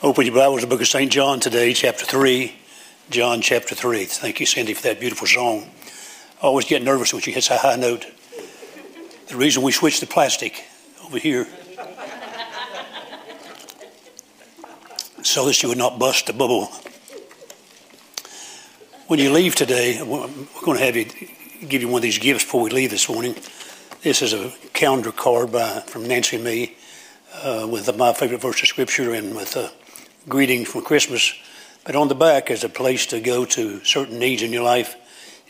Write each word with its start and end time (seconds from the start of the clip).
Open 0.00 0.26
your 0.26 0.34
Bibles 0.36 0.60
to 0.60 0.66
the 0.66 0.70
book 0.70 0.80
of 0.80 0.86
St. 0.86 1.10
John 1.10 1.40
today, 1.40 1.74
chapter 1.74 2.04
3. 2.04 2.54
John 3.10 3.40
chapter 3.40 3.74
3. 3.74 4.04
Thank 4.04 4.38
you, 4.38 4.46
Cindy, 4.46 4.72
for 4.72 4.82
that 4.84 5.00
beautiful 5.00 5.26
song. 5.26 5.68
I 6.40 6.46
always 6.46 6.66
get 6.66 6.84
nervous 6.84 7.12
when 7.12 7.20
she 7.20 7.32
hits 7.32 7.50
a 7.50 7.56
high 7.56 7.74
note. 7.74 8.06
The 9.26 9.36
reason 9.36 9.64
we 9.64 9.72
switched 9.72 9.98
to 9.98 10.06
plastic 10.06 10.64
over 11.04 11.18
here 11.18 11.48
so 15.24 15.46
that 15.46 15.54
she 15.54 15.66
would 15.66 15.78
not 15.78 15.98
bust 15.98 16.28
the 16.28 16.32
bubble. 16.32 16.66
When 19.08 19.18
you 19.18 19.32
leave 19.32 19.56
today, 19.56 20.00
we're 20.00 20.28
going 20.62 20.78
to 20.78 20.84
have 20.84 20.94
you 20.94 21.06
give 21.66 21.82
you 21.82 21.88
one 21.88 21.98
of 21.98 22.02
these 22.02 22.20
gifts 22.20 22.44
before 22.44 22.62
we 22.62 22.70
leave 22.70 22.90
this 22.90 23.08
morning. 23.08 23.34
This 24.02 24.22
is 24.22 24.32
a 24.32 24.52
calendar 24.74 25.10
card 25.10 25.50
by 25.50 25.80
from 25.80 26.06
Nancy 26.06 26.36
and 26.36 26.44
me 26.44 26.76
uh, 27.42 27.66
with 27.68 27.92
my 27.96 28.12
favorite 28.12 28.40
verse 28.40 28.62
of 28.62 28.68
scripture 28.68 29.12
and 29.12 29.34
with 29.34 29.56
a 29.56 29.72
greeting 30.26 30.64
for 30.64 30.80
Christmas. 30.80 31.34
But 31.84 31.96
on 31.96 32.08
the 32.08 32.14
back 32.14 32.50
is 32.50 32.64
a 32.64 32.68
place 32.68 33.06
to 33.06 33.20
go 33.20 33.44
to 33.44 33.84
certain 33.84 34.18
needs 34.18 34.42
in 34.42 34.52
your 34.52 34.62
life. 34.62 34.96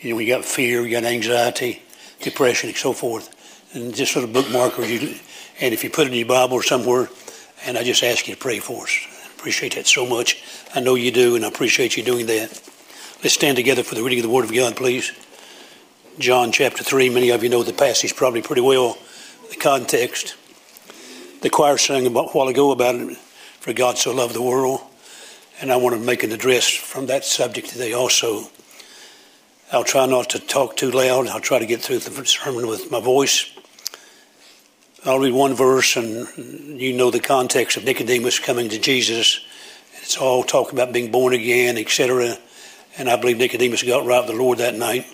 You 0.01 0.13
know, 0.13 0.19
you 0.19 0.29
got 0.29 0.45
fear, 0.45 0.83
you 0.83 0.91
got 0.91 1.05
anxiety, 1.05 1.83
depression, 2.21 2.69
and 2.69 2.79
so 2.79 2.93
forth. 2.93 3.35
And 3.75 3.95
just 3.95 4.13
sort 4.13 4.25
of 4.25 4.33
bookmark, 4.33 4.79
or 4.79 4.85
you, 4.85 5.17
and 5.61 5.75
if 5.75 5.85
you 5.85 5.91
put 5.91 6.07
it 6.07 6.13
in 6.13 6.19
your 6.19 6.27
Bible 6.27 6.55
or 6.55 6.63
somewhere, 6.63 7.09
and 7.67 7.77
I 7.77 7.83
just 7.83 8.03
ask 8.03 8.29
you 8.29 8.35
to 8.35 8.41
pray 8.41 8.61
for 8.61 8.85
us. 8.85 8.97
I 9.25 9.33
appreciate 9.35 9.75
that 9.75 9.87
so 9.87 10.07
much. 10.07 10.43
I 10.75 10.81
know 10.81 10.95
you 10.95 11.11
do, 11.11 11.37
and 11.37 11.45
I 11.45 11.49
appreciate 11.49 11.97
you 11.97 12.03
doing 12.03 12.27
that. 12.27 12.51
Let's 13.23 13.35
stand 13.35 13.57
together 13.57 13.83
for 13.83 13.95
the 13.95 14.03
reading 14.03 14.21
of 14.21 14.25
the 14.25 14.31
Word 14.31 14.45
of 14.45 14.55
God, 14.55 14.77
please. 14.77 15.13
John 16.19 16.53
chapter 16.53 16.83
3. 16.83 17.11
Many 17.11 17.31
of 17.31 17.43
you 17.43 17.49
know 17.49 17.63
the 17.63 17.73
passage 17.73 18.15
probably 18.15 18.43
pretty 18.43 18.63
well, 18.63 18.97
the 19.51 19.57
context. 19.57 20.37
The 21.43 21.51
choir 21.51 21.79
sang 21.79 22.07
a 22.07 22.11
while 22.11 22.49
ago 22.49 22.71
about 22.71 22.95
it, 22.95 23.19
for 23.61 23.73
God 23.73 23.99
so 23.99 24.15
loved 24.15 24.35
the 24.35 24.43
world. 24.43 24.81
And 25.61 25.73
I 25.73 25.77
want 25.77 25.97
to 25.97 26.01
make 26.01 26.23
an 26.23 26.33
address 26.33 26.69
from 26.69 27.07
that 27.07 27.25
subject 27.25 27.69
today 27.69 27.93
also. 27.93 28.49
I'll 29.73 29.85
try 29.85 30.07
not 30.07 30.31
to 30.31 30.39
talk 30.39 30.77
too 30.77 30.91
loud. 30.91 31.27
I'll 31.27 31.41
try 31.41 31.59
to 31.59 31.67
get 31.67 31.81
through 31.81 31.99
the 31.99 32.25
sermon 32.25 32.67
with 32.67 32.91
my 32.91 33.01
voice. 33.01 33.51
I'll 35.05 35.19
read 35.19 35.33
one 35.33 35.55
verse, 35.55 35.97
and 35.97 36.81
you 36.81 36.93
know 36.93 37.11
the 37.11 37.21
context 37.21 37.77
of 37.77 37.85
Nicodemus 37.85 38.39
coming 38.39 38.69
to 38.71 38.79
Jesus. 38.79 39.41
It's 40.01 40.17
all 40.17 40.43
talk 40.43 40.73
about 40.73 40.93
being 40.93 41.11
born 41.11 41.35
again, 41.35 41.77
etc. 41.77 42.39
And 42.97 43.09
I 43.09 43.17
believe 43.17 43.37
Nicodemus 43.37 43.83
got 43.83 44.07
right 44.07 44.21
with 44.21 44.35
the 44.35 44.43
Lord 44.43 44.59
that 44.59 44.75
night. 44.75 45.07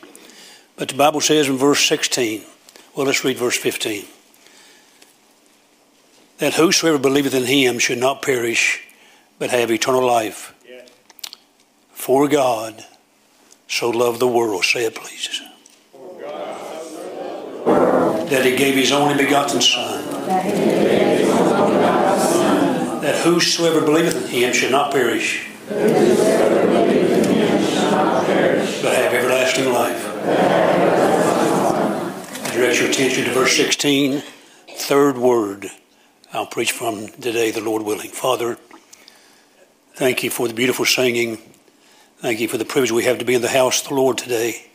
But 0.77 0.89
the 0.89 0.97
Bible 0.97 1.21
says 1.21 1.49
in 1.49 1.57
verse 1.57 1.85
16, 1.87 2.45
well, 2.95 3.07
let's 3.07 3.25
read 3.25 3.37
verse 3.37 3.57
15 3.57 4.07
that 6.45 6.53
whosoever 6.53 6.99
believeth 6.99 7.33
in 7.33 7.47
him 7.47 7.79
should 7.79 7.97
not 7.97 8.21
perish, 8.21 8.83
but 9.39 9.49
have 9.49 9.71
eternal 9.71 10.05
life. 10.07 10.55
For 11.95 12.29
God 12.29 12.85
so 13.67 13.89
loved 13.89 14.21
the 14.21 14.29
world. 14.29 14.63
Say 14.63 14.85
it, 14.85 14.95
please. 14.95 15.41
That 18.29 18.45
he 18.45 18.57
gave 18.57 18.75
his 18.75 18.93
only 18.93 19.17
begotten 19.17 19.63
Son. 19.63 20.05
That 23.01 23.17
whosoever 23.25 23.81
believeth 23.81 24.27
in 24.27 24.29
him 24.29 24.53
should 24.53 24.71
not 24.71 24.93
perish, 24.93 25.49
but 25.71 25.81
have 28.99 29.15
everlasting 29.15 29.73
life. 29.73 30.13
Direct 32.53 32.81
your 32.81 32.91
attention 32.91 33.25
to 33.25 33.31
verse 33.33 33.57
16, 33.57 34.23
third 34.69 35.17
word. 35.17 35.71
I'll 36.35 36.47
preach 36.47 36.73
from 36.73 37.07
today, 37.07 37.53
the 37.53 37.61
Lord 37.61 37.83
willing. 37.83 38.11
Father, 38.11 38.59
thank 39.95 40.25
you 40.25 40.31
for 40.31 40.49
the 40.49 40.55
beautiful 40.55 40.85
singing. 40.85 41.39
Thank 42.19 42.41
you 42.41 42.49
for 42.49 42.59
the 42.59 42.65
privilege 42.65 42.91
we 42.91 43.05
have 43.05 43.19
to 43.19 43.25
be 43.25 43.35
in 43.35 43.41
the 43.41 43.49
house 43.49 43.83
of 43.83 43.91
the 43.91 43.95
Lord 43.95 44.19
today. 44.19 44.67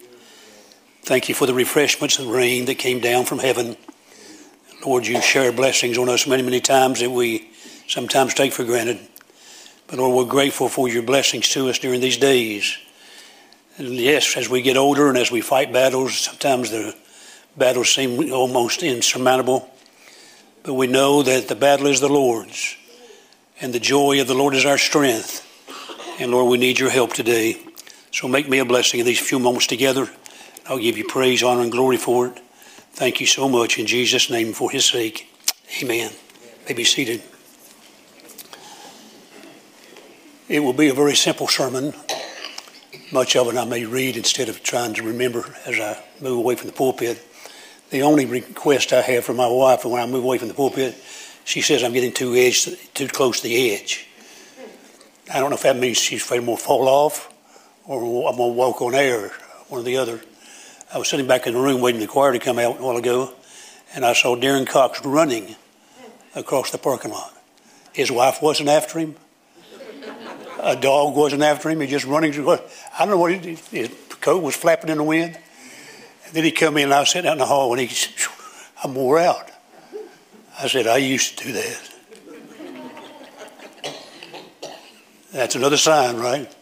Thank 1.02 1.28
you 1.28 1.36
for 1.36 1.46
the 1.46 1.54
refreshments 1.54 2.18
and 2.18 2.32
rain 2.32 2.64
that 2.68 2.76
came 2.76 3.02
down 3.02 3.26
from 3.26 3.40
heaven. 3.40 3.76
Lord, 4.86 5.06
you 5.06 5.22
share 5.22 5.52
blessings 5.52 5.98
on 5.98 6.08
us 6.08 6.26
many, 6.26 6.44
many 6.44 6.62
times 6.62 7.02
that 7.02 7.12
we 7.12 7.50
sometimes 7.90 8.34
take 8.34 8.54
for 8.54 8.64
granted. 8.64 8.98
But 9.88 10.00
Lord, 10.00 10.16
we're 10.16 10.32
grateful 10.32 10.70
for 10.70 10.88
your 10.88 11.04
blessings 11.04 11.50
to 11.50 11.68
us 11.68 11.78
during 11.78 12.00
these 12.00 12.16
days. 12.16 12.78
And 13.78 13.96
yes, 13.96 14.38
as 14.38 14.48
we 14.48 14.62
get 14.62 14.78
older 14.78 15.10
and 15.10 15.18
as 15.18 15.30
we 15.30 15.42
fight 15.42 15.74
battles, 15.74 16.20
sometimes 16.20 16.72
the 16.72 16.96
battles 17.58 17.90
seem 17.94 18.32
almost 18.32 18.82
insurmountable. 18.82 19.70
But 20.70 20.76
we 20.76 20.86
know 20.86 21.24
that 21.24 21.48
the 21.48 21.56
battle 21.56 21.88
is 21.88 22.00
the 22.00 22.10
Lord's, 22.10 22.78
and 23.60 23.74
the 23.74 23.80
joy 23.80 24.22
of 24.22 24.28
the 24.28 24.36
Lord 24.36 24.54
is 24.54 24.68
our 24.68 24.78
strength. 24.78 25.44
And 26.20 26.30
Lord, 26.30 26.48
we 26.48 26.60
need 26.60 26.78
your 26.78 26.92
help 26.92 27.14
today. 27.14 27.58
So 28.12 28.28
make 28.28 28.48
me 28.48 28.60
a 28.60 28.66
blessing 28.66 29.00
in 29.00 29.06
these 29.08 29.20
few 29.20 29.40
moments 29.40 29.66
together. 29.66 30.08
I'll 30.68 30.78
give 30.78 30.96
you 30.96 31.08
praise, 31.08 31.42
honor, 31.42 31.64
and 31.64 31.72
glory 31.72 31.98
for 31.98 32.28
it. 32.28 32.40
Thank 32.92 33.20
you 33.20 33.26
so 33.26 33.50
much 33.50 33.80
in 33.80 33.88
Jesus' 33.88 34.30
name 34.30 34.54
for 34.54 34.70
his 34.70 34.86
sake. 34.86 35.28
Amen. 35.82 36.12
May 36.68 36.76
be 36.76 36.84
seated. 36.84 37.24
It 40.48 40.60
will 40.60 40.74
be 40.74 40.90
a 40.90 40.94
very 40.94 41.16
simple 41.16 41.48
sermon. 41.48 41.96
Much 43.12 43.36
of 43.36 43.48
it 43.48 43.58
I 43.58 43.66
may 43.66 43.86
read 43.86 44.18
instead 44.18 44.50
of 44.50 44.62
trying 44.62 44.94
to 44.94 45.02
remember 45.02 45.56
as 45.66 45.80
I 45.80 46.00
move 46.22 46.38
away 46.38 46.54
from 46.54 46.68
the 46.68 46.74
pulpit. 46.74 47.26
The 47.90 48.04
only 48.04 48.26
request 48.26 48.94
I 48.94 49.02
have 49.02 49.26
from 49.26 49.38
my 49.38 49.48
wife 49.48 49.84
when 49.84 50.02
I 50.02 50.06
move 50.06 50.24
away 50.24 50.38
from 50.38 50.48
the 50.48 50.54
pulpit, 50.54 50.96
she 51.44 51.62
says 51.62 51.84
I'm 51.84 51.94
getting 51.94 52.14
too 52.14 52.36
edge, 52.36 52.70
too 52.94 53.08
close 53.08 53.42
to 53.42 53.48
the 53.48 53.72
edge. 53.72 54.08
I 55.34 55.40
don't 55.40 55.50
know 55.50 55.56
if 55.56 55.64
that 55.64 55.76
means 55.76 55.98
she's 55.98 56.22
afraid 56.22 56.40
I'm 56.40 56.46
going 56.46 56.58
to 56.58 56.64
fall 56.64 56.88
off 56.88 57.34
or 57.86 57.98
I'm 58.30 58.38
going 58.38 58.54
to 58.54 58.58
walk 58.58 58.82
on 58.82 58.94
air, 58.94 59.32
one 59.70 59.82
or 59.82 59.84
the 59.84 59.98
other. 59.98 60.22
I 60.94 61.00
was 61.00 61.08
sitting 61.08 61.26
back 61.26 61.48
in 61.48 61.54
the 61.54 61.60
room 61.60 61.82
waiting 61.82 62.00
for 62.00 62.06
the 62.06 62.12
choir 62.12 62.34
to 62.34 62.40
come 62.40 62.60
out 62.60 62.80
a 62.80 62.84
while 62.84 62.98
ago, 62.98 63.34
and 63.96 64.06
I 64.06 64.14
saw 64.14 64.36
Darren 64.36 64.68
Cox 64.68 65.04
running 65.04 65.56
across 66.36 66.72
the 66.72 66.78
parking 66.78 67.12
lot. 67.12 67.34
His 67.94 68.12
wife 68.12 68.42
wasn't 68.42 68.70
after 68.70 69.00
him. 69.00 69.16
A 70.62 70.76
dog 70.76 71.16
wasn't 71.16 71.42
after 71.42 71.70
him. 71.70 71.80
He 71.80 71.88
just 71.88 72.06
running. 72.06 72.34
I 72.34 72.36
don't 73.00 73.10
know 73.10 73.18
what 73.18 73.32
he, 73.32 73.40
did. 73.40 73.60
his 73.72 73.90
coat 74.22 74.44
was 74.44 74.56
flapping 74.56 74.90
in 74.90 74.98
the 74.98 75.04
wind. 75.04 75.38
Then 76.34 76.44
he 76.44 76.52
come 76.52 76.78
in 76.78 76.86
and 76.86 76.94
I 76.94 77.04
sat 77.04 77.24
down 77.24 77.34
in 77.34 77.38
the 77.40 77.46
hall 77.46 77.72
and 77.72 77.82
he 77.82 77.88
said, 77.88 78.14
I'm 78.84 78.96
wore 78.96 79.20
out. 79.20 79.50
I 80.60 80.68
said, 80.68 80.88
I 80.88 80.98
used 80.98 81.38
to 81.40 81.46
do 81.46 81.54
that. 81.54 81.90
That's 85.32 85.56
another 85.56 85.78
sign, 85.78 86.18
right? 86.18 86.54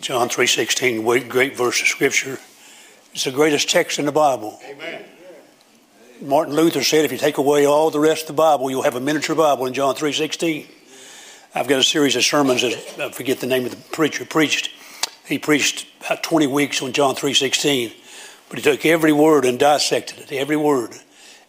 John 0.00 0.28
3.16, 0.28 1.28
great 1.28 1.56
verse 1.56 1.80
of 1.80 1.88
Scripture. 1.88 2.38
It's 3.12 3.24
the 3.24 3.32
greatest 3.32 3.68
text 3.68 3.98
in 3.98 4.06
the 4.06 4.12
Bible. 4.12 4.60
Amen. 4.64 5.04
Martin 6.20 6.54
Luther 6.54 6.82
said, 6.82 7.04
if 7.04 7.12
you 7.12 7.18
take 7.18 7.38
away 7.38 7.66
all 7.66 7.90
the 7.90 8.00
rest 8.00 8.22
of 8.22 8.28
the 8.28 8.32
Bible, 8.34 8.70
you'll 8.70 8.82
have 8.82 8.96
a 8.96 9.00
miniature 9.00 9.36
Bible 9.36 9.66
in 9.66 9.74
John 9.74 9.94
3.16. 9.94 10.66
I've 11.54 11.68
got 11.68 11.78
a 11.78 11.82
series 11.82 12.16
of 12.16 12.24
sermons 12.24 12.62
that 12.62 13.00
I 13.00 13.10
forget 13.10 13.40
the 13.40 13.46
name 13.46 13.64
of 13.64 13.70
the 13.70 13.76
preacher 13.92 14.24
preached. 14.24 14.70
He 15.26 15.38
preached 15.38 15.86
about 16.04 16.22
20 16.22 16.46
weeks 16.46 16.82
on 16.82 16.92
John 16.92 17.14
3.16. 17.14 17.92
But 18.48 18.58
he 18.58 18.62
took 18.62 18.84
every 18.86 19.12
word 19.12 19.44
and 19.44 19.58
dissected 19.58 20.18
it, 20.18 20.32
every 20.32 20.56
word. 20.56 20.92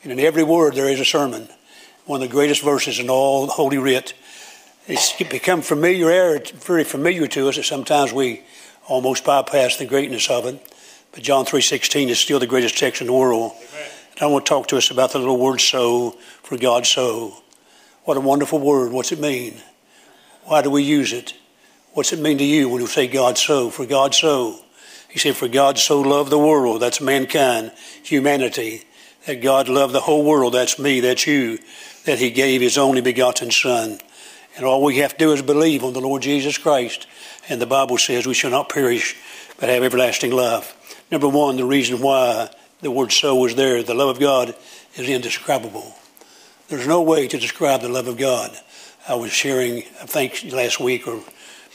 And 0.04 0.12
in 0.12 0.20
every 0.20 0.44
word 0.44 0.76
there 0.76 0.90
is 0.90 1.00
a 1.00 1.06
sermon. 1.06 1.48
One 2.06 2.22
of 2.22 2.30
the 2.30 2.34
greatest 2.34 2.64
verses 2.64 3.00
in 3.00 3.10
all 3.10 3.48
Holy 3.48 3.78
Writ. 3.78 4.14
It's 4.88 5.14
become 5.14 5.62
familiar, 5.62 6.40
very 6.40 6.84
familiar 6.84 7.28
to 7.28 7.50
us 7.50 7.58
that 7.58 7.64
sometimes 7.64 8.12
we 8.12 8.42
almost 8.88 9.24
bypass 9.24 9.78
the 9.78 9.86
greatness 9.86 10.30
of 10.30 10.46
it. 10.46 10.60
But 11.12 11.24
John 11.24 11.46
3.16 11.46 12.10
is 12.10 12.20
still 12.20 12.40
the 12.40 12.48
greatest 12.48 12.78
text 12.78 13.02
in 13.02 13.08
the 13.08 13.14
world. 13.14 13.52
Amen. 13.56 13.90
And 14.14 14.22
I 14.22 14.26
want 14.28 14.46
to 14.46 14.50
talk 14.50 14.68
to 14.70 14.78
us 14.78 14.92
about 14.92 15.12
the 15.12 15.20
little 15.20 15.38
word 15.38 15.62
so, 15.62 16.12
for 16.44 16.58
God 16.58 16.86
so. 16.86 17.42
What 18.04 18.18
a 18.18 18.22
wonderful 18.22 18.60
word. 18.60 18.92
What's 18.92 19.12
it 19.12 19.20
mean? 19.20 19.62
Why 20.46 20.62
do 20.62 20.70
we 20.72 20.84
use 20.84 21.14
it? 21.14 21.36
What's 21.94 22.12
it 22.12 22.20
mean 22.20 22.38
to 22.40 22.44
you 22.44 22.70
when 22.70 22.82
you 22.82 22.88
say 22.88 23.08
God 23.08 23.38
so, 23.38 23.70
for 23.70 23.86
God 23.86 24.16
so? 24.16 24.60
He 25.10 25.18
said, 25.18 25.36
For 25.36 25.48
God 25.48 25.78
so 25.78 26.00
loved 26.00 26.30
the 26.30 26.40
world, 26.40 26.82
that's 26.82 27.02
mankind, 27.02 27.72
humanity, 28.04 28.84
that 29.26 29.42
God 29.42 29.68
loved 29.68 29.94
the 29.94 30.02
whole 30.02 30.24
world, 30.24 30.54
that's 30.54 30.80
me, 30.80 31.00
that's 31.00 31.26
you, 31.26 31.58
that 32.06 32.20
He 32.20 32.30
gave 32.30 32.62
His 32.62 32.78
only 32.78 33.02
begotten 33.02 33.52
Son. 33.52 34.00
And 34.56 34.66
all 34.66 34.84
we 34.84 34.98
have 34.98 35.14
to 35.14 35.18
do 35.18 35.32
is 35.34 35.42
believe 35.42 35.84
on 35.84 35.94
the 35.94 36.02
Lord 36.02 36.22
Jesus 36.22 36.58
Christ. 36.58 37.08
And 37.50 37.60
the 37.60 37.66
Bible 37.66 37.98
says 37.98 38.28
we 38.28 38.34
shall 38.34 38.52
not 38.52 38.70
perish, 38.70 39.16
but 39.60 39.70
have 39.70 39.84
everlasting 39.84 40.32
life. 40.32 40.76
Number 41.12 41.28
one, 41.28 41.58
the 41.58 41.66
reason 41.66 42.02
why 42.02 42.50
the 42.82 42.92
word 42.92 43.12
so 43.12 43.44
is 43.46 43.56
there, 43.56 43.82
the 43.82 43.96
love 43.96 44.10
of 44.10 44.20
God 44.20 44.56
is 44.96 45.10
indescribable. 45.10 45.96
There's 46.68 46.88
no 46.88 47.02
way 47.02 47.28
to 47.28 47.38
describe 47.40 47.82
the 47.82 47.90
love 47.90 48.08
of 48.08 48.18
God. 48.18 48.56
I 49.08 49.16
was 49.16 49.32
sharing, 49.32 49.80
I 50.02 50.06
think 50.06 50.46
last 50.52 50.80
week, 50.80 51.08
or 51.08 51.24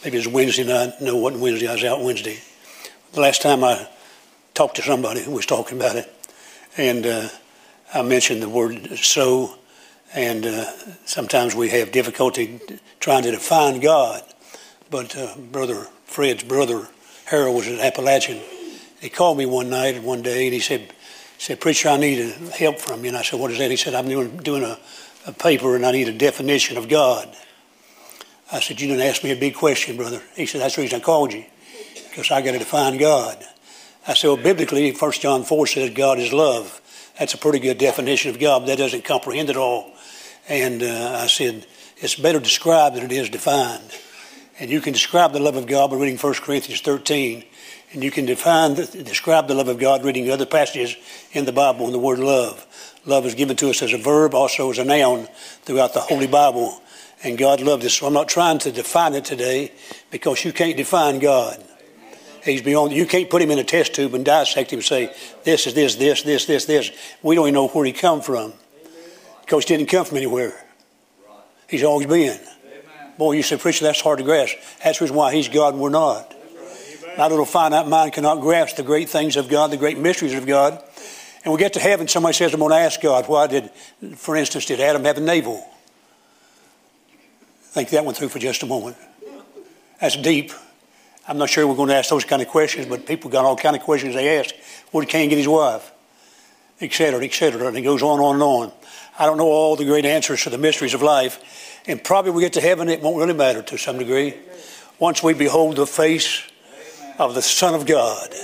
maybe 0.05 0.19
it 0.19 0.27
was 0.27 0.29
Wednesday 0.29 0.65
night. 0.65 1.01
No, 1.01 1.19
it 1.19 1.21
wasn't 1.21 1.43
Wednesday. 1.43 1.67
I 1.67 1.73
was 1.73 1.85
out 1.85 2.01
Wednesday 2.01 2.39
the 3.15 3.21
last 3.21 3.43
time 3.43 3.63
I 3.63 3.89
talked 4.55 4.77
to 4.77 4.83
somebody 4.83 5.23
who 5.23 5.31
was 5.31 5.47
talking 5.47 5.79
about 5.79 5.95
it, 5.97 6.13
and 6.77 7.07
uh, 7.07 7.29
I 7.95 8.03
mentioned 8.03 8.43
the 8.43 8.49
word 8.49 8.99
so, 8.99 9.57
And 10.13 10.45
uh, 10.45 10.65
sometimes 11.05 11.55
we 11.55 11.69
have 11.71 11.93
difficulty 11.93 12.61
trying 12.99 13.23
to 13.23 13.31
define 13.31 13.81
God. 13.81 14.23
But 14.91 15.17
uh, 15.17 15.37
Brother 15.37 15.87
Fred's 16.07 16.45
brother, 16.45 16.89
Harold, 17.27 17.57
was 17.57 17.67
an 17.69 17.81
Appalachian. 17.81 18.41
He 19.01 19.09
called 19.09 19.39
me 19.39 19.47
one 19.47 19.71
night, 19.71 20.03
one 20.03 20.23
day, 20.23 20.47
and 20.47 20.55
he 20.55 20.61
said, 20.61 20.93
said, 21.39 21.61
Preacher, 21.61 21.89
I 21.91 21.97
need 21.97 22.19
help 22.53 22.79
from 22.79 23.03
you. 23.03 23.09
And 23.09 23.17
I 23.17 23.23
said, 23.23 23.39
What 23.39 23.51
is 23.51 23.59
that? 23.59 23.71
He 23.71 23.77
said, 23.77 23.95
I'm 23.95 24.09
doing, 24.09 24.37
doing 24.39 24.63
a, 24.65 24.79
a 25.27 25.33
paper 25.33 25.77
and 25.77 25.87
I 25.87 25.93
need 25.93 26.09
a 26.09 26.13
definition 26.13 26.77
of 26.77 26.89
God. 26.89 27.35
I 28.51 28.61
said, 28.61 28.81
You 28.81 28.89
didn't 28.89 29.03
ask 29.03 29.23
me 29.23 29.31
a 29.31 29.37
big 29.37 29.55
question, 29.55 29.97
brother. 29.97 30.23
He 30.37 30.47
said, 30.47 30.61
That's 30.61 30.77
the 30.77 30.83
reason 30.83 31.01
I 31.01 31.05
called 31.05 31.33
you, 31.33 31.45
because 32.15 32.31
I 32.31 32.43
got 32.43 32.53
to 32.53 32.61
define 32.61 32.97
God. 32.97 33.45
I 34.07 34.15
said, 34.15 34.29
Well, 34.29 34.37
biblically, 34.37 34.93
1 34.93 35.13
John 35.13 35.43
4 35.43 35.67
says 35.67 35.91
God 35.91 36.21
is 36.21 36.33
love. 36.33 36.81
That's 37.19 37.35
a 37.35 37.39
pretty 37.39 37.59
good 37.59 37.79
definition 37.79 38.31
of 38.31 38.39
God, 38.39 38.61
but 38.61 38.67
that 38.67 38.79
doesn't 38.79 39.05
comprehend 39.05 39.51
it 39.51 39.57
all. 39.57 39.93
And 40.49 40.81
uh, 40.81 41.19
I 41.21 41.27
said, 41.27 41.67
It's 41.97 42.15
better 42.15 42.39
described 42.39 42.95
than 42.95 43.05
it 43.05 43.11
is 43.11 43.31
defined. 43.31 43.91
And 44.61 44.71
you 44.71 44.81
can 44.81 44.93
describe 44.93 45.33
the 45.33 45.41
love 45.41 45.57
of 45.57 45.67
God 45.67 45.91
by 45.91 45.97
reading 45.97 46.17
1 46.17 46.35
Corinthians 46.35 46.83
13. 46.83 47.45
And 47.93 48.05
you 48.05 48.13
can 48.13 48.27
define, 48.27 48.75
describe 48.75 49.49
the 49.49 49.55
love 49.55 49.67
of 49.67 49.81
God 49.81 50.05
reading 50.05 50.31
other 50.31 50.47
passages 50.47 50.97
in 51.33 51.47
the 51.47 51.53
Bible 51.53 51.87
in 51.87 51.93
the 51.93 51.99
word 51.99 52.21
love. 52.21 52.65
Love 53.07 53.27
is 53.27 53.35
given 53.35 53.57
to 53.57 53.71
us 53.71 53.83
as 53.83 53.93
a 53.93 53.99
verb, 53.99 54.35
also 54.35 54.71
as 54.71 54.79
a 54.79 54.85
noun 54.85 55.27
throughout 55.63 55.95
the 55.95 56.01
Holy 56.01 56.29
Bible. 56.29 56.81
And 57.25 57.37
God 57.37 57.61
loved 57.61 57.85
us. 57.85 57.95
So 57.95 58.07
I'm 58.07 58.13
not 58.13 58.29
trying 58.29 58.61
to 58.61 58.71
define 58.71 59.15
it 59.15 59.25
today 59.25 59.73
because 60.13 60.45
you 60.45 60.53
can't 60.53 60.77
define 60.77 61.19
God. 61.19 61.63
He's 62.45 62.61
beyond, 62.61 62.93
you 62.93 63.07
can't 63.07 63.31
put 63.31 63.41
him 63.41 63.51
in 63.51 63.59
a 63.59 63.65
test 63.65 63.95
tube 63.95 64.15
and 64.15 64.25
dissect 64.25 64.71
him 64.71 64.79
and 64.79 64.85
say, 64.85 65.15
this 65.45 65.67
is 65.67 65.73
this, 65.73 65.95
this, 65.95 66.23
this, 66.23 66.45
this, 66.45 66.67
this. 66.67 66.91
We 67.23 67.35
don't 67.35 67.47
even 67.47 67.55
know 67.55 67.69
where 67.69 67.87
he 67.87 67.93
come 67.93 68.21
from 68.21 68.53
because 69.41 69.65
he 69.65 69.77
didn't 69.77 69.89
come 69.89 70.05
from 70.05 70.19
anywhere. 70.19 70.53
He's 71.69 71.83
always 71.83 72.07
been. 72.07 72.39
Boy, 73.17 73.33
you 73.33 73.43
said, 73.43 73.61
preacher, 73.61 73.85
that's 73.85 74.01
hard 74.01 74.19
to 74.19 74.25
grasp. 74.25 74.57
That's 74.83 74.99
the 74.99 75.05
reason 75.05 75.17
why 75.17 75.35
he's 75.35 75.49
God 75.49 75.75
and 75.75 75.83
we're 75.83 75.89
not. 75.89 76.35
My 77.17 77.29
little 77.29 77.45
finite 77.45 77.87
mind 77.87 78.13
cannot 78.13 78.41
grasp 78.41 78.77
the 78.77 78.83
great 78.83 79.09
things 79.09 79.37
of 79.37 79.49
God, 79.49 79.71
the 79.71 79.77
great 79.77 79.99
mysteries 79.99 80.35
of 80.35 80.47
God. 80.47 80.83
And 81.45 81.53
we 81.53 81.59
get 81.59 81.75
to 81.75 81.81
heaven, 81.81 82.09
somebody 82.09 82.35
says, 82.35 82.53
I'm 82.53 82.61
going 82.61 82.73
to 82.73 82.77
ask 82.77 83.01
God, 83.01 83.29
why 83.29 83.47
did, 83.47 83.71
for 84.17 84.37
instance, 84.37 84.67
did 84.67 84.81
Adam 84.81 85.05
have 85.05 85.17
a 85.17 85.21
navel? 85.21 85.65
Think 87.71 87.91
that 87.91 88.05
one 88.05 88.15
through 88.15 88.29
for 88.29 88.39
just 88.39 88.63
a 88.63 88.67
moment. 88.67 88.97
That's 90.01 90.17
deep. 90.17 90.53
I'm 91.27 91.39
not 91.39 91.49
sure 91.49 91.67
we're 91.67 91.75
going 91.75 91.89
to 91.89 91.95
ask 91.95 92.11
those 92.11 92.25
kind 92.25 92.43
of 92.43 92.49
questions, 92.49 92.87
but 92.87 93.07
people 93.07 93.31
got 93.31 93.45
all 93.45 93.57
kind 93.57 93.75
of 93.75 93.83
questions 93.83 94.15
they 94.15 94.39
ask. 94.39 94.55
Did 94.93 95.09
Cain 95.09 95.31
get 95.31 95.39
his 95.39 95.49
wife? 95.49 95.91
Et 96.81 96.93
cetera, 96.93 97.25
et 97.25 97.33
cetera. 97.33 97.67
And 97.67 97.77
it 97.77 97.83
goes 97.83 98.03
on 98.03 98.21
on 98.21 98.35
and 98.35 98.43
on. 98.43 98.73
I 99.19 99.27
don't 99.27 99.39
know 99.39 99.47
all 99.47 99.77
the 99.77 99.85
great 99.85 100.05
answers 100.05 100.43
to 100.43 100.51
the 100.51 100.59
mysteries 100.59 100.93
of 100.93 101.01
life. 101.01 101.83
And 101.87 102.03
probably 102.03 102.31
when 102.31 102.39
we 102.39 102.43
get 102.43 102.55
to 102.55 102.61
heaven, 102.61 102.89
it 102.89 103.01
won't 103.01 103.17
really 103.17 103.33
matter 103.33 103.63
to 103.63 103.79
some 103.79 103.99
degree. 103.99 104.35
Once 104.99 105.23
we 105.23 105.35
behold 105.35 105.77
the 105.77 105.87
face 105.87 106.43
of 107.19 107.35
the 107.35 107.43
Son 107.43 107.75
of 107.75 107.87
God, 107.87 108.35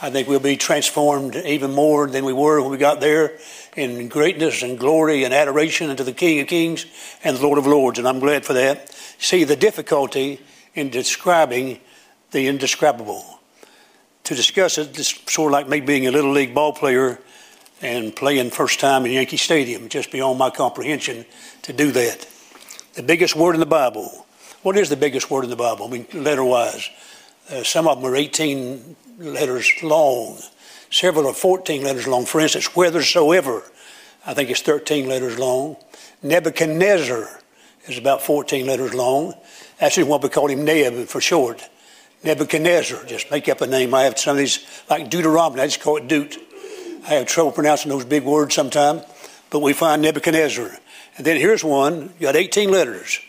I 0.00 0.10
think 0.10 0.28
we'll 0.28 0.40
be 0.40 0.56
transformed 0.56 1.36
even 1.36 1.72
more 1.72 2.06
than 2.06 2.24
we 2.24 2.32
were 2.32 2.60
when 2.62 2.70
we 2.70 2.78
got 2.78 3.00
there 3.00 3.38
in 3.76 4.08
greatness 4.08 4.62
and 4.62 4.78
glory 4.78 5.24
and 5.24 5.34
adoration 5.34 5.90
unto 5.90 6.04
the 6.04 6.12
King 6.12 6.40
of 6.40 6.46
Kings 6.46 6.86
and 7.24 7.36
the 7.36 7.42
Lord 7.42 7.58
of 7.58 7.66
Lords. 7.66 7.98
And 7.98 8.06
I'm 8.06 8.20
glad 8.20 8.44
for 8.44 8.52
that. 8.54 8.90
See, 9.18 9.44
the 9.44 9.56
difficulty 9.56 10.40
in 10.74 10.90
describing 10.90 11.80
the 12.30 12.46
indescribable. 12.46 13.40
To 14.24 14.34
discuss 14.34 14.78
it, 14.78 14.98
it's 14.98 15.32
sort 15.32 15.50
of 15.50 15.52
like 15.52 15.68
me 15.68 15.80
being 15.80 16.06
a 16.06 16.10
little 16.10 16.32
league 16.32 16.54
ball 16.54 16.72
player 16.72 17.18
and 17.82 18.14
playing 18.14 18.50
first 18.50 18.80
time 18.80 19.04
in 19.04 19.12
Yankee 19.12 19.36
Stadium, 19.36 19.88
just 19.88 20.10
beyond 20.10 20.38
my 20.38 20.50
comprehension 20.50 21.24
to 21.62 21.72
do 21.72 21.92
that. 21.92 22.26
The 22.94 23.02
biggest 23.02 23.36
word 23.36 23.54
in 23.54 23.60
the 23.60 23.66
Bible. 23.66 24.26
What 24.62 24.76
is 24.76 24.88
the 24.88 24.96
biggest 24.96 25.30
word 25.30 25.44
in 25.44 25.50
the 25.50 25.56
Bible? 25.56 25.86
I 25.86 25.90
mean, 25.90 26.06
letter 26.12 26.42
wise. 26.42 26.88
Uh, 27.50 27.62
some 27.62 27.86
of 27.86 28.00
them 28.00 28.10
are 28.10 28.16
18 28.16 28.96
letters 29.18 29.70
long. 29.82 30.38
Several 30.90 31.28
are 31.28 31.34
14 31.34 31.84
letters 31.84 32.06
long. 32.06 32.24
For 32.24 32.40
instance, 32.40 32.66
whithersoever, 32.66 33.62
I 34.26 34.34
think 34.34 34.50
it's 34.50 34.62
13 34.62 35.08
letters 35.08 35.38
long. 35.38 35.76
Nebuchadnezzar 36.22 37.40
is 37.86 37.98
about 37.98 38.22
14 38.22 38.66
letters 38.66 38.94
long. 38.94 39.34
That's 39.78 39.98
what 39.98 40.22
we 40.22 40.28
call 40.28 40.48
him 40.48 40.64
Neb 40.64 41.06
for 41.06 41.20
short. 41.20 41.68
Nebuchadnezzar, 42.24 43.04
just 43.04 43.30
make 43.30 43.48
up 43.48 43.60
a 43.60 43.66
name. 43.66 43.94
I 43.94 44.02
have 44.02 44.18
some 44.18 44.32
of 44.32 44.38
these, 44.38 44.66
like 44.90 45.10
Deuteronomy, 45.10 45.60
I 45.60 45.66
just 45.66 45.80
call 45.80 45.98
it 45.98 46.08
Deut. 46.08 46.36
I 47.04 47.14
have 47.14 47.26
trouble 47.26 47.52
pronouncing 47.52 47.90
those 47.90 48.04
big 48.04 48.24
words 48.24 48.54
sometimes, 48.54 49.02
but 49.50 49.60
we 49.60 49.72
find 49.72 50.02
Nebuchadnezzar. 50.02 50.70
And 51.16 51.26
then 51.26 51.36
here's 51.36 51.62
one, 51.62 52.12
you 52.18 52.26
got 52.26 52.36
18 52.36 52.70
letters. 52.70 53.20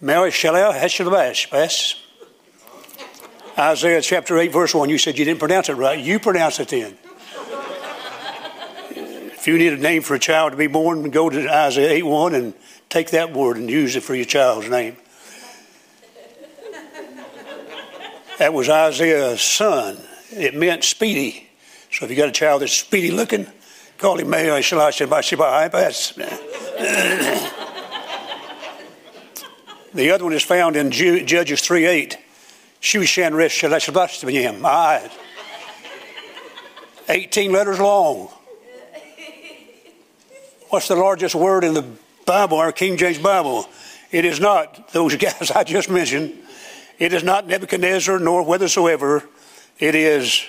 Maher-shalal-hash-baz. 0.00 1.96
Isaiah 3.58 4.00
chapter 4.00 4.38
8, 4.38 4.52
verse 4.52 4.72
1. 4.72 4.88
You 4.88 4.98
said 4.98 5.18
you 5.18 5.24
didn't 5.24 5.40
pronounce 5.40 5.68
it 5.68 5.74
right. 5.74 5.98
You 5.98 6.20
pronounce 6.20 6.60
it 6.60 6.68
then. 6.68 6.96
if 8.90 9.48
you 9.48 9.58
need 9.58 9.72
a 9.72 9.76
name 9.76 10.02
for 10.02 10.14
a 10.14 10.18
child 10.20 10.52
to 10.52 10.56
be 10.56 10.68
born, 10.68 11.10
go 11.10 11.28
to 11.28 11.48
Isaiah 11.52 11.90
8 11.90 12.02
1 12.04 12.34
and 12.36 12.54
take 12.88 13.10
that 13.10 13.32
word 13.32 13.56
and 13.56 13.68
use 13.68 13.96
it 13.96 14.04
for 14.04 14.14
your 14.14 14.26
child's 14.26 14.68
name. 14.68 14.96
That 18.38 18.54
was 18.54 18.68
Isaiah's 18.68 19.42
son. 19.42 19.98
It 20.30 20.54
meant 20.54 20.84
speedy. 20.84 21.48
So 21.90 22.04
if 22.04 22.10
you 22.10 22.16
got 22.16 22.28
a 22.28 22.32
child 22.32 22.62
that's 22.62 22.72
speedy 22.72 23.10
looking, 23.10 23.46
call 23.98 24.18
him 24.18 24.30
May 24.30 24.48
The 29.94 30.10
other 30.10 30.24
one 30.24 30.32
is 30.34 30.44
found 30.44 30.76
in 30.76 30.92
Judges 30.92 31.60
3 31.62 31.86
8. 31.86 32.18
Shushan 32.80 33.34
Resh 33.34 33.64
eyes. 34.64 35.10
18 37.08 37.52
letters 37.52 37.80
long. 37.80 38.28
What's 40.68 40.86
the 40.86 40.94
largest 40.94 41.34
word 41.34 41.64
in 41.64 41.74
the 41.74 41.84
Bible, 42.26 42.58
our 42.58 42.70
King 42.70 42.98
James 42.98 43.18
Bible? 43.18 43.66
It 44.12 44.24
is 44.24 44.38
not 44.38 44.92
those 44.92 45.16
guys 45.16 45.50
I 45.50 45.64
just 45.64 45.90
mentioned. 45.90 46.38
It 46.98 47.12
is 47.12 47.22
not 47.22 47.46
Nebuchadnezzar 47.46 48.18
nor 48.18 48.42
whithersoever. 48.42 49.24
It 49.78 49.94
is 49.94 50.44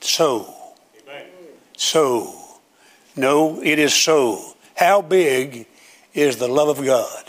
so. 0.00 0.54
Amen. 1.02 1.26
So. 1.76 2.34
No, 3.14 3.62
it 3.62 3.78
is 3.78 3.94
so. 3.94 4.56
How 4.74 5.00
big 5.00 5.66
is 6.12 6.36
the 6.36 6.48
love 6.48 6.78
of 6.78 6.84
God? 6.84 7.24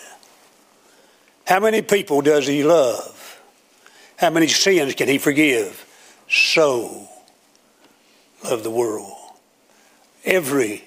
How 1.45 1.59
many 1.59 1.81
people 1.81 2.21
does 2.21 2.47
He 2.47 2.63
love? 2.63 3.41
How 4.17 4.29
many 4.29 4.47
sins 4.47 4.95
can 4.95 5.07
He 5.07 5.17
forgive? 5.17 5.85
So 6.29 7.07
love 8.43 8.63
the 8.63 8.71
world. 8.71 9.13
Every 10.25 10.83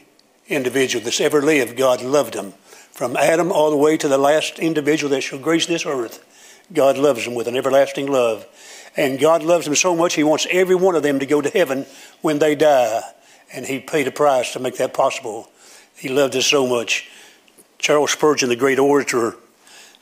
individual 0.49 1.03
that's 1.03 1.21
ever 1.21 1.41
lived, 1.41 1.79
God 1.79 2.03
loved 2.03 2.35
them. 2.35 2.53
From 2.93 3.17
Adam 3.17 3.51
all 3.51 3.71
the 3.71 3.77
way 3.77 3.97
to 3.97 4.09
the 4.09 4.19
last 4.19 4.59
individual 4.59 5.11
that 5.11 5.23
shall 5.23 5.39
grace 5.39 5.65
this 5.65 5.87
earth. 5.87 6.27
God 6.73 6.99
loves 6.99 7.25
them 7.25 7.35
with 7.35 7.49
an 7.49 7.57
everlasting 7.57 8.07
love. 8.07 8.47
And 8.97 9.19
God 9.19 9.43
loves 9.43 9.67
them 9.67 9.77
so 9.77 9.95
much, 9.95 10.15
He 10.15 10.25
wants 10.25 10.47
every 10.51 10.75
one 10.75 10.95
of 10.95 11.03
them 11.03 11.21
to 11.21 11.27
go 11.27 11.41
to 11.41 11.49
heaven 11.49 11.87
when 12.23 12.39
they 12.39 12.55
die. 12.55 13.03
And 13.53 13.65
He 13.65 13.81
paid 13.81 14.07
a 14.09 14.13
price 14.13 14.53
to 14.53 14.59
make 14.59 14.77
that 14.77 14.95
possible. 14.95 15.49
He 15.97 16.09
loved 16.09 16.35
us 16.37 16.47
so 16.47 16.67
much. 16.67 17.09
Charles 17.79 18.13
Spurgeon, 18.13 18.49
the 18.49 18.57
great 18.57 18.79
orator, 18.79 19.37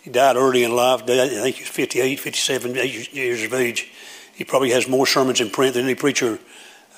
he 0.01 0.11
died 0.11 0.37
early 0.37 0.65
in 0.65 0.75
life. 0.75 1.03
I 1.03 1.29
think 1.29 1.57
he 1.57 1.63
was 1.63 1.71
58, 1.71 2.19
57 2.19 2.75
years 2.75 3.43
of 3.43 3.53
age. 3.53 3.91
He 4.35 4.45
probably 4.45 4.71
has 4.71 4.89
more 4.89 5.07
sermons 5.07 5.41
in 5.41 5.51
print 5.51 5.75
than 5.75 5.85
any 5.85 5.95
preacher 5.95 6.39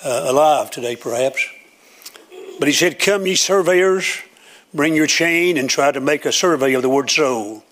uh, 0.04 0.24
alive 0.26 0.70
today, 0.70 0.96
perhaps. 0.96 1.44
But 2.58 2.68
he 2.68 2.74
said, 2.74 2.98
Come, 2.98 3.26
ye 3.26 3.34
surveyors, 3.34 4.18
bring 4.74 4.94
your 4.94 5.06
chain 5.06 5.56
and 5.56 5.68
try 5.68 5.90
to 5.90 6.00
make 6.00 6.24
a 6.24 6.32
survey 6.32 6.74
of 6.74 6.82
the 6.82 6.88
word 6.88 7.10
soul. 7.10 7.64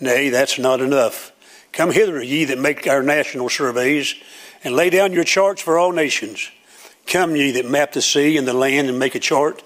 Nay, 0.00 0.30
that's 0.30 0.58
not 0.58 0.80
enough. 0.80 1.32
Come 1.72 1.92
hither, 1.92 2.22
ye 2.22 2.44
that 2.46 2.58
make 2.58 2.86
our 2.86 3.02
national 3.02 3.48
surveys, 3.48 4.14
and 4.64 4.74
lay 4.74 4.90
down 4.90 5.12
your 5.12 5.24
charts 5.24 5.62
for 5.62 5.78
all 5.78 5.92
nations. 5.92 6.50
Come, 7.06 7.36
ye 7.36 7.50
that 7.52 7.66
map 7.66 7.92
the 7.92 8.02
sea 8.02 8.36
and 8.36 8.46
the 8.46 8.52
land, 8.52 8.88
and 8.88 8.98
make 8.98 9.14
a 9.14 9.20
chart 9.20 9.62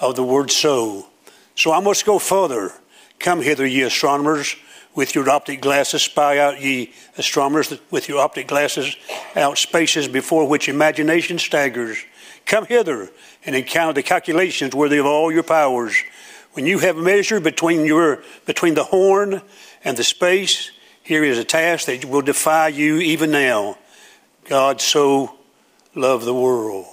of 0.00 0.16
the 0.16 0.22
word 0.22 0.50
so. 0.50 1.06
So 1.54 1.72
I 1.72 1.80
must 1.80 2.06
go 2.06 2.18
further. 2.18 2.72
Come 3.18 3.42
hither, 3.42 3.66
ye 3.66 3.82
astronomers, 3.82 4.54
with 4.94 5.14
your 5.14 5.28
optic 5.28 5.60
glasses. 5.60 6.02
Spy 6.02 6.38
out, 6.38 6.60
ye 6.60 6.92
astronomers, 7.16 7.72
with 7.90 8.08
your 8.08 8.20
optic 8.20 8.46
glasses, 8.46 8.96
out 9.34 9.58
spaces 9.58 10.08
before 10.08 10.46
which 10.46 10.68
imagination 10.68 11.38
staggers. 11.38 11.98
Come 12.46 12.66
hither 12.66 13.10
and 13.44 13.54
encounter 13.54 13.92
the 13.92 14.02
calculations 14.02 14.74
worthy 14.74 14.98
of 14.98 15.06
all 15.06 15.30
your 15.30 15.42
powers. 15.42 15.96
When 16.52 16.66
you 16.66 16.78
have 16.78 16.96
measured 16.96 17.42
between 17.42 17.84
your 17.84 18.22
between 18.46 18.74
the 18.74 18.84
horn 18.84 19.42
and 19.84 19.96
the 19.96 20.04
space, 20.04 20.70
here 21.08 21.24
is 21.24 21.38
a 21.38 21.44
task 21.44 21.86
that 21.86 22.04
will 22.04 22.20
defy 22.20 22.68
you 22.68 22.98
even 22.98 23.30
now. 23.30 23.78
God 24.44 24.78
so 24.78 25.38
loved 25.94 26.26
the 26.26 26.34
world. 26.34 26.84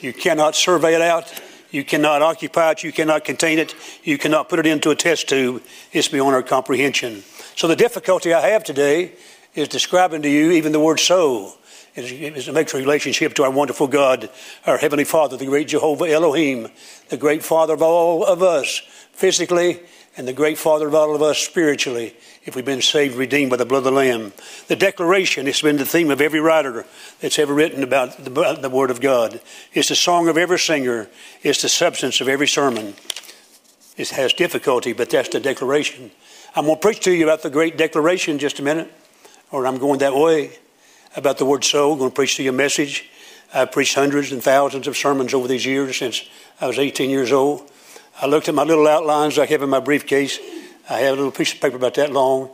You 0.00 0.12
cannot 0.12 0.56
survey 0.56 0.96
it 0.96 1.00
out. 1.00 1.32
You 1.70 1.84
cannot 1.84 2.20
occupy 2.20 2.72
it. 2.72 2.82
You 2.82 2.90
cannot 2.90 3.24
contain 3.24 3.60
it. 3.60 3.76
You 4.02 4.18
cannot 4.18 4.48
put 4.48 4.58
it 4.58 4.66
into 4.66 4.90
a 4.90 4.96
test 4.96 5.28
tube. 5.28 5.62
It's 5.92 6.08
beyond 6.08 6.34
our 6.34 6.42
comprehension. 6.42 7.22
So 7.54 7.68
the 7.68 7.76
difficulty 7.76 8.34
I 8.34 8.48
have 8.48 8.64
today 8.64 9.12
is 9.54 9.68
describing 9.68 10.22
to 10.22 10.28
you 10.28 10.50
even 10.50 10.72
the 10.72 10.80
word 10.80 10.98
soul. 10.98 11.56
It 11.94 12.52
makes 12.52 12.74
a 12.74 12.76
relationship 12.76 13.34
to 13.34 13.44
our 13.44 13.52
wonderful 13.52 13.86
God, 13.86 14.30
our 14.66 14.78
Heavenly 14.78 15.04
Father, 15.04 15.36
the 15.36 15.46
great 15.46 15.68
Jehovah 15.68 16.10
Elohim, 16.10 16.70
the 17.08 17.16
great 17.16 17.44
Father 17.44 17.74
of 17.74 17.82
all 17.82 18.24
of 18.24 18.42
us, 18.42 18.80
physically, 19.12 19.78
and 20.16 20.28
the 20.28 20.32
great 20.32 20.58
Father 20.58 20.86
of 20.86 20.94
all 20.94 21.14
of 21.14 21.22
us 21.22 21.38
spiritually, 21.38 22.14
if 22.44 22.54
we've 22.54 22.64
been 22.64 22.82
saved, 22.82 23.16
redeemed 23.16 23.50
by 23.50 23.56
the 23.56 23.66
blood 23.66 23.78
of 23.78 23.84
the 23.84 23.92
Lamb. 23.92 24.32
The 24.68 24.76
declaration 24.76 25.46
has 25.46 25.60
been 25.60 25.76
the 25.76 25.86
theme 25.86 26.10
of 26.10 26.20
every 26.20 26.40
writer 26.40 26.84
that's 27.20 27.38
ever 27.38 27.52
written 27.52 27.82
about 27.82 28.24
the, 28.24 28.58
the 28.60 28.70
Word 28.70 28.90
of 28.90 29.00
God. 29.00 29.40
It's 29.72 29.88
the 29.88 29.96
song 29.96 30.28
of 30.28 30.36
every 30.36 30.58
singer. 30.58 31.08
It's 31.42 31.62
the 31.62 31.68
substance 31.68 32.20
of 32.20 32.28
every 32.28 32.46
sermon. 32.46 32.94
It 33.96 34.10
has 34.10 34.32
difficulty, 34.32 34.92
but 34.92 35.10
that's 35.10 35.30
the 35.30 35.40
declaration. 35.40 36.10
I'm 36.54 36.66
going 36.66 36.76
to 36.76 36.80
preach 36.80 37.00
to 37.00 37.12
you 37.12 37.24
about 37.24 37.42
the 37.42 37.50
great 37.50 37.76
declaration 37.76 38.34
in 38.34 38.38
just 38.38 38.60
a 38.60 38.62
minute, 38.62 38.92
or 39.50 39.66
I'm 39.66 39.78
going 39.78 39.98
that 39.98 40.14
way 40.14 40.58
about 41.16 41.38
the 41.38 41.44
word 41.44 41.64
soul. 41.64 41.92
I'm 41.92 41.98
going 41.98 42.10
to 42.10 42.14
preach 42.14 42.36
to 42.36 42.42
you 42.42 42.50
a 42.50 42.52
message. 42.52 43.08
I've 43.52 43.72
preached 43.72 43.94
hundreds 43.94 44.32
and 44.32 44.42
thousands 44.42 44.86
of 44.86 44.96
sermons 44.96 45.34
over 45.34 45.48
these 45.48 45.66
years 45.66 45.96
since 45.96 46.28
I 46.60 46.66
was 46.66 46.78
18 46.78 47.10
years 47.10 47.32
old. 47.32 47.70
I 48.20 48.26
looked 48.26 48.48
at 48.48 48.54
my 48.54 48.62
little 48.62 48.86
outlines 48.86 49.38
I 49.38 49.46
have 49.46 49.62
in 49.62 49.70
my 49.70 49.80
briefcase. 49.80 50.38
I 50.88 51.00
have 51.00 51.14
a 51.14 51.16
little 51.16 51.32
piece 51.32 51.52
of 51.52 51.60
paper 51.60 51.76
about 51.76 51.94
that 51.94 52.12
long. 52.12 52.50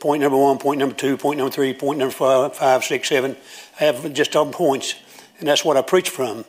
Point 0.00 0.22
number 0.22 0.36
one, 0.36 0.58
point 0.58 0.78
number 0.78 0.94
two, 0.94 1.16
point 1.16 1.38
number 1.38 1.52
three, 1.52 1.72
point 1.72 1.98
number 1.98 2.12
five, 2.12 2.56
five, 2.56 2.84
six, 2.84 3.08
seven. 3.08 3.36
I 3.80 3.84
have 3.84 4.12
just 4.12 4.34
on 4.34 4.50
points, 4.50 4.94
and 5.38 5.46
that's 5.46 5.64
what 5.64 5.76
I 5.76 5.82
preach 5.82 6.10
from. 6.10 6.44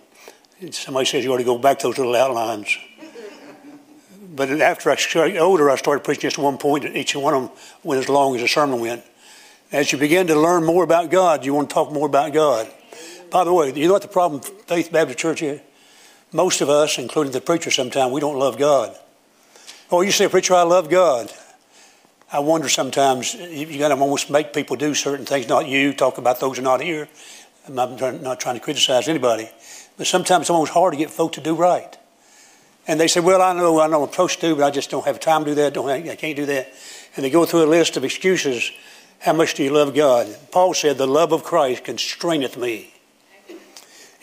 And 0.59 0.73
somebody 0.73 1.05
says 1.05 1.23
you 1.23 1.33
ought 1.33 1.37
to 1.37 1.43
go 1.43 1.57
back 1.57 1.79
to 1.79 1.87
those 1.87 1.97
little 1.97 2.15
outlines. 2.15 2.77
But 4.35 4.49
after 4.61 4.89
I 4.89 4.95
got 4.95 5.37
older, 5.37 5.69
I 5.69 5.75
started 5.75 6.03
preaching 6.03 6.23
just 6.23 6.37
one 6.37 6.57
point, 6.57 6.85
and 6.85 6.97
each 6.97 7.15
one 7.15 7.33
of 7.33 7.43
them 7.43 7.51
went 7.83 8.01
as 8.01 8.09
long 8.09 8.35
as 8.35 8.41
the 8.41 8.47
sermon 8.47 8.79
went. 8.79 9.03
As 9.71 9.91
you 9.91 9.97
begin 9.97 10.27
to 10.27 10.35
learn 10.35 10.65
more 10.65 10.83
about 10.83 11.11
God, 11.11 11.45
you 11.45 11.53
want 11.53 11.69
to 11.69 11.73
talk 11.73 11.91
more 11.91 12.07
about 12.07 12.33
God. 12.33 12.69
By 13.29 13.43
the 13.43 13.53
way, 13.53 13.73
you 13.73 13.87
know 13.87 13.93
what 13.93 14.01
the 14.01 14.07
problem 14.07 14.41
Faith 14.41 14.91
Baptist 14.91 15.19
Church 15.19 15.41
is? 15.41 15.61
Most 16.31 16.61
of 16.61 16.69
us, 16.69 16.97
including 16.97 17.31
the 17.31 17.41
preacher 17.41 17.71
sometimes, 17.71 18.11
we 18.11 18.21
don't 18.21 18.37
love 18.37 18.57
God. 18.57 18.95
Oh, 19.91 20.01
you 20.01 20.11
say, 20.11 20.27
preacher, 20.27 20.55
I 20.55 20.63
love 20.63 20.89
God. 20.89 21.31
I 22.31 22.39
wonder 22.39 22.67
sometimes, 22.67 23.33
you 23.35 23.77
got 23.77 23.89
to 23.89 23.95
almost 23.95 24.29
make 24.29 24.51
people 24.51 24.75
do 24.75 24.93
certain 24.93 25.25
things, 25.25 25.47
not 25.47 25.67
you, 25.67 25.93
talk 25.93 26.17
about 26.17 26.39
those 26.39 26.57
who 26.57 26.63
are 26.63 26.65
not 26.65 26.81
here. 26.81 27.07
I'm 27.67 27.75
not 27.75 28.39
trying 28.39 28.55
to 28.55 28.61
criticize 28.61 29.07
anybody. 29.07 29.49
But 29.97 30.07
sometimes 30.07 30.43
it's 30.43 30.49
almost 30.49 30.73
hard 30.73 30.93
to 30.93 30.97
get 30.97 31.09
folk 31.09 31.33
to 31.33 31.41
do 31.41 31.55
right. 31.55 31.97
And 32.87 32.99
they 32.99 33.07
say, 33.07 33.19
well, 33.19 33.41
I 33.41 33.53
know, 33.53 33.79
I 33.79 33.87
know 33.87 34.03
I'm 34.03 34.11
supposed 34.11 34.41
to, 34.41 34.55
but 34.55 34.63
I 34.63 34.71
just 34.71 34.89
don't 34.89 35.05
have 35.05 35.19
time 35.19 35.45
to 35.45 35.51
do 35.51 35.55
that. 35.55 35.73
Don't, 35.73 35.89
I 35.89 36.15
can't 36.15 36.35
do 36.35 36.45
that. 36.47 36.73
And 37.15 37.23
they 37.23 37.29
go 37.29 37.45
through 37.45 37.63
a 37.63 37.65
list 37.65 37.97
of 37.97 38.03
excuses 38.03 38.71
how 39.19 39.33
much 39.33 39.55
do 39.55 39.63
you 39.63 39.71
love 39.71 39.95
God? 39.95 40.27
Paul 40.51 40.73
said, 40.73 40.97
The 40.97 41.07
love 41.07 41.31
of 41.31 41.43
Christ 41.43 41.83
constraineth 41.83 42.57
me. 42.57 42.93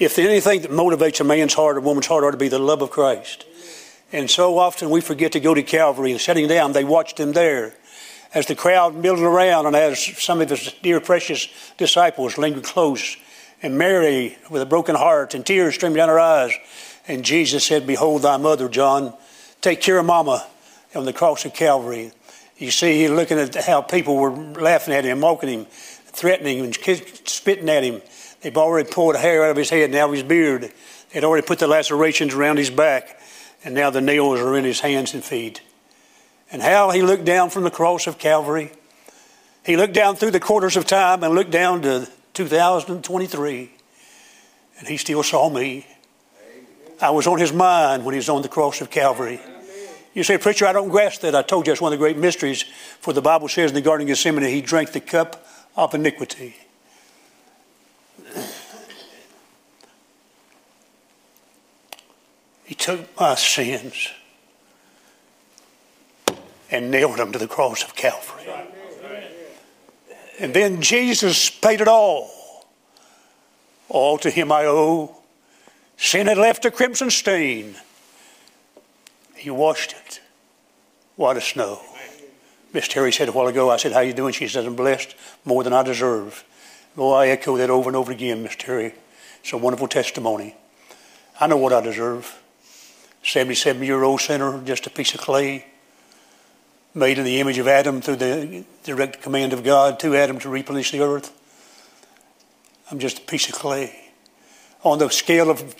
If 0.02 0.16
there's 0.16 0.28
anything 0.28 0.62
that 0.62 0.72
motivates 0.72 1.20
a 1.20 1.24
man's 1.24 1.54
heart 1.54 1.76
or 1.76 1.78
a 1.78 1.82
woman's 1.82 2.08
heart 2.08 2.24
ought 2.24 2.32
to 2.32 2.36
be 2.36 2.48
the 2.48 2.58
love 2.58 2.82
of 2.82 2.90
Christ. 2.90 3.44
And 4.10 4.28
so 4.28 4.58
often 4.58 4.90
we 4.90 5.00
forget 5.00 5.30
to 5.32 5.40
go 5.40 5.54
to 5.54 5.62
Calvary 5.62 6.10
and 6.10 6.20
sitting 6.20 6.48
down, 6.48 6.72
they 6.72 6.82
watched 6.82 7.20
him 7.20 7.30
there 7.32 7.74
as 8.34 8.46
the 8.46 8.56
crowd 8.56 8.96
milled 8.96 9.20
around 9.20 9.66
and 9.66 9.76
as 9.76 10.04
some 10.20 10.40
of 10.40 10.50
his 10.50 10.74
dear 10.82 11.00
precious 11.00 11.46
disciples 11.78 12.36
lingered 12.36 12.64
close. 12.64 13.16
And 13.62 13.78
Mary, 13.78 14.38
with 14.50 14.60
a 14.60 14.66
broken 14.66 14.96
heart 14.96 15.34
and 15.34 15.46
tears 15.46 15.76
streaming 15.76 15.98
down 15.98 16.08
her 16.08 16.18
eyes, 16.18 16.52
and 17.06 17.24
Jesus 17.24 17.64
said, 17.64 17.86
Behold 17.86 18.22
thy 18.22 18.38
mother, 18.38 18.68
John. 18.68 19.14
Take 19.60 19.80
care 19.80 20.00
of 20.00 20.06
Mama 20.06 20.44
on 20.96 21.04
the 21.04 21.12
cross 21.12 21.44
of 21.44 21.54
Calvary. 21.54 22.10
You 22.58 22.72
see, 22.72 23.02
he's 23.02 23.10
looking 23.10 23.38
at 23.38 23.54
how 23.54 23.82
people 23.82 24.16
were 24.16 24.32
laughing 24.32 24.94
at 24.94 25.04
him, 25.04 25.20
mocking 25.20 25.48
him, 25.48 25.66
threatening 25.66 26.58
him, 26.58 26.72
spitting 26.72 27.68
at 27.68 27.84
him. 27.84 28.02
They've 28.42 28.56
already 28.56 28.90
pulled 28.90 29.16
hair 29.16 29.44
out 29.44 29.50
of 29.50 29.56
his 29.56 29.70
head, 29.70 29.90
now 29.90 30.10
his 30.10 30.22
beard. 30.22 30.72
They'd 31.12 31.24
already 31.24 31.46
put 31.46 31.58
the 31.60 31.68
lacerations 31.68 32.34
around 32.34 32.58
his 32.58 32.70
back, 32.70 33.20
and 33.64 33.74
now 33.74 33.90
the 33.90 34.00
nails 34.00 34.40
are 34.40 34.56
in 34.56 34.64
his 34.64 34.80
hands 34.80 35.14
and 35.14 35.22
feet. 35.22 35.60
And 36.50 36.60
how 36.60 36.90
he 36.90 37.02
looked 37.02 37.24
down 37.24 37.50
from 37.50 37.62
the 37.62 37.70
cross 37.70 38.06
of 38.06 38.18
Calvary. 38.18 38.72
He 39.64 39.76
looked 39.76 39.94
down 39.94 40.16
through 40.16 40.32
the 40.32 40.40
quarters 40.40 40.76
of 40.76 40.86
time 40.86 41.22
and 41.22 41.34
looked 41.34 41.52
down 41.52 41.82
to 41.82 42.08
2023, 42.34 43.70
and 44.78 44.88
he 44.88 44.96
still 44.96 45.22
saw 45.22 45.48
me. 45.48 45.86
I 47.00 47.10
was 47.10 47.26
on 47.26 47.38
his 47.38 47.52
mind 47.52 48.04
when 48.04 48.14
he 48.14 48.18
was 48.18 48.28
on 48.28 48.42
the 48.42 48.48
cross 48.48 48.80
of 48.80 48.90
Calvary. 48.90 49.40
You 50.14 50.24
say, 50.24 50.36
Preacher, 50.36 50.66
I 50.66 50.72
don't 50.72 50.88
grasp 50.88 51.22
that. 51.22 51.34
I 51.34 51.42
told 51.42 51.66
you 51.66 51.72
that's 51.72 51.80
one 51.80 51.92
of 51.92 51.98
the 51.98 52.02
great 52.02 52.18
mysteries. 52.18 52.64
For 53.00 53.12
the 53.12 53.22
Bible 53.22 53.48
says 53.48 53.70
in 53.70 53.74
the 53.74 53.80
Garden 53.80 54.06
of 54.06 54.08
Gethsemane, 54.08 54.44
he 54.44 54.60
drank 54.60 54.92
the 54.92 55.00
cup 55.00 55.46
of 55.74 55.94
iniquity. 55.94 56.56
He 62.72 62.76
took 62.76 63.20
my 63.20 63.34
sins 63.34 64.08
and 66.70 66.90
nailed 66.90 67.18
them 67.18 67.30
to 67.32 67.38
the 67.38 67.46
cross 67.46 67.84
of 67.84 67.94
Calvary. 67.94 68.50
And 70.40 70.54
then 70.54 70.80
Jesus 70.80 71.50
paid 71.50 71.82
it 71.82 71.86
all. 71.86 72.30
All 73.90 74.16
to 74.16 74.30
him 74.30 74.50
I 74.50 74.64
owe. 74.64 75.14
Sin 75.98 76.28
had 76.28 76.38
left 76.38 76.64
a 76.64 76.70
crimson 76.70 77.10
stain. 77.10 77.74
He 79.36 79.50
washed 79.50 79.92
it. 79.92 80.22
White 81.16 81.36
as 81.36 81.44
snow. 81.44 81.82
Miss 82.72 82.88
Terry 82.88 83.12
said 83.12 83.28
a 83.28 83.32
while 83.32 83.48
ago, 83.48 83.68
I 83.68 83.76
said, 83.76 83.92
how 83.92 84.00
you 84.00 84.14
doing? 84.14 84.32
She 84.32 84.48
says, 84.48 84.64
I'm 84.64 84.76
blessed 84.76 85.14
more 85.44 85.62
than 85.62 85.74
I 85.74 85.82
deserve. 85.82 86.42
Oh, 86.96 87.12
I 87.12 87.26
echo 87.26 87.58
that 87.58 87.68
over 87.68 87.90
and 87.90 87.96
over 87.96 88.10
again, 88.10 88.42
Miss 88.42 88.56
Terry. 88.56 88.94
It's 89.42 89.52
a 89.52 89.58
wonderful 89.58 89.88
testimony. 89.88 90.56
I 91.38 91.48
know 91.48 91.58
what 91.58 91.74
I 91.74 91.82
deserve. 91.82 92.38
77 93.22 93.82
year 93.82 94.02
old 94.02 94.20
sinner, 94.20 94.60
just 94.64 94.86
a 94.86 94.90
piece 94.90 95.14
of 95.14 95.20
clay, 95.20 95.66
made 96.94 97.18
in 97.18 97.24
the 97.24 97.40
image 97.40 97.58
of 97.58 97.68
Adam 97.68 98.00
through 98.00 98.16
the 98.16 98.64
direct 98.84 99.22
command 99.22 99.52
of 99.52 99.64
God 99.64 100.00
to 100.00 100.14
Adam 100.14 100.38
to 100.40 100.48
replenish 100.48 100.90
the 100.90 101.00
earth. 101.00 101.32
I'm 102.90 102.98
just 102.98 103.18
a 103.18 103.22
piece 103.22 103.48
of 103.48 103.54
clay. 103.54 103.98
On 104.84 104.98
the 104.98 105.08
scale 105.08 105.50
of 105.50 105.74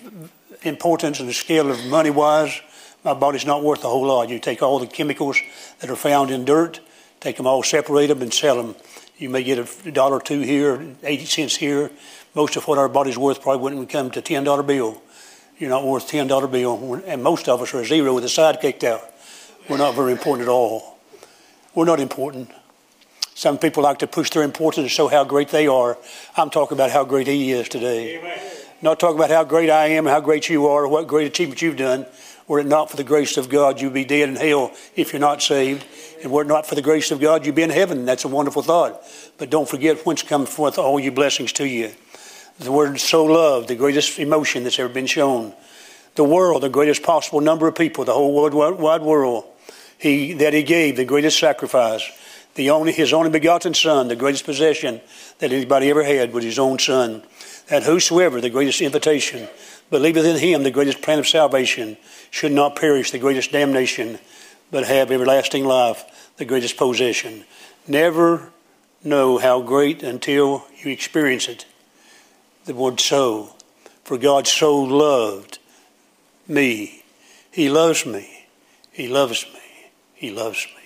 importance 0.63 1.21
and 1.21 1.29
the 1.29 1.35
scale 1.35 1.71
of 1.71 1.85
money 1.87 2.11
wise, 2.11 2.61
my 3.05 3.15
body's 3.15 3.45
not 3.45 3.63
worth 3.63 3.85
a 3.85 3.89
whole 3.89 4.07
lot. 4.07 4.29
You 4.29 4.39
take 4.39 4.63
all 4.63 4.79
the 4.79 4.87
chemicals 4.87 5.39
that 5.81 5.91
are 5.91 5.97
found 5.97 6.31
in 6.31 6.45
dirt, 6.45 6.81
take 7.21 7.37
them 7.37 7.47
all, 7.47 7.63
separate 7.63 8.07
them, 8.07 8.23
and 8.23 8.33
sell 8.33 8.63
them. 8.63 8.77
You 9.19 9.29
may 9.29 9.43
get 9.43 9.59
a 9.59 9.91
dollar 9.91 10.17
or 10.17 10.21
two 10.21 10.41
here, 10.41 10.95
80 11.03 11.25
cents 11.27 11.57
here. 11.57 11.91
Most 12.35 12.57
of 12.57 12.67
what 12.67 12.79
our 12.79 12.89
body's 12.89 13.19
worth 13.19 13.43
probably 13.43 13.63
wouldn't 13.63 13.91
come 13.91 14.11
to 14.13 14.23
$10 14.23 14.67
bill. 14.67 15.03
You're 15.63 15.71
not 15.71 15.87
worth 15.87 16.11
$10 16.11 16.51
bill. 16.51 17.01
And 17.07 17.23
most 17.23 17.49
of 17.49 17.63
us 17.63 17.73
are 17.73 17.83
a 17.83 17.85
zero 17.85 18.17
with 18.17 18.25
a 18.25 18.29
side 18.29 18.61
kicked 18.61 18.83
out. 18.83 19.01
We're 19.69 19.77
not 19.77 19.95
very 19.95 20.11
important 20.11 20.49
at 20.49 20.51
all. 20.51 20.99
We're 21.73 21.85
not 21.85 22.01
important. 22.01 22.51
Some 23.37 23.59
people 23.59 23.85
like 23.85 24.01
to 24.01 24.09
push 24.09 24.31
their 24.31 24.43
importance 24.43 24.85
to 24.87 24.89
show 24.89 25.07
how 25.07 25.23
great 25.23 25.51
they 25.51 25.69
are. 25.69 25.97
I'm 26.37 26.51
talking 26.51 26.77
about 26.77 26.91
how 26.91 27.05
great 27.05 27.29
He 27.29 27.53
is 27.53 27.69
today. 27.69 28.19
Amen. 28.19 28.41
Not 28.83 28.99
talking 28.99 29.17
about 29.17 29.31
how 29.31 29.45
great 29.45 29.71
I 29.71 29.87
am, 29.91 30.05
how 30.05 30.19
great 30.19 30.49
you 30.49 30.67
are, 30.67 30.89
what 30.89 31.07
great 31.07 31.29
achievement 31.29 31.63
you've 31.63 31.77
done. 31.77 32.07
Were 32.49 32.59
it 32.59 32.67
not 32.67 32.91
for 32.91 32.97
the 32.97 33.05
grace 33.05 33.37
of 33.37 33.49
God, 33.49 33.81
you'd 33.81 33.95
be 33.95 34.05
dead 34.05 34.31
in 34.31 34.35
hell 34.35 34.73
if 34.97 35.13
you're 35.13 35.21
not 35.21 35.43
saved. 35.43 35.87
And 36.25 36.33
were 36.33 36.43
it 36.43 36.49
not 36.49 36.67
for 36.67 36.75
the 36.75 36.83
grace 36.83 37.13
of 37.13 37.21
God, 37.21 37.47
you'd 37.47 37.55
be 37.55 37.63
in 37.63 37.71
heaven. 37.71 38.05
That's 38.05 38.25
a 38.25 38.29
wonderful 38.29 38.63
thought. 38.63 39.01
But 39.39 39.49
don't 39.49 39.69
forget 39.69 40.05
whence 40.05 40.25
come 40.25 40.45
forth 40.45 40.77
all 40.77 40.99
your 40.99 41.13
blessings 41.13 41.53
to 41.53 41.69
you. 41.69 41.93
The 42.59 42.73
word 42.73 43.01
so 43.01 43.25
loved, 43.25 43.69
the 43.69 43.75
greatest 43.75 44.19
emotion 44.19 44.65
that's 44.65 44.79
ever 44.79 44.93
been 44.93 45.07
shown. 45.07 45.55
The 46.15 46.25
world, 46.25 46.63
the 46.63 46.69
greatest 46.69 47.03
possible 47.03 47.41
number 47.41 47.67
of 47.67 47.75
people, 47.75 48.05
the 48.05 48.13
whole 48.13 48.35
world, 48.35 48.79
wide 48.79 49.03
world. 49.03 49.45
He, 49.99 50.33
that 50.35 50.53
he 50.53 50.63
gave 50.63 50.97
the 50.97 51.05
greatest 51.05 51.39
sacrifice. 51.39 52.03
The 52.55 52.71
only, 52.71 52.93
his 52.93 53.13
only 53.13 53.31
begotten 53.31 53.73
son, 53.73 54.09
the 54.09 54.17
greatest 54.17 54.45
possession 54.45 55.01
that 55.39 55.53
anybody 55.53 55.89
ever 55.91 56.03
had 56.03 56.33
was 56.33 56.45
his 56.45 56.59
own 56.59 56.79
son. 56.79 57.23
That 57.69 57.85
whosoever, 57.85 58.41
the 58.41 58.51
greatest 58.51 58.81
invitation, 58.81 59.49
believeth 59.91 60.27
in 60.27 60.39
him, 60.39 60.63
the 60.63 60.71
greatest 60.71 61.01
plan 61.03 61.19
of 61.19 61.29
salvation, 61.29 61.97
should 62.31 62.53
not 62.53 62.77
perish, 62.77 63.11
the 63.11 63.19
greatest 63.19 63.53
damnation, 63.53 64.19
but 64.71 64.85
have 64.85 65.11
everlasting 65.11 65.65
life, 65.65 66.33
the 66.37 66.45
greatest 66.45 66.77
possession. 66.77 67.45
Never 67.87 68.51
know 69.05 69.39
how 69.39 69.63
great 69.63 70.03
until 70.03 70.67
you 70.83 70.91
experience 70.91 71.49
it. 71.49 71.65
The 72.65 72.75
word 72.75 73.01
so. 73.01 73.55
For 74.05 74.19
God 74.19 74.47
so 74.47 74.79
loved 74.81 75.59
me. 76.47 77.05
He 77.51 77.69
loves 77.69 78.07
me. 78.07 78.47
He 78.91 79.09
loves 79.09 79.45
me. 79.53 79.91
He 80.15 80.31
loves 80.31 80.67
me. 80.77 80.83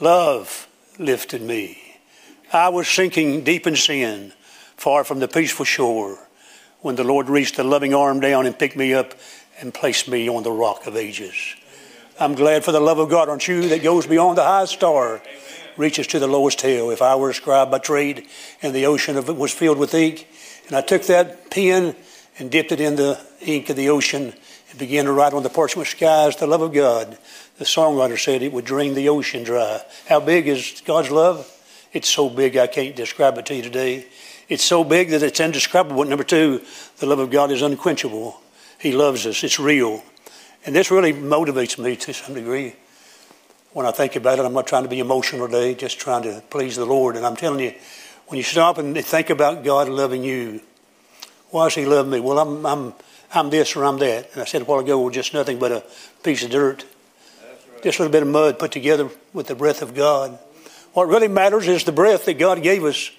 Love 0.00 0.68
lifted 0.98 1.42
me. 1.42 1.78
I 2.52 2.68
was 2.68 2.88
sinking 2.88 3.44
deep 3.44 3.66
in 3.66 3.76
sin, 3.76 4.32
far 4.76 5.04
from 5.04 5.20
the 5.20 5.28
peaceful 5.28 5.64
shore, 5.64 6.18
when 6.80 6.96
the 6.96 7.04
Lord 7.04 7.28
reached 7.28 7.58
a 7.58 7.64
loving 7.64 7.94
arm 7.94 8.20
down 8.20 8.46
and 8.46 8.58
picked 8.58 8.76
me 8.76 8.94
up 8.94 9.14
and 9.60 9.74
placed 9.74 10.08
me 10.08 10.28
on 10.28 10.42
the 10.42 10.52
rock 10.52 10.86
of 10.86 10.96
ages. 10.96 11.34
I'm 12.20 12.34
glad 12.34 12.64
for 12.64 12.72
the 12.72 12.80
love 12.80 12.98
of 12.98 13.10
God, 13.10 13.28
aren't 13.28 13.48
you, 13.48 13.68
that 13.68 13.82
goes 13.82 14.06
beyond 14.06 14.38
the 14.38 14.44
high 14.44 14.64
star, 14.64 15.20
reaches 15.78 16.06
to 16.08 16.18
the 16.18 16.26
lowest 16.26 16.60
hill. 16.60 16.90
If 16.90 17.00
I 17.00 17.16
were 17.16 17.30
a 17.30 17.34
scribe 17.34 17.70
by 17.70 17.78
trade 17.78 18.26
and 18.60 18.74
the 18.74 18.86
ocean 18.86 19.16
of 19.16 19.28
it 19.28 19.36
was 19.36 19.52
filled 19.52 19.78
with 19.78 19.94
ink, 19.94 20.28
and 20.66 20.76
I 20.76 20.82
took 20.82 21.04
that 21.04 21.50
pen 21.50 21.96
and 22.38 22.50
dipped 22.50 22.72
it 22.72 22.80
in 22.80 22.96
the 22.96 23.18
ink 23.40 23.70
of 23.70 23.76
the 23.76 23.88
ocean 23.88 24.34
and 24.70 24.78
began 24.78 25.06
to 25.06 25.12
write 25.12 25.32
on 25.32 25.42
the 25.42 25.48
parchment 25.48 25.88
skies 25.88 26.36
the 26.36 26.46
love 26.46 26.60
of 26.60 26.74
God, 26.74 27.16
the 27.58 27.64
songwriter 27.64 28.18
said 28.18 28.42
it 28.42 28.52
would 28.52 28.64
drain 28.64 28.94
the 28.94 29.08
ocean 29.08 29.44
dry. 29.44 29.80
How 30.08 30.20
big 30.20 30.46
is 30.46 30.82
God's 30.84 31.10
love? 31.10 31.50
It's 31.92 32.08
so 32.08 32.28
big 32.28 32.56
I 32.56 32.66
can't 32.66 32.94
describe 32.94 33.38
it 33.38 33.46
to 33.46 33.54
you 33.54 33.62
today. 33.62 34.06
It's 34.48 34.64
so 34.64 34.84
big 34.84 35.10
that 35.10 35.22
it's 35.22 35.40
indescribable. 35.40 36.04
Number 36.04 36.24
two, 36.24 36.62
the 36.98 37.06
love 37.06 37.18
of 37.18 37.30
God 37.30 37.50
is 37.50 37.62
unquenchable. 37.62 38.40
He 38.78 38.92
loves 38.92 39.26
us. 39.26 39.42
It's 39.42 39.58
real. 39.58 40.02
And 40.64 40.74
this 40.74 40.90
really 40.90 41.12
motivates 41.12 41.78
me 41.78 41.96
to 41.96 42.12
some 42.12 42.34
degree. 42.34 42.74
When 43.78 43.86
I 43.86 43.92
think 43.92 44.16
about 44.16 44.40
it, 44.40 44.44
I'm 44.44 44.54
not 44.54 44.66
trying 44.66 44.82
to 44.82 44.88
be 44.88 44.98
emotional 44.98 45.46
today, 45.46 45.72
just 45.72 46.00
trying 46.00 46.24
to 46.24 46.42
please 46.50 46.74
the 46.74 46.84
Lord. 46.84 47.14
And 47.14 47.24
I'm 47.24 47.36
telling 47.36 47.60
you, 47.60 47.72
when 48.26 48.36
you 48.36 48.42
stop 48.42 48.76
and 48.76 48.98
think 49.04 49.30
about 49.30 49.62
God 49.62 49.88
loving 49.88 50.24
you, 50.24 50.62
why 51.50 51.66
does 51.66 51.76
He 51.76 51.86
love 51.86 52.08
me? 52.08 52.18
Well, 52.18 52.40
I'm, 52.40 52.66
I'm, 52.66 52.92
I'm 53.32 53.50
this 53.50 53.76
or 53.76 53.84
I'm 53.84 53.98
that. 53.98 54.32
And 54.32 54.42
I 54.42 54.46
said 54.46 54.62
a 54.62 54.64
while 54.64 54.80
ago, 54.80 55.00
well, 55.00 55.10
just 55.10 55.32
nothing 55.32 55.60
but 55.60 55.70
a 55.70 55.84
piece 56.24 56.42
of 56.42 56.50
dirt. 56.50 56.84
Right. 57.40 57.82
Just 57.84 58.00
a 58.00 58.02
little 58.02 58.10
bit 58.10 58.22
of 58.22 58.28
mud 58.28 58.58
put 58.58 58.72
together 58.72 59.10
with 59.32 59.46
the 59.46 59.54
breath 59.54 59.80
of 59.80 59.94
God. 59.94 60.36
What 60.92 61.06
really 61.06 61.28
matters 61.28 61.68
is 61.68 61.84
the 61.84 61.92
breath 61.92 62.24
that 62.24 62.34
God 62.34 62.60
gave 62.64 62.82
us. 62.82 63.12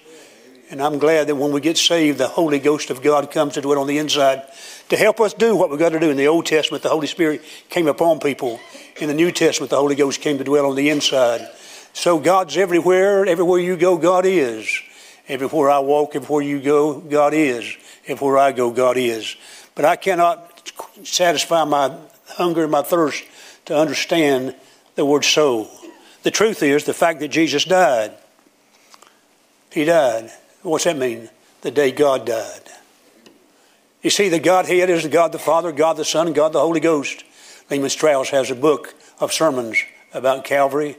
And 0.70 0.80
I'm 0.80 1.00
glad 1.00 1.26
that 1.26 1.34
when 1.34 1.50
we 1.50 1.60
get 1.60 1.76
saved, 1.76 2.18
the 2.18 2.28
Holy 2.28 2.60
Ghost 2.60 2.90
of 2.90 3.02
God 3.02 3.32
comes 3.32 3.54
to 3.54 3.60
dwell 3.60 3.80
on 3.80 3.88
the 3.88 3.98
inside 3.98 4.42
to 4.88 4.96
help 4.96 5.20
us 5.20 5.34
do 5.34 5.56
what 5.56 5.68
we've 5.68 5.80
got 5.80 5.88
to 5.88 5.98
do. 5.98 6.10
In 6.10 6.16
the 6.16 6.28
Old 6.28 6.46
Testament, 6.46 6.84
the 6.84 6.88
Holy 6.88 7.08
Spirit 7.08 7.42
came 7.68 7.88
upon 7.88 8.20
people. 8.20 8.60
In 9.00 9.08
the 9.08 9.14
New 9.14 9.32
Testament, 9.32 9.70
the 9.70 9.76
Holy 9.76 9.96
Ghost 9.96 10.20
came 10.20 10.38
to 10.38 10.44
dwell 10.44 10.66
on 10.66 10.76
the 10.76 10.88
inside. 10.88 11.48
So 11.92 12.20
God's 12.20 12.56
everywhere. 12.56 13.26
Everywhere 13.26 13.58
you 13.58 13.76
go, 13.76 13.98
God 13.98 14.24
is. 14.24 14.80
Everywhere 15.26 15.70
I 15.70 15.80
walk, 15.80 16.14
everywhere 16.14 16.42
you 16.42 16.60
go, 16.60 17.00
God 17.00 17.34
is. 17.34 17.76
Everywhere 18.06 18.38
I 18.38 18.52
go, 18.52 18.70
God 18.70 18.96
is. 18.96 19.34
But 19.74 19.84
I 19.84 19.96
cannot 19.96 20.72
satisfy 21.02 21.64
my 21.64 21.96
hunger 22.28 22.62
and 22.62 22.70
my 22.70 22.82
thirst 22.82 23.24
to 23.66 23.76
understand 23.76 24.54
the 24.94 25.04
word 25.04 25.24
soul. 25.24 25.68
The 26.22 26.30
truth 26.30 26.62
is 26.62 26.84
the 26.84 26.94
fact 26.94 27.18
that 27.20 27.28
Jesus 27.28 27.64
died. 27.64 28.12
He 29.72 29.84
died. 29.84 30.30
What's 30.62 30.84
that 30.84 30.96
mean? 30.96 31.30
The 31.62 31.70
day 31.70 31.90
God 31.90 32.26
died. 32.26 32.62
You 34.02 34.10
see, 34.10 34.28
the 34.28 34.38
Godhead 34.38 34.90
is 34.90 35.06
God 35.06 35.32
the 35.32 35.38
Father, 35.38 35.72
God 35.72 35.96
the 35.96 36.04
Son, 36.04 36.26
and 36.26 36.36
God 36.36 36.52
the 36.52 36.60
Holy 36.60 36.80
Ghost. 36.80 37.24
Lehman 37.70 37.90
Strauss 37.90 38.30
has 38.30 38.50
a 38.50 38.54
book 38.54 38.94
of 39.20 39.32
sermons 39.32 39.78
about 40.12 40.44
Calvary. 40.44 40.96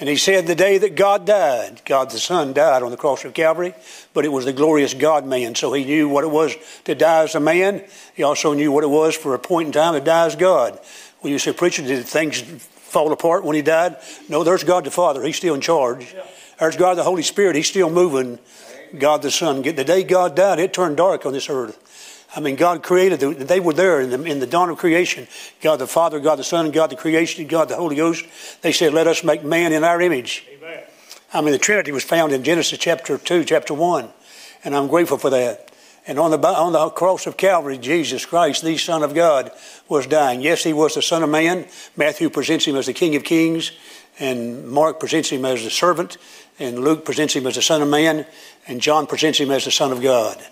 And 0.00 0.08
he 0.08 0.16
said 0.16 0.46
the 0.46 0.54
day 0.54 0.78
that 0.78 0.94
God 0.94 1.26
died, 1.26 1.82
God 1.84 2.10
the 2.10 2.18
Son 2.18 2.52
died 2.52 2.82
on 2.82 2.90
the 2.90 2.96
cross 2.96 3.24
of 3.24 3.34
Calvary, 3.34 3.74
but 4.14 4.24
it 4.24 4.28
was 4.28 4.44
the 4.44 4.52
glorious 4.52 4.94
God 4.94 5.26
man. 5.26 5.54
So 5.54 5.72
he 5.72 5.84
knew 5.84 6.08
what 6.08 6.22
it 6.22 6.30
was 6.30 6.54
to 6.84 6.94
die 6.94 7.24
as 7.24 7.34
a 7.34 7.40
man. 7.40 7.84
He 8.14 8.22
also 8.22 8.54
knew 8.54 8.70
what 8.70 8.84
it 8.84 8.90
was 8.90 9.16
for 9.16 9.34
a 9.34 9.38
point 9.38 9.66
in 9.66 9.72
time 9.72 9.94
to 9.94 10.00
die 10.00 10.26
as 10.26 10.36
God. 10.36 10.78
When 11.20 11.32
you 11.32 11.38
say, 11.38 11.52
Preacher, 11.52 11.82
did 11.82 12.06
things 12.06 12.40
fall 12.40 13.10
apart 13.10 13.42
when 13.42 13.56
he 13.56 13.62
died? 13.62 13.96
No, 14.28 14.44
there's 14.44 14.62
God 14.62 14.84
the 14.84 14.90
Father. 14.90 15.22
He's 15.24 15.36
still 15.36 15.54
in 15.54 15.60
charge. 15.60 16.14
There's 16.60 16.76
God 16.76 16.94
the 16.94 17.02
Holy 17.02 17.22
Spirit. 17.22 17.56
He's 17.56 17.68
still 17.68 17.90
moving. 17.90 18.38
God 18.96 19.22
the 19.22 19.30
Son. 19.30 19.62
The 19.62 19.72
day 19.84 20.04
God 20.04 20.36
died, 20.36 20.58
it 20.58 20.72
turned 20.72 20.96
dark 20.96 21.26
on 21.26 21.32
this 21.32 21.48
earth. 21.50 21.84
I 22.36 22.40
mean, 22.40 22.56
God 22.56 22.82
created, 22.82 23.20
the, 23.20 23.32
they 23.32 23.58
were 23.58 23.72
there 23.72 24.00
in 24.00 24.10
the, 24.10 24.22
in 24.24 24.38
the 24.38 24.46
dawn 24.46 24.68
of 24.68 24.78
creation. 24.78 25.26
God 25.62 25.76
the 25.76 25.86
Father, 25.86 26.20
God 26.20 26.36
the 26.36 26.44
Son, 26.44 26.70
God 26.70 26.90
the 26.90 26.96
creation, 26.96 27.46
God 27.46 27.68
the 27.68 27.76
Holy 27.76 27.96
Ghost. 27.96 28.24
They 28.60 28.72
said, 28.72 28.92
let 28.92 29.06
us 29.06 29.24
make 29.24 29.42
man 29.42 29.72
in 29.72 29.82
our 29.82 30.00
image. 30.00 30.46
Amen. 30.56 30.84
I 31.32 31.40
mean, 31.40 31.52
the 31.52 31.58
Trinity 31.58 31.90
was 31.90 32.04
found 32.04 32.32
in 32.32 32.44
Genesis 32.44 32.78
chapter 32.78 33.16
2, 33.16 33.44
chapter 33.44 33.72
1. 33.72 34.08
And 34.64 34.76
I'm 34.76 34.88
grateful 34.88 35.18
for 35.18 35.30
that. 35.30 35.70
And 36.06 36.18
on 36.18 36.30
the, 36.30 36.38
on 36.38 36.72
the 36.72 36.88
cross 36.90 37.26
of 37.26 37.36
Calvary, 37.36 37.76
Jesus 37.76 38.24
Christ, 38.24 38.64
the 38.64 38.78
Son 38.78 39.02
of 39.02 39.14
God, 39.14 39.50
was 39.88 40.06
dying. 40.06 40.40
Yes, 40.40 40.64
he 40.64 40.72
was 40.72 40.94
the 40.94 41.02
Son 41.02 41.22
of 41.22 41.28
Man. 41.28 41.66
Matthew 41.96 42.30
presents 42.30 42.64
him 42.64 42.76
as 42.76 42.86
the 42.86 42.94
King 42.94 43.14
of 43.14 43.24
Kings, 43.24 43.72
and 44.18 44.68
Mark 44.68 45.00
presents 45.00 45.30
him 45.30 45.44
as 45.44 45.62
the 45.62 45.70
servant, 45.70 46.16
and 46.58 46.78
Luke 46.78 47.04
presents 47.04 47.34
him 47.34 47.46
as 47.46 47.54
the 47.54 47.62
Son 47.62 47.82
of 47.82 47.88
Man, 47.88 48.26
and 48.66 48.80
John 48.80 49.06
presents 49.06 49.38
him 49.38 49.50
as 49.50 49.64
the 49.64 49.70
Son 49.70 49.92
of 49.92 50.02
God 50.02 50.42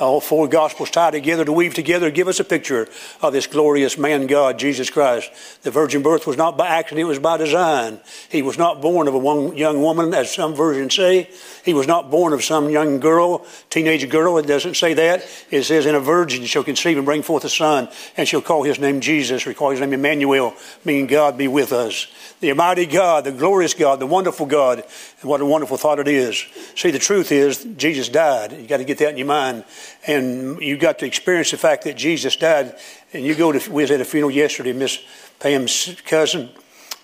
all 0.00 0.20
four 0.20 0.48
gospels 0.48 0.90
tie 0.90 1.10
together 1.10 1.44
to 1.44 1.52
weave 1.52 1.74
together 1.74 2.10
give 2.10 2.28
us 2.28 2.40
a 2.40 2.44
picture 2.44 2.88
of 3.22 3.32
this 3.32 3.46
glorious 3.46 3.96
man 3.96 4.26
God, 4.26 4.58
Jesus 4.58 4.90
Christ. 4.90 5.30
The 5.62 5.70
virgin 5.70 6.02
birth 6.02 6.26
was 6.26 6.36
not 6.36 6.56
by 6.56 6.66
accident, 6.66 7.02
it 7.02 7.08
was 7.08 7.18
by 7.18 7.36
design. 7.36 8.00
He 8.28 8.42
was 8.42 8.58
not 8.58 8.82
born 8.82 9.06
of 9.08 9.14
a 9.14 9.56
young 9.56 9.80
woman, 9.80 10.12
as 10.14 10.34
some 10.34 10.54
versions 10.54 10.94
say. 10.94 11.30
He 11.64 11.74
was 11.74 11.86
not 11.86 12.10
born 12.10 12.32
of 12.32 12.44
some 12.44 12.68
young 12.68 13.00
girl, 13.00 13.46
teenage 13.70 14.08
girl. 14.08 14.38
It 14.38 14.46
doesn't 14.46 14.76
say 14.76 14.94
that. 14.94 15.26
It 15.50 15.62
says, 15.64 15.86
in 15.86 15.94
a 15.94 16.00
virgin 16.00 16.44
shall 16.44 16.64
conceive 16.64 16.96
and 16.96 17.06
bring 17.06 17.22
forth 17.22 17.44
a 17.44 17.48
son, 17.48 17.88
and 18.16 18.28
shall 18.28 18.42
call 18.42 18.62
his 18.62 18.78
name 18.78 19.00
Jesus, 19.00 19.46
or 19.46 19.54
call 19.54 19.70
his 19.70 19.80
name 19.80 19.92
Emmanuel, 19.92 20.54
meaning 20.84 21.06
God 21.06 21.38
be 21.38 21.48
with 21.48 21.72
us 21.72 22.06
the 22.44 22.50
Almighty 22.50 22.84
God, 22.84 23.24
the 23.24 23.32
glorious 23.32 23.72
God, 23.72 24.00
the 24.00 24.06
wonderful 24.06 24.44
God, 24.44 24.84
and 25.20 25.30
what 25.30 25.40
a 25.40 25.46
wonderful 25.46 25.78
thought 25.78 25.98
it 25.98 26.08
is. 26.08 26.44
See, 26.76 26.90
the 26.90 26.98
truth 26.98 27.32
is, 27.32 27.64
Jesus 27.76 28.10
died. 28.10 28.52
You've 28.52 28.68
got 28.68 28.76
to 28.78 28.84
get 28.84 28.98
that 28.98 29.10
in 29.10 29.16
your 29.16 29.26
mind. 29.26 29.64
And 30.06 30.60
you've 30.60 30.80
got 30.80 30.98
to 30.98 31.06
experience 31.06 31.52
the 31.52 31.56
fact 31.56 31.84
that 31.84 31.96
Jesus 31.96 32.36
died. 32.36 32.76
And 33.14 33.24
you 33.24 33.34
go 33.34 33.50
to, 33.50 33.70
we 33.70 33.82
was 33.82 33.90
at 33.90 34.00
a 34.00 34.04
funeral 34.04 34.30
yesterday, 34.30 34.74
Miss 34.74 34.98
Pam's 35.40 35.96
cousin, 36.04 36.50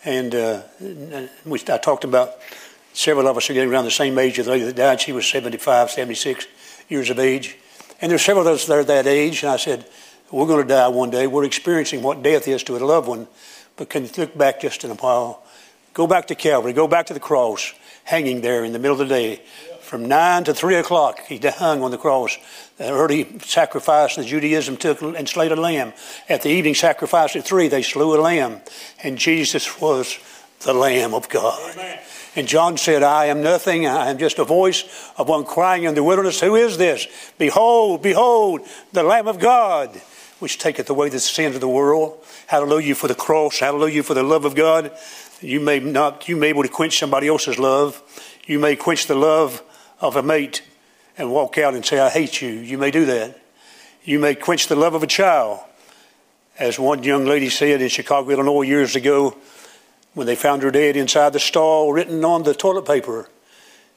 and 0.05 0.35
uh, 0.35 0.62
I 0.83 1.79
talked 1.79 2.05
about 2.05 2.35
several 3.01 3.27
of 3.27 3.37
us 3.37 3.49
are 3.49 3.55
getting 3.55 3.73
around 3.73 3.85
the 3.85 3.91
same 3.91 4.19
age 4.19 4.39
as 4.39 4.47
the 4.47 4.53
lady 4.53 4.65
that 4.65 4.77
died. 4.77 5.01
She 5.01 5.13
was 5.13 5.27
75, 5.27 5.91
76 5.91 6.47
years 6.89 7.11
of 7.11 7.19
age. 7.19 7.57
And 8.01 8.11
there's 8.11 8.23
several 8.23 8.47
of 8.47 8.55
us 8.55 8.67
that 8.67 8.79
are 8.79 8.85
that 8.85 9.07
age. 9.07 9.43
And 9.43 9.51
I 9.51 9.57
said, 9.57 9.87
we're 10.31 10.47
going 10.47 10.63
to 10.63 10.69
die 10.69 10.89
one 10.89 11.11
day. 11.11 11.27
We're 11.27 11.45
experiencing 11.45 12.03
what 12.03 12.23
death 12.23 12.47
is 12.47 12.63
to 12.65 12.77
a 12.77 12.79
loved 12.79 13.09
one. 13.09 13.27
But 13.77 13.89
can 13.89 14.05
you 14.05 14.11
look 14.17 14.37
back 14.37 14.61
just 14.61 14.85
in 14.85 14.91
a 14.91 14.95
while? 14.95 15.43
Go 15.95 16.07
back 16.07 16.27
to 16.27 16.35
Calvary. 16.35 16.73
Go 16.73 16.87
back 16.87 17.07
to 17.07 17.15
the 17.15 17.21
cross, 17.21 17.73
hanging 18.05 18.43
there 18.43 18.65
in 18.65 18.73
the 18.73 18.79
middle 18.79 19.01
of 19.01 19.09
the 19.09 19.15
day. 19.15 19.43
From 19.81 20.07
9 20.07 20.45
to 20.45 20.55
3 20.55 20.77
o'clock, 20.77 21.21
he 21.27 21.39
hung 21.39 21.83
on 21.83 21.91
the 21.91 21.99
cross. 21.99 22.39
The 22.77 22.91
early 22.91 23.41
sacrifice 23.41 24.15
that 24.17 24.27
Judaism 24.27 24.77
took 24.77 25.03
and 25.03 25.29
slayed 25.29 25.51
a 25.51 25.57
lamb. 25.57 25.95
At 26.29 26.43
the 26.43 26.51
evening 26.51 26.75
sacrifice 26.75 27.35
at 27.35 27.45
3, 27.45 27.69
they 27.69 27.83
slew 27.83 28.15
a 28.15 28.21
lamb. 28.21 28.61
And 29.03 29.19
Jesus 29.19 29.81
was 29.81 30.19
the 30.61 30.75
Lamb 30.75 31.15
of 31.15 31.29
God. 31.29 31.73
Amen. 31.73 31.99
And 32.37 32.47
John 32.47 32.77
said, 32.77 33.03
I 33.03 33.27
am 33.27 33.43
nothing. 33.43 33.87
I 33.87 34.11
am 34.11 34.19
just 34.19 34.38
a 34.38 34.45
voice 34.45 34.85
of 35.16 35.29
one 35.29 35.45
crying 35.45 35.85
in 35.85 35.95
the 35.95 36.05
wilderness. 36.05 36.40
Who 36.40 36.55
is 36.55 36.79
this? 36.79 37.07
Behold, 37.38 38.03
behold, 38.03 38.61
the 38.93 39.03
Lamb 39.03 39.27
of 39.27 39.40
God, 39.40 40.01
which 40.38 40.59
taketh 40.59 40.88
away 40.88 41.09
the 41.09 41.19
sins 41.19 41.57
of 41.57 41.61
the 41.61 41.69
world. 41.69 42.25
Hallelujah 42.47 42.95
for 42.95 43.09
the 43.09 43.16
cross. 43.16 43.59
Hallelujah 43.59 44.05
for 44.05 44.14
the 44.14 44.23
love 44.23 44.45
of 44.45 44.55
God. 44.55 44.93
You 45.40 45.59
may 45.59 45.81
not, 45.81 46.29
you 46.29 46.37
may 46.37 46.47
be 46.47 46.51
able 46.51 46.62
to 46.62 46.69
quench 46.69 46.99
somebody 46.99 47.27
else's 47.27 47.59
love. 47.59 48.01
You 48.47 48.59
may 48.59 48.77
quench 48.77 49.07
the 49.07 49.16
love 49.16 49.62
of 50.01 50.16
a 50.16 50.23
mate 50.23 50.62
and 51.19 51.33
walk 51.33 51.59
out 51.59 51.75
and 51.75 51.85
say, 51.85 51.99
I 51.99 52.11
hate 52.11 52.40
you. 52.40 52.49
You 52.49 52.79
may 52.79 52.90
do 52.90 53.07
that. 53.07 53.40
You 54.05 54.19
may 54.19 54.35
quench 54.35 54.69
the 54.69 54.77
love 54.77 54.95
of 54.95 55.03
a 55.03 55.07
child. 55.07 55.61
As 56.59 56.79
one 56.79 57.03
young 57.03 57.25
lady 57.25 57.49
said 57.49 57.81
in 57.83 57.88
Chicago, 57.88 58.31
Illinois, 58.31 58.62
years 58.62 58.95
ago, 58.95 59.37
when 60.14 60.27
they 60.27 60.35
found 60.35 60.62
her 60.62 60.70
dead 60.70 60.96
inside 60.96 61.33
the 61.33 61.40
stall, 61.40 61.92
written 61.92 62.25
on 62.25 62.42
the 62.42 62.55
toilet 62.55 62.87
paper, 62.87 63.29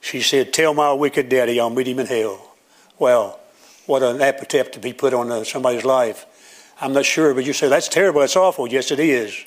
she 0.02 0.22
said, 0.22 0.54
Tell 0.54 0.74
my 0.74 0.94
wicked 0.94 1.30
daddy 1.30 1.60
I'll 1.60 1.70
meet 1.70 1.88
him 1.88 2.00
in 2.00 2.08
hell. 2.08 2.56
Well, 3.00 3.40
what 3.86 4.04
an 4.04 4.22
epitaph 4.22 4.72
to 4.72 4.80
be 4.80 4.94
put 4.94 5.14
on 5.14 5.32
uh, 5.32 5.44
somebody's 5.44 5.86
life. 5.86 6.26
I'm 6.80 6.94
not 6.94 7.06
sure, 7.06 7.34
but 7.34 7.46
you 7.46 7.54
say, 7.54 7.68
that's 7.68 7.88
terrible, 7.88 8.22
that's 8.22 8.36
awful. 8.36 8.68
Yes, 8.68 8.92
it 8.92 9.00
is. 9.00 9.46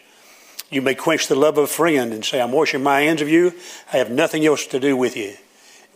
You 0.71 0.83
may 0.83 0.95
quench 0.95 1.29
the 1.29 1.37
love 1.37 1.59
of 1.59 1.65
a 1.65 1.69
friend 1.69 2.13
and 2.13 2.25
say, 2.25 2.41
I'm 2.41 2.53
washing 2.53 2.83
my 2.83 3.03
hands 3.03 3.23
of 3.23 3.29
you. 3.29 3.53
I 3.93 3.99
have 3.99 4.11
nothing 4.11 4.45
else 4.45 4.67
to 4.69 4.81
do 4.81 4.97
with 4.97 5.17
you. 5.17 5.35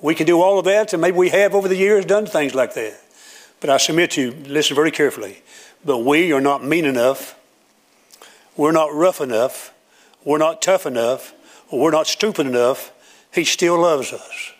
We 0.00 0.14
can 0.14 0.26
do 0.26 0.40
all 0.40 0.58
of 0.58 0.64
that, 0.66 0.92
and 0.92 1.02
maybe 1.02 1.16
we 1.16 1.30
have 1.30 1.54
over 1.54 1.68
the 1.68 1.76
years 1.76 2.04
done 2.04 2.26
things 2.26 2.54
like 2.54 2.74
that. 2.74 2.98
But 3.60 3.70
I 3.70 3.76
submit 3.76 4.12
to 4.12 4.22
you, 4.22 4.30
listen 4.46 4.74
very 4.74 4.90
carefully. 4.90 5.42
But 5.84 5.98
we 5.98 6.32
are 6.32 6.40
not 6.40 6.64
mean 6.64 6.84
enough. 6.84 7.38
We're 8.56 8.72
not 8.72 8.94
rough 8.94 9.20
enough. 9.20 9.72
We're 10.24 10.38
not 10.38 10.62
tough 10.62 10.86
enough. 10.86 11.34
Or 11.70 11.80
we're 11.80 11.90
not 11.90 12.06
stupid 12.06 12.46
enough. 12.46 12.92
He 13.32 13.44
still 13.44 13.80
loves 13.80 14.12
us. 14.12 14.52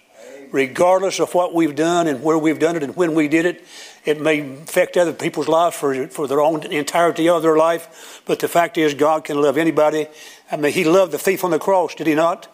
Regardless 0.52 1.20
of 1.20 1.34
what 1.34 1.54
we've 1.54 1.76
done 1.76 2.08
and 2.08 2.22
where 2.22 2.38
we've 2.38 2.58
done 2.58 2.76
it 2.76 2.82
and 2.82 2.96
when 2.96 3.14
we 3.14 3.28
did 3.28 3.46
it, 3.46 3.64
it 4.04 4.20
may 4.20 4.40
affect 4.40 4.96
other 4.96 5.12
people's 5.12 5.48
lives 5.48 5.76
for, 5.76 6.08
for 6.08 6.26
their 6.26 6.40
own 6.40 6.64
entirety 6.64 7.28
of 7.28 7.42
their 7.42 7.56
life, 7.56 8.22
but 8.26 8.40
the 8.40 8.48
fact 8.48 8.78
is, 8.78 8.94
God 8.94 9.24
can 9.24 9.40
love 9.40 9.58
anybody. 9.58 10.06
I 10.50 10.56
mean, 10.56 10.72
he 10.72 10.84
loved 10.84 11.12
the 11.12 11.18
thief 11.18 11.44
on 11.44 11.50
the 11.50 11.58
cross, 11.58 11.94
did 11.94 12.06
he 12.06 12.14
not? 12.14 12.48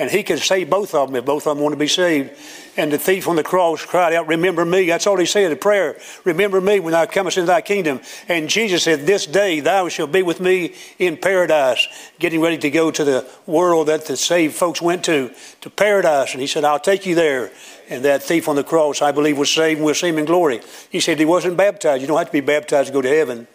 And 0.00 0.10
he 0.10 0.22
could 0.22 0.38
save 0.38 0.70
both 0.70 0.94
of 0.94 1.08
them 1.08 1.16
if 1.16 1.26
both 1.26 1.46
of 1.46 1.54
them 1.54 1.62
want 1.62 1.74
to 1.74 1.78
be 1.78 1.86
saved. 1.86 2.30
And 2.78 2.90
the 2.90 2.96
thief 2.96 3.28
on 3.28 3.36
the 3.36 3.42
cross 3.42 3.84
cried 3.84 4.14
out, 4.14 4.28
Remember 4.28 4.64
me. 4.64 4.86
That's 4.86 5.06
all 5.06 5.18
he 5.18 5.26
said, 5.26 5.52
a 5.52 5.56
prayer. 5.56 5.98
Remember 6.24 6.58
me 6.58 6.80
when 6.80 6.92
thou 6.92 7.04
comest 7.04 7.36
into 7.36 7.48
thy 7.48 7.60
kingdom. 7.60 8.00
And 8.26 8.48
Jesus 8.48 8.84
said, 8.84 9.00
This 9.04 9.26
day 9.26 9.60
thou 9.60 9.90
shalt 9.90 10.10
be 10.10 10.22
with 10.22 10.40
me 10.40 10.74
in 10.98 11.18
paradise, 11.18 11.86
getting 12.18 12.40
ready 12.40 12.56
to 12.56 12.70
go 12.70 12.90
to 12.90 13.04
the 13.04 13.30
world 13.44 13.88
that 13.88 14.06
the 14.06 14.16
saved 14.16 14.54
folks 14.54 14.80
went 14.80 15.04
to, 15.04 15.34
to 15.60 15.68
paradise. 15.68 16.32
And 16.32 16.40
he 16.40 16.46
said, 16.46 16.64
I'll 16.64 16.80
take 16.80 17.04
you 17.04 17.14
there. 17.14 17.50
And 17.90 18.02
that 18.06 18.22
thief 18.22 18.48
on 18.48 18.56
the 18.56 18.64
cross, 18.64 19.02
I 19.02 19.12
believe, 19.12 19.36
was 19.36 19.50
saved 19.50 19.80
and 19.80 19.84
we'll 19.84 19.94
see 19.94 20.08
him 20.08 20.16
in 20.16 20.24
glory. 20.24 20.62
He 20.88 21.00
said 21.00 21.18
he 21.18 21.26
wasn't 21.26 21.58
baptized. 21.58 22.00
You 22.00 22.08
don't 22.08 22.16
have 22.16 22.28
to 22.28 22.32
be 22.32 22.40
baptized 22.40 22.86
to 22.86 22.94
go 22.94 23.02
to 23.02 23.08
heaven. 23.10 23.46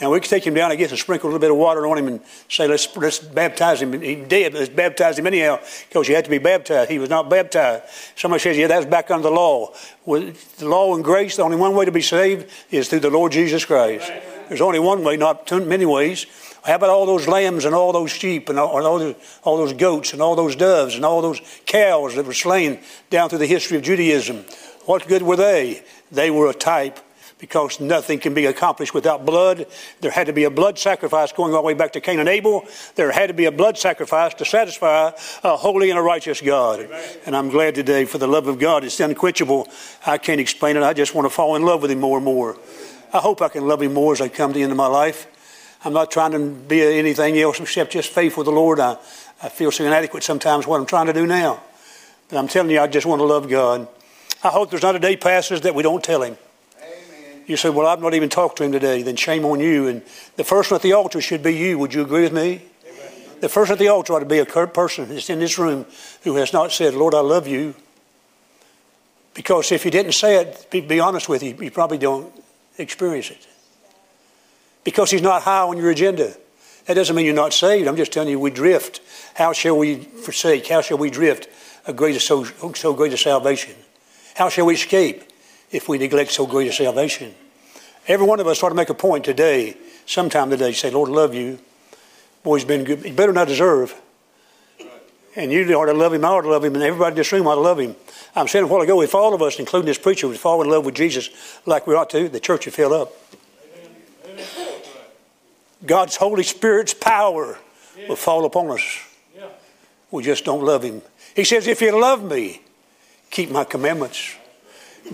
Now 0.00 0.10
we 0.10 0.20
can 0.20 0.28
take 0.28 0.46
him 0.46 0.54
down, 0.54 0.72
I 0.72 0.76
guess, 0.76 0.90
and 0.90 0.98
sprinkle 0.98 1.28
a 1.28 1.30
little 1.30 1.40
bit 1.40 1.50
of 1.50 1.56
water 1.56 1.86
on 1.86 1.98
him 1.98 2.08
and 2.08 2.20
say, 2.48 2.66
let's, 2.66 2.94
let's 2.96 3.18
baptize 3.18 3.80
him. 3.80 4.00
He 4.00 4.16
did. 4.16 4.54
Let's 4.54 4.68
baptize 4.68 5.18
him 5.18 5.26
anyhow 5.26 5.60
because 5.88 6.08
you 6.08 6.14
had 6.14 6.24
to 6.24 6.30
be 6.30 6.38
baptized. 6.38 6.90
He 6.90 6.98
was 6.98 7.10
not 7.10 7.30
baptized. 7.30 7.84
Somebody 8.16 8.42
says, 8.42 8.56
yeah, 8.56 8.66
that's 8.66 8.86
back 8.86 9.10
under 9.10 9.28
the 9.28 9.34
law. 9.34 9.74
With 10.04 10.58
the 10.58 10.68
law 10.68 10.94
and 10.94 11.04
grace, 11.04 11.36
the 11.36 11.42
only 11.42 11.56
one 11.56 11.74
way 11.74 11.84
to 11.84 11.92
be 11.92 12.02
saved 12.02 12.50
is 12.70 12.88
through 12.88 13.00
the 13.00 13.10
Lord 13.10 13.32
Jesus 13.32 13.64
Christ. 13.64 14.10
There's 14.48 14.60
only 14.60 14.80
one 14.80 15.04
way, 15.04 15.16
not 15.16 15.50
many 15.50 15.86
ways. 15.86 16.26
How 16.64 16.76
about 16.76 16.90
all 16.90 17.06
those 17.06 17.26
lambs 17.26 17.64
and 17.64 17.74
all 17.74 17.92
those 17.92 18.10
sheep 18.10 18.48
and 18.48 18.58
all, 18.58 18.86
all, 18.86 18.98
those, 18.98 19.16
all 19.42 19.56
those 19.56 19.72
goats 19.72 20.12
and 20.12 20.22
all 20.22 20.36
those 20.36 20.54
doves 20.54 20.94
and 20.94 21.04
all 21.04 21.20
those 21.20 21.40
cows 21.66 22.14
that 22.14 22.24
were 22.24 22.32
slain 22.32 22.78
down 23.10 23.28
through 23.28 23.38
the 23.38 23.46
history 23.46 23.76
of 23.76 23.82
Judaism? 23.82 24.44
What 24.84 25.08
good 25.08 25.22
were 25.22 25.36
they? 25.36 25.82
They 26.10 26.30
were 26.30 26.48
a 26.50 26.54
type 26.54 27.00
because 27.42 27.80
nothing 27.80 28.20
can 28.20 28.34
be 28.34 28.46
accomplished 28.46 28.94
without 28.94 29.26
blood. 29.26 29.66
There 30.00 30.12
had 30.12 30.28
to 30.28 30.32
be 30.32 30.44
a 30.44 30.50
blood 30.50 30.78
sacrifice 30.78 31.32
going 31.32 31.52
all 31.52 31.62
the 31.62 31.66
way 31.66 31.74
back 31.74 31.92
to 31.94 32.00
Cain 32.00 32.20
and 32.20 32.28
Abel. 32.28 32.64
There 32.94 33.10
had 33.10 33.26
to 33.26 33.34
be 33.34 33.46
a 33.46 33.50
blood 33.50 33.76
sacrifice 33.76 34.32
to 34.34 34.44
satisfy 34.44 35.10
a 35.42 35.56
holy 35.56 35.90
and 35.90 35.98
a 35.98 36.02
righteous 36.02 36.40
God. 36.40 36.78
Amen. 36.78 37.16
And 37.26 37.36
I'm 37.36 37.48
glad 37.48 37.74
today 37.74 38.04
for 38.04 38.18
the 38.18 38.28
love 38.28 38.46
of 38.46 38.60
God. 38.60 38.84
It's 38.84 39.00
unquenchable. 39.00 39.66
I 40.06 40.18
can't 40.18 40.40
explain 40.40 40.76
it. 40.76 40.84
I 40.84 40.92
just 40.92 41.16
want 41.16 41.26
to 41.26 41.30
fall 41.30 41.56
in 41.56 41.64
love 41.64 41.82
with 41.82 41.90
Him 41.90 41.98
more 41.98 42.16
and 42.16 42.24
more. 42.24 42.56
I 43.12 43.18
hope 43.18 43.42
I 43.42 43.48
can 43.48 43.66
love 43.66 43.82
Him 43.82 43.92
more 43.92 44.12
as 44.12 44.20
I 44.20 44.28
come 44.28 44.52
to 44.52 44.58
the 44.60 44.62
end 44.62 44.70
of 44.70 44.78
my 44.78 44.86
life. 44.86 45.26
I'm 45.84 45.92
not 45.92 46.12
trying 46.12 46.30
to 46.30 46.48
be 46.48 46.80
anything 46.80 47.36
else 47.38 47.58
except 47.58 47.90
just 47.90 48.10
faithful 48.10 48.44
to 48.44 48.50
the 48.50 48.54
Lord. 48.54 48.78
I, 48.78 48.98
I 49.42 49.48
feel 49.48 49.72
so 49.72 49.84
inadequate 49.84 50.22
sometimes 50.22 50.64
what 50.64 50.78
I'm 50.78 50.86
trying 50.86 51.06
to 51.06 51.12
do 51.12 51.26
now. 51.26 51.60
But 52.28 52.38
I'm 52.38 52.46
telling 52.46 52.70
you, 52.70 52.78
I 52.78 52.86
just 52.86 53.04
want 53.04 53.18
to 53.18 53.24
love 53.24 53.48
God. 53.48 53.88
I 54.44 54.50
hope 54.50 54.70
there's 54.70 54.84
not 54.84 54.94
a 54.94 55.00
day 55.00 55.16
passes 55.16 55.62
that 55.62 55.74
we 55.74 55.82
don't 55.82 56.04
tell 56.04 56.22
Him. 56.22 56.36
You 57.46 57.56
say, 57.56 57.70
Well, 57.70 57.86
I've 57.86 58.00
not 58.00 58.14
even 58.14 58.28
talked 58.28 58.58
to 58.58 58.64
him 58.64 58.72
today. 58.72 59.02
Then 59.02 59.16
shame 59.16 59.44
on 59.44 59.60
you. 59.60 59.88
And 59.88 60.02
the 60.36 60.44
first 60.44 60.70
one 60.70 60.76
at 60.76 60.82
the 60.82 60.92
altar 60.92 61.20
should 61.20 61.42
be 61.42 61.54
you. 61.54 61.78
Would 61.78 61.94
you 61.94 62.02
agree 62.02 62.22
with 62.22 62.32
me? 62.32 62.62
Amen. 62.86 63.12
The 63.40 63.48
first 63.48 63.70
at 63.70 63.78
the 63.78 63.88
altar 63.88 64.14
ought 64.14 64.20
to 64.20 64.26
be 64.26 64.38
a 64.38 64.46
person 64.46 65.08
that's 65.08 65.30
in 65.30 65.38
this 65.38 65.58
room 65.58 65.86
who 66.22 66.36
has 66.36 66.52
not 66.52 66.72
said, 66.72 66.94
Lord, 66.94 67.14
I 67.14 67.20
love 67.20 67.46
you. 67.46 67.74
Because 69.34 69.72
if 69.72 69.84
you 69.84 69.90
didn't 69.90 70.12
say 70.12 70.40
it, 70.40 70.70
be, 70.70 71.00
honest 71.00 71.28
with 71.28 71.42
you, 71.42 71.56
you 71.58 71.70
probably 71.70 71.98
don't 71.98 72.32
experience 72.76 73.30
it. 73.30 73.46
Because 74.84 75.10
he's 75.10 75.22
not 75.22 75.42
high 75.42 75.62
on 75.62 75.78
your 75.78 75.90
agenda. 75.90 76.34
That 76.86 76.94
doesn't 76.94 77.14
mean 77.14 77.24
you're 77.24 77.34
not 77.34 77.52
saved. 77.52 77.86
I'm 77.88 77.96
just 77.96 78.12
telling 78.12 78.28
you, 78.28 78.40
we 78.40 78.50
drift. 78.50 79.00
How 79.34 79.52
shall 79.52 79.78
we 79.78 79.96
forsake? 79.96 80.66
How 80.66 80.80
shall 80.80 80.98
we 80.98 81.10
drift 81.10 81.48
a 81.86 81.92
greater 81.92 82.18
so, 82.18 82.44
so 82.44 82.92
great 82.92 83.12
a 83.12 83.16
salvation? 83.16 83.74
How 84.34 84.48
shall 84.48 84.66
we 84.66 84.74
escape? 84.74 85.31
If 85.72 85.88
we 85.88 85.98
neglect 85.98 86.30
so 86.30 86.46
great 86.46 86.68
a 86.68 86.72
salvation. 86.72 87.34
Every 88.06 88.26
one 88.26 88.38
of 88.40 88.46
us 88.46 88.62
ought 88.62 88.68
to 88.68 88.74
make 88.74 88.90
a 88.90 88.94
point 88.94 89.24
today, 89.24 89.76
sometime 90.06 90.50
today, 90.50 90.72
say, 90.72 90.90
Lord, 90.90 91.08
I 91.08 91.12
love 91.12 91.34
you. 91.34 91.58
Boy, 92.42 92.56
he's 92.56 92.64
been 92.64 92.84
good. 92.84 93.04
He 93.04 93.12
better 93.12 93.32
not 93.32 93.48
deserve. 93.48 93.94
And 95.34 95.50
you 95.50 95.72
ought 95.74 95.86
to 95.86 95.94
love 95.94 96.12
him, 96.12 96.24
I 96.24 96.28
ought 96.28 96.42
to 96.42 96.50
love 96.50 96.64
him, 96.64 96.74
and 96.74 96.84
everybody 96.84 97.12
in 97.12 97.16
this 97.16 97.32
room 97.32 97.46
ought 97.46 97.54
to 97.54 97.60
love 97.62 97.78
him. 97.78 97.96
I'm 98.36 98.48
saying 98.48 98.64
a 98.64 98.68
while 98.68 98.82
ago, 98.82 99.00
if 99.00 99.14
all 99.14 99.32
of 99.32 99.40
us, 99.40 99.58
including 99.58 99.86
this 99.86 99.98
preacher, 99.98 100.28
would 100.28 100.38
fall 100.38 100.60
in 100.62 100.68
love 100.68 100.84
with 100.84 100.94
Jesus 100.94 101.30
like 101.64 101.86
we 101.86 101.94
ought 101.94 102.10
to, 102.10 102.28
the 102.28 102.40
church 102.40 102.66
would 102.66 102.74
fill 102.74 102.92
up. 102.92 103.12
God's 105.86 106.16
Holy 106.16 106.42
Spirit's 106.42 106.92
power 106.94 107.58
will 108.08 108.16
fall 108.16 108.44
upon 108.44 108.70
us. 108.70 108.82
We 110.10 110.22
just 110.22 110.44
don't 110.44 110.62
love 110.62 110.82
him. 110.82 111.00
He 111.34 111.44
says, 111.44 111.66
if 111.66 111.80
you 111.80 111.98
love 111.98 112.22
me, 112.22 112.60
keep 113.30 113.50
my 113.50 113.64
commandments. 113.64 114.36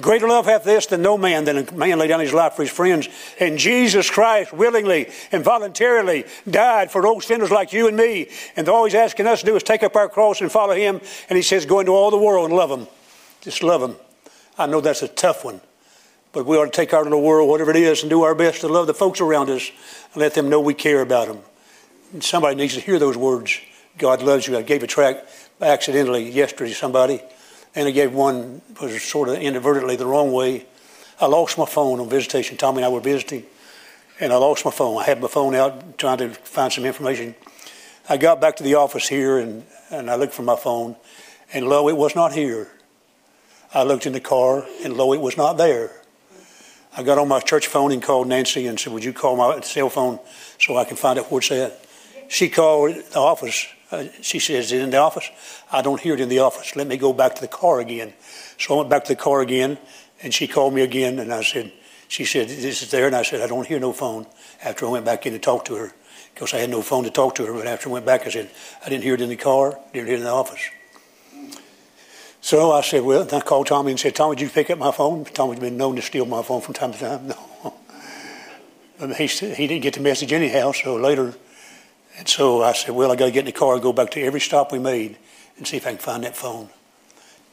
Greater 0.00 0.28
love 0.28 0.44
hath 0.44 0.64
this 0.64 0.86
than 0.86 1.02
no 1.02 1.16
man, 1.16 1.44
than 1.44 1.58
a 1.58 1.72
man 1.72 1.98
lay 1.98 2.06
down 2.06 2.20
his 2.20 2.34
life 2.34 2.52
for 2.52 2.62
his 2.62 2.70
friends. 2.70 3.08
And 3.40 3.58
Jesus 3.58 4.10
Christ 4.10 4.52
willingly 4.52 5.10
and 5.32 5.42
voluntarily 5.42 6.24
died 6.48 6.90
for 6.90 7.00
those 7.00 7.26
sinners 7.26 7.50
like 7.50 7.72
you 7.72 7.88
and 7.88 7.96
me. 7.96 8.28
And 8.54 8.68
all 8.68 8.84
he's 8.84 8.94
asking 8.94 9.26
us 9.26 9.40
to 9.40 9.46
do 9.46 9.56
is 9.56 9.62
take 9.62 9.82
up 9.82 9.96
our 9.96 10.08
cross 10.08 10.40
and 10.40 10.52
follow 10.52 10.74
him. 10.74 11.00
And 11.28 11.36
he 11.36 11.42
says, 11.42 11.64
go 11.64 11.80
into 11.80 11.92
all 11.92 12.10
the 12.10 12.18
world 12.18 12.50
and 12.50 12.56
love 12.56 12.68
them. 12.68 12.86
Just 13.40 13.62
love 13.62 13.80
them. 13.80 13.96
I 14.58 14.66
know 14.66 14.80
that's 14.80 15.02
a 15.02 15.08
tough 15.08 15.44
one. 15.44 15.60
But 16.32 16.44
we 16.44 16.58
ought 16.58 16.66
to 16.66 16.70
take 16.70 16.92
our 16.92 17.02
little 17.02 17.22
world, 17.22 17.48
whatever 17.48 17.70
it 17.70 17.76
is, 17.76 18.02
and 18.02 18.10
do 18.10 18.22
our 18.22 18.34
best 18.34 18.60
to 18.60 18.68
love 18.68 18.86
the 18.86 18.94
folks 18.94 19.20
around 19.20 19.48
us 19.48 19.70
and 20.12 20.20
let 20.20 20.34
them 20.34 20.50
know 20.50 20.60
we 20.60 20.74
care 20.74 21.00
about 21.00 21.28
them. 21.28 21.38
And 22.12 22.22
somebody 22.22 22.56
needs 22.56 22.74
to 22.74 22.80
hear 22.80 22.98
those 22.98 23.16
words. 23.16 23.58
God 23.96 24.22
loves 24.22 24.46
you. 24.46 24.56
I 24.56 24.62
gave 24.62 24.82
a 24.82 24.86
track 24.86 25.26
accidentally 25.60 26.30
yesterday 26.30 26.70
to 26.70 26.76
somebody 26.76 27.22
and 27.78 27.86
I 27.86 27.92
gave 27.92 28.12
one 28.12 28.60
was 28.80 29.00
sort 29.04 29.28
of 29.28 29.36
inadvertently 29.36 29.94
the 29.94 30.04
wrong 30.04 30.32
way. 30.32 30.66
I 31.20 31.26
lost 31.26 31.56
my 31.56 31.64
phone 31.64 32.00
on 32.00 32.08
visitation. 32.08 32.56
Tommy 32.56 32.78
and 32.78 32.86
I 32.86 32.88
were 32.88 32.98
visiting, 32.98 33.44
and 34.18 34.32
I 34.32 34.36
lost 34.36 34.64
my 34.64 34.72
phone. 34.72 35.00
I 35.00 35.04
had 35.04 35.20
my 35.20 35.28
phone 35.28 35.54
out 35.54 35.96
trying 35.96 36.18
to 36.18 36.30
find 36.30 36.72
some 36.72 36.84
information. 36.84 37.36
I 38.08 38.16
got 38.16 38.40
back 38.40 38.56
to 38.56 38.64
the 38.64 38.74
office 38.74 39.06
here, 39.06 39.38
and, 39.38 39.64
and 39.90 40.10
I 40.10 40.16
looked 40.16 40.34
for 40.34 40.42
my 40.42 40.56
phone, 40.56 40.96
and 41.52 41.68
lo, 41.68 41.88
it 41.88 41.96
was 41.96 42.16
not 42.16 42.32
here. 42.32 42.66
I 43.72 43.84
looked 43.84 44.06
in 44.06 44.12
the 44.12 44.20
car, 44.20 44.66
and 44.82 44.96
lo, 44.96 45.12
it 45.12 45.20
was 45.20 45.36
not 45.36 45.56
there. 45.56 45.92
I 46.96 47.04
got 47.04 47.16
on 47.16 47.28
my 47.28 47.38
church 47.38 47.68
phone 47.68 47.92
and 47.92 48.02
called 48.02 48.26
Nancy 48.26 48.66
and 48.66 48.80
said, 48.80 48.92
Would 48.92 49.04
you 49.04 49.12
call 49.12 49.36
my 49.36 49.60
cell 49.60 49.88
phone 49.88 50.18
so 50.58 50.76
I 50.76 50.84
can 50.84 50.96
find 50.96 51.16
out 51.16 51.30
where 51.30 51.38
it's 51.38 51.52
at? 51.52 51.86
She 52.26 52.48
called 52.48 52.96
the 52.96 53.20
office 53.20 53.68
uh, 53.90 54.04
she 54.20 54.38
says, 54.38 54.70
in 54.72 54.90
the 54.90 54.98
office? 54.98 55.30
I 55.72 55.82
don't 55.82 56.00
hear 56.00 56.14
it 56.14 56.20
in 56.20 56.28
the 56.28 56.40
office. 56.40 56.76
Let 56.76 56.86
me 56.86 56.96
go 56.96 57.12
back 57.12 57.34
to 57.36 57.40
the 57.40 57.48
car 57.48 57.80
again. 57.80 58.12
So 58.58 58.74
I 58.74 58.76
went 58.78 58.90
back 58.90 59.04
to 59.04 59.14
the 59.14 59.20
car 59.20 59.40
again, 59.40 59.78
and 60.22 60.34
she 60.34 60.46
called 60.46 60.74
me 60.74 60.82
again, 60.82 61.18
and 61.18 61.32
I 61.32 61.42
said, 61.42 61.72
She 62.08 62.24
said, 62.24 62.48
This 62.48 62.82
is 62.82 62.90
there. 62.90 63.06
And 63.06 63.16
I 63.16 63.22
said, 63.22 63.40
I 63.40 63.46
don't 63.46 63.66
hear 63.66 63.80
no 63.80 63.92
phone. 63.92 64.26
After 64.62 64.86
I 64.86 64.90
went 64.90 65.04
back 65.04 65.24
in 65.24 65.32
to 65.32 65.38
talk 65.38 65.64
to 65.66 65.76
her, 65.76 65.94
because 66.34 66.52
I 66.52 66.58
had 66.58 66.70
no 66.70 66.82
phone 66.82 67.04
to 67.04 67.10
talk 67.10 67.34
to 67.36 67.46
her. 67.46 67.52
But 67.52 67.66
after 67.66 67.88
I 67.88 67.92
went 67.92 68.06
back, 68.06 68.26
I 68.26 68.30
said, 68.30 68.50
I 68.84 68.88
didn't 68.88 69.04
hear 69.04 69.14
it 69.14 69.20
in 69.20 69.28
the 69.28 69.36
car, 69.36 69.78
didn't 69.92 70.06
hear 70.06 70.16
it 70.16 70.20
in 70.20 70.24
the 70.24 70.30
office. 70.30 70.68
So 72.40 72.72
I 72.72 72.82
said, 72.82 73.02
Well, 73.02 73.26
I 73.34 73.40
called 73.40 73.68
Tommy 73.68 73.92
and 73.92 74.00
said, 74.00 74.14
Tommy, 74.14 74.36
did 74.36 74.42
you 74.42 74.50
pick 74.50 74.68
up 74.70 74.78
my 74.78 74.92
phone? 74.92 75.24
Tommy's 75.24 75.60
been 75.60 75.76
known 75.76 75.96
to 75.96 76.02
steal 76.02 76.26
my 76.26 76.42
phone 76.42 76.60
from 76.60 76.74
time 76.74 76.92
to 76.92 76.98
time. 76.98 77.32
No. 79.00 79.14
he, 79.14 79.28
he 79.28 79.68
didn't 79.68 79.82
get 79.82 79.94
the 79.94 80.00
message 80.00 80.32
anyhow, 80.32 80.72
so 80.72 80.96
later 80.96 81.32
and 82.18 82.28
so 82.28 82.62
I 82.62 82.72
said, 82.72 82.94
well, 82.94 83.12
I 83.12 83.16
got 83.16 83.26
to 83.26 83.30
get 83.30 83.40
in 83.40 83.46
the 83.46 83.52
car 83.52 83.74
and 83.74 83.82
go 83.82 83.92
back 83.92 84.10
to 84.10 84.20
every 84.20 84.40
stop 84.40 84.72
we 84.72 84.80
made 84.80 85.16
and 85.56 85.66
see 85.66 85.76
if 85.76 85.86
I 85.86 85.90
can 85.90 85.98
find 85.98 86.24
that 86.24 86.36
phone. 86.36 86.68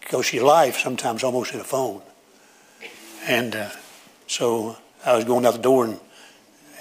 Because 0.01 0.34
your 0.34 0.43
life 0.43 0.80
sometimes 0.80 1.23
almost 1.23 1.54
in 1.54 1.60
a 1.60 1.63
phone. 1.63 2.01
And 3.28 3.56
uh, 3.56 3.69
so 4.28 4.78
I 5.06 5.15
was 5.15 5.25
going 5.25 5.45
out 5.45 5.54
the 5.54 5.60
door 5.60 5.86
and, 5.86 5.99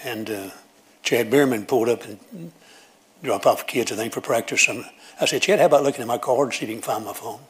and 0.02 0.30
uh, 0.30 0.50
Chad 1.02 1.30
Bierman 1.30 1.66
pulled 1.66 1.90
up 1.90 2.04
and 2.04 2.52
dropped 3.22 3.44
off 3.44 3.66
kids, 3.66 3.92
I 3.92 3.96
think, 3.96 4.14
for 4.14 4.22
practice. 4.22 4.66
And 4.66 4.84
I 5.20 5.26
said, 5.26 5.42
Chad, 5.42 5.60
how 5.60 5.66
about 5.66 5.82
looking 5.82 6.00
at 6.00 6.06
my 6.06 6.18
car 6.18 6.44
and 6.44 6.52
see 6.52 6.64
if 6.64 6.70
you 6.70 6.76
can 6.76 6.82
find 6.82 7.04
my 7.04 7.12
phone? 7.12 7.40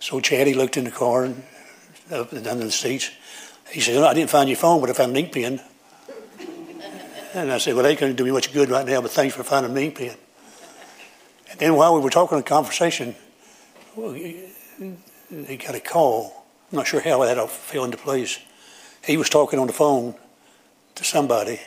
So 0.00 0.20
Chad, 0.20 0.46
he 0.46 0.54
looked 0.54 0.78
in 0.78 0.84
the 0.84 0.90
car 0.90 1.24
and 1.24 1.42
up 2.10 2.32
and 2.32 2.46
under 2.46 2.64
the 2.64 2.70
seats. 2.70 3.10
He 3.70 3.80
said, 3.80 4.02
I 4.02 4.14
didn't 4.14 4.30
find 4.30 4.48
your 4.48 4.56
phone, 4.56 4.80
but 4.80 4.88
I 4.88 4.94
found 4.94 5.10
an 5.10 5.16
ink 5.16 5.32
pen. 5.32 5.60
And 7.42 7.52
I 7.52 7.58
said, 7.58 7.74
well, 7.74 7.84
they 7.84 7.94
going 7.94 8.16
do 8.16 8.24
me 8.24 8.32
much 8.32 8.52
good 8.52 8.68
right 8.68 8.84
now, 8.84 9.00
but 9.00 9.12
thanks 9.12 9.36
for 9.36 9.44
finding 9.44 9.72
me 9.72 9.90
pen. 9.90 10.16
And 11.50 11.60
then 11.60 11.76
while 11.76 11.94
we 11.94 12.00
were 12.00 12.10
talking 12.10 12.36
in 12.36 12.42
conversation, 12.42 13.14
well, 13.94 14.12
he 14.12 15.56
got 15.56 15.76
a 15.76 15.80
call. 15.80 16.44
I'm 16.70 16.76
not 16.76 16.88
sure 16.88 17.00
how 17.00 17.24
that 17.24 17.38
all 17.38 17.46
fell 17.46 17.84
into 17.84 17.96
place. 17.96 18.40
He 19.04 19.16
was 19.16 19.30
talking 19.30 19.60
on 19.60 19.68
the 19.68 19.72
phone 19.72 20.16
to 20.96 21.04
somebody, 21.04 21.60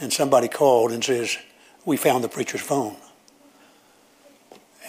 and 0.00 0.10
somebody 0.10 0.48
called 0.48 0.90
and 0.90 1.04
says, 1.04 1.36
we 1.84 1.98
found 1.98 2.24
the 2.24 2.28
preacher's 2.28 2.62
phone. 2.62 2.96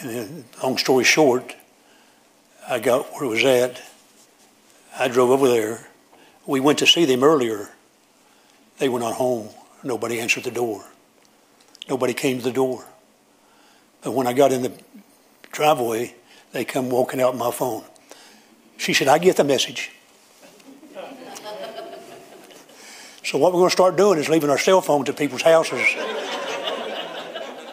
And 0.00 0.10
then, 0.10 0.44
long 0.62 0.78
story 0.78 1.04
short, 1.04 1.54
I 2.66 2.78
got 2.78 3.12
where 3.12 3.24
it 3.24 3.28
was 3.28 3.44
at. 3.44 3.82
I 4.98 5.08
drove 5.08 5.28
over 5.28 5.46
there. 5.46 5.86
We 6.46 6.60
went 6.60 6.78
to 6.78 6.86
see 6.86 7.04
them 7.04 7.22
earlier. 7.22 7.68
They 8.78 8.88
were 8.88 9.00
not 9.00 9.14
home. 9.14 9.50
Nobody 9.86 10.18
answered 10.18 10.42
the 10.42 10.50
door. 10.50 10.84
Nobody 11.88 12.12
came 12.12 12.38
to 12.38 12.42
the 12.42 12.50
door. 12.50 12.84
But 14.02 14.12
when 14.12 14.26
I 14.26 14.32
got 14.32 14.50
in 14.50 14.62
the 14.62 14.72
driveway, 15.52 16.16
they 16.50 16.64
come 16.64 16.90
walking 16.90 17.20
out 17.20 17.36
my 17.36 17.52
phone. 17.52 17.84
She 18.78 18.92
said, 18.92 19.06
I 19.06 19.18
get 19.18 19.36
the 19.36 19.44
message. 19.44 19.92
so 23.24 23.38
what 23.38 23.52
we're 23.52 23.60
going 23.60 23.68
to 23.68 23.72
start 23.72 23.96
doing 23.96 24.18
is 24.18 24.28
leaving 24.28 24.50
our 24.50 24.58
cell 24.58 24.80
phones 24.80 25.08
at 25.08 25.16
people's 25.16 25.42
houses. 25.42 25.86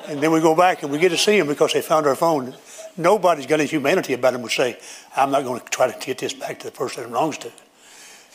And 0.07 0.21
then 0.21 0.31
we 0.31 0.39
go 0.39 0.55
back 0.55 0.83
and 0.83 0.91
we 0.91 0.99
get 0.99 1.09
to 1.09 1.17
see 1.17 1.39
them 1.39 1.47
because 1.47 1.73
they 1.73 1.81
found 1.81 2.05
our 2.05 2.15
phone. 2.15 2.53
Nobody's 2.95 3.47
got 3.47 3.59
any 3.59 3.67
humanity 3.67 4.13
about 4.13 4.33
them 4.33 4.43
would 4.43 4.51
say, 4.51 4.77
I'm 5.15 5.31
not 5.31 5.43
going 5.43 5.59
to 5.59 5.65
try 5.65 5.91
to 5.91 6.05
get 6.05 6.19
this 6.19 6.33
back 6.33 6.59
to 6.59 6.65
the 6.65 6.71
person 6.71 7.01
that 7.01 7.09
belongs 7.09 7.39
to. 7.39 7.51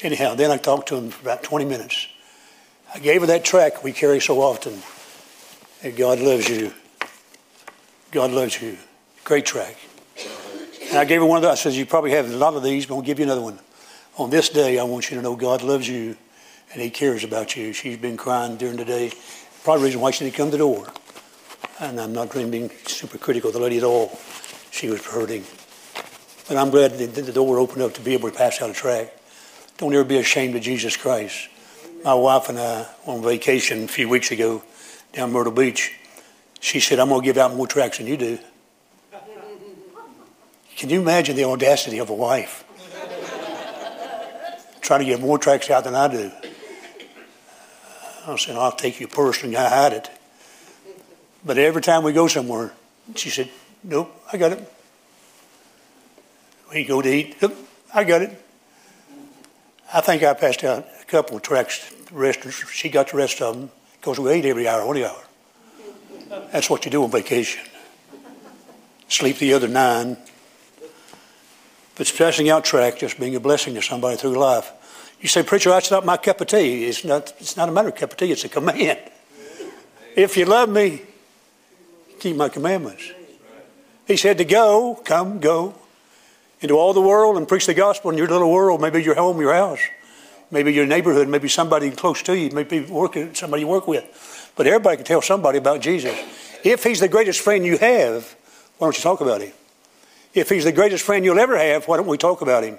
Anyhow, 0.03 0.35
then 0.35 0.51
I 0.51 0.57
talked 0.57 0.88
to 0.88 0.97
him 0.97 1.11
for 1.11 1.23
about 1.23 1.45
20 1.45 1.64
minutes. 1.64 2.09
I 2.94 2.98
gave 3.01 3.20
her 3.20 3.27
that 3.27 3.44
track 3.44 3.85
we 3.85 3.92
carry 3.92 4.20
so 4.20 4.40
often. 4.40 4.81
And 5.83 5.96
God 5.96 6.20
loves 6.20 6.48
you. 6.48 6.72
God 8.11 8.31
loves 8.31 8.61
you. 8.61 8.77
Great 9.24 9.44
track. 9.44 9.77
And 10.88 10.96
I 10.98 11.05
gave 11.05 11.20
her 11.20 11.27
one 11.27 11.37
of 11.37 11.42
those. 11.42 11.53
I 11.53 11.55
said, 11.55 11.74
You 11.74 11.85
probably 11.85 12.12
have 12.12 12.31
a 12.31 12.37
lot 12.37 12.55
of 12.55 12.62
these, 12.62 12.87
but 12.87 12.96
I'll 12.96 13.03
give 13.03 13.18
you 13.18 13.24
another 13.24 13.42
one. 13.42 13.59
On 14.16 14.31
this 14.31 14.48
day, 14.48 14.79
I 14.79 14.85
want 14.85 15.11
you 15.11 15.16
to 15.16 15.22
know 15.22 15.37
God 15.37 15.62
loves 15.62 15.88
you 15.88 16.16
and 16.72 16.83
He 16.83 16.90
cares 16.90 17.24
about 17.24 17.57
you. 17.57 17.72
She's 17.72 17.98
been 17.98 18.16
crying 18.16 18.57
during 18.57 18.77
the 18.77 18.85
day. 18.85 19.12
Probably 19.62 19.83
the 19.83 19.87
reason 19.87 20.01
why 20.01 20.11
she 20.11 20.24
didn't 20.24 20.37
come 20.37 20.51
to 20.51 20.53
the 20.53 20.59
door. 20.59 20.87
And 21.81 22.01
I'm 22.01 22.12
not 22.12 22.33
being 22.33 22.70
super 22.87 23.18
critical 23.18 23.48
of 23.48 23.55
the 23.55 23.61
lady 23.61 23.79
at 23.79 23.85
all. 23.85 24.18
She 24.70 24.88
was 24.88 25.05
hurting. 25.05 25.44
But 26.48 26.57
I'm 26.57 26.70
glad 26.70 26.92
that 26.92 27.14
the 27.14 27.33
door 27.33 27.59
opened 27.59 27.83
up 27.83 27.92
to 27.94 28.01
be 28.01 28.14
able 28.14 28.31
to 28.31 28.37
pass 28.37 28.62
out 28.62 28.70
a 28.70 28.72
track. 28.72 29.14
Don't 29.77 29.94
ever 29.94 30.05
be 30.05 30.18
ashamed 30.18 30.57
of 30.57 30.62
Jesus 30.62 30.96
Christ. 30.96 31.48
My 32.05 32.15
wife 32.15 32.49
and 32.49 32.59
I, 32.59 32.87
on 33.07 33.23
vacation 33.23 33.85
a 33.85 33.89
few 33.89 34.09
weeks 34.09 34.31
ago 34.31 34.63
down 35.13 35.33
Myrtle 35.33 35.53
Beach, 35.53 35.95
she 36.61 36.81
said, 36.81 37.01
I'm 37.01 37.09
going 37.09 37.23
to 37.23 37.25
give 37.25 37.37
out 37.37 37.55
more 37.55 37.67
tracks 37.67 37.99
than 37.99 38.07
you 38.07 38.17
do. 38.17 38.39
Can 40.77 40.91
you 40.91 41.01
imagine 41.01 41.35
the 41.35 41.45
audacity 41.45 41.99
of 41.99 42.09
a 42.09 42.15
wife? 42.15 42.65
Trying 44.81 45.01
to 45.01 45.07
get 45.07 45.21
more 45.21 45.39
tracks 45.39 45.71
out 45.71 45.85
than 45.85 45.95
I 45.97 46.09
do. 46.09 46.31
I 48.27 48.37
said, 48.37 48.57
I'll 48.57 48.73
take 48.73 49.01
you 49.01 49.09
personally. 49.09 49.57
I 49.57 49.69
hide 49.69 49.93
it. 49.93 50.11
But 51.45 51.59
every 51.59 51.83
time 51.83 52.05
we 52.05 52.13
go 52.13 52.29
somewhere, 52.29 52.73
she 53.17 53.31
said, 53.31 53.51
Nope, 53.83 54.15
I 54.33 54.37
got 54.37 54.53
it. 54.53 54.73
We 56.73 56.85
go 56.85 57.03
to 57.03 57.09
eat. 57.09 57.41
Nope, 57.41 57.57
I 57.93 58.05
got 58.05 58.23
it. 58.23 58.45
I 59.93 60.01
think 60.01 60.23
I 60.23 60.35
passed 60.35 60.63
out 60.65 60.87
couple 61.09 61.37
of 61.37 61.42
tracks. 61.42 61.90
The 61.90 62.14
rest, 62.14 62.40
she 62.71 62.88
got 62.88 63.11
the 63.11 63.16
rest 63.16 63.40
of 63.42 63.57
them 63.57 63.71
because 64.01 64.21
we 64.21 64.31
ate 64.31 64.44
every 64.44 64.68
hour, 64.68 64.87
one 64.87 65.03
hour. 65.03 65.25
That's 66.53 66.71
what 66.71 66.85
you 66.85 66.90
do 66.90 67.03
on 67.03 67.11
vacation. 67.11 67.62
Sleep 69.09 69.38
the 69.38 69.55
other 69.55 69.68
nine, 69.68 70.18
but 71.97 72.12
passing 72.16 72.51
out 72.51 72.64
track, 72.64 72.99
just 72.99 73.18
being 73.18 73.35
a 73.35 73.40
blessing 73.40 73.75
to 73.75 73.83
somebody 73.83 74.18
through 74.18 74.38
life. 74.38 74.71
You 75.21 75.29
say, 75.29 75.42
preacher, 75.42 75.71
that's 75.71 75.90
not 75.90 76.05
my 76.05 76.16
cup 76.16 76.40
of 76.40 76.47
tea. 76.47 76.85
It's 76.85 77.05
not, 77.05 77.33
it's 77.40 77.57
not 77.57 77.68
a 77.68 77.73
matter 77.73 77.88
of 77.88 77.97
cup 77.97 78.12
of 78.12 78.16
tea, 78.18 78.31
it's 78.31 78.44
a 78.44 78.49
command. 78.49 78.99
If 80.14 80.37
you 80.37 80.44
love 80.44 80.68
me, 80.68 81.03
keep 82.21 82.37
my 82.37 82.51
commandments. 82.51 83.11
He 84.07 84.16
said 84.16 84.38
to 84.38 84.44
go, 84.44 85.01
come, 85.05 85.40
go 85.40 85.75
into 86.61 86.75
all 86.75 86.92
the 86.92 87.01
world 87.01 87.37
and 87.37 87.49
preach 87.49 87.66
the 87.66 87.75
gospel 87.75 88.11
in 88.11 88.18
your 88.18 88.29
little 88.29 88.51
world, 88.51 88.81
maybe 88.81 89.03
your 89.03 89.14
home, 89.14 89.40
your 89.40 89.55
house, 89.55 89.81
maybe 90.51 90.73
your 90.73 90.87
neighborhood, 90.87 91.29
maybe 91.29 91.49
somebody 91.49 91.91
close 91.91 92.23
to 92.23 92.37
you, 92.37 92.51
maybe 92.51 92.81
working, 92.81 93.35
somebody 93.35 93.63
you 93.63 93.69
work 93.69 93.87
with. 93.87 94.53
But 94.57 94.67
everybody 94.67 94.97
can 94.97 95.07
tell 95.07 95.23
somebody 95.23 95.59
about 95.59 95.81
Jesus. 95.81 96.17
If 96.65 96.85
he's 96.85 97.01
the 97.01 97.09
greatest 97.09 97.41
friend 97.41 97.65
you 97.65 97.79
have, 97.79 98.35
why 98.79 98.87
don't 98.87 98.97
you 98.97 99.03
talk 99.03 99.21
about 99.21 99.41
him? 99.41 99.53
If 100.35 100.49
he's 100.49 100.65
the 100.65 100.73
greatest 100.73 101.05
friend 101.05 101.25
you'll 101.25 101.39
ever 101.39 101.57
have, 101.57 101.87
why 101.89 101.97
don't 101.97 102.07
we 102.07 102.19
talk 102.19 102.41
about 102.41 102.65
him? 102.65 102.79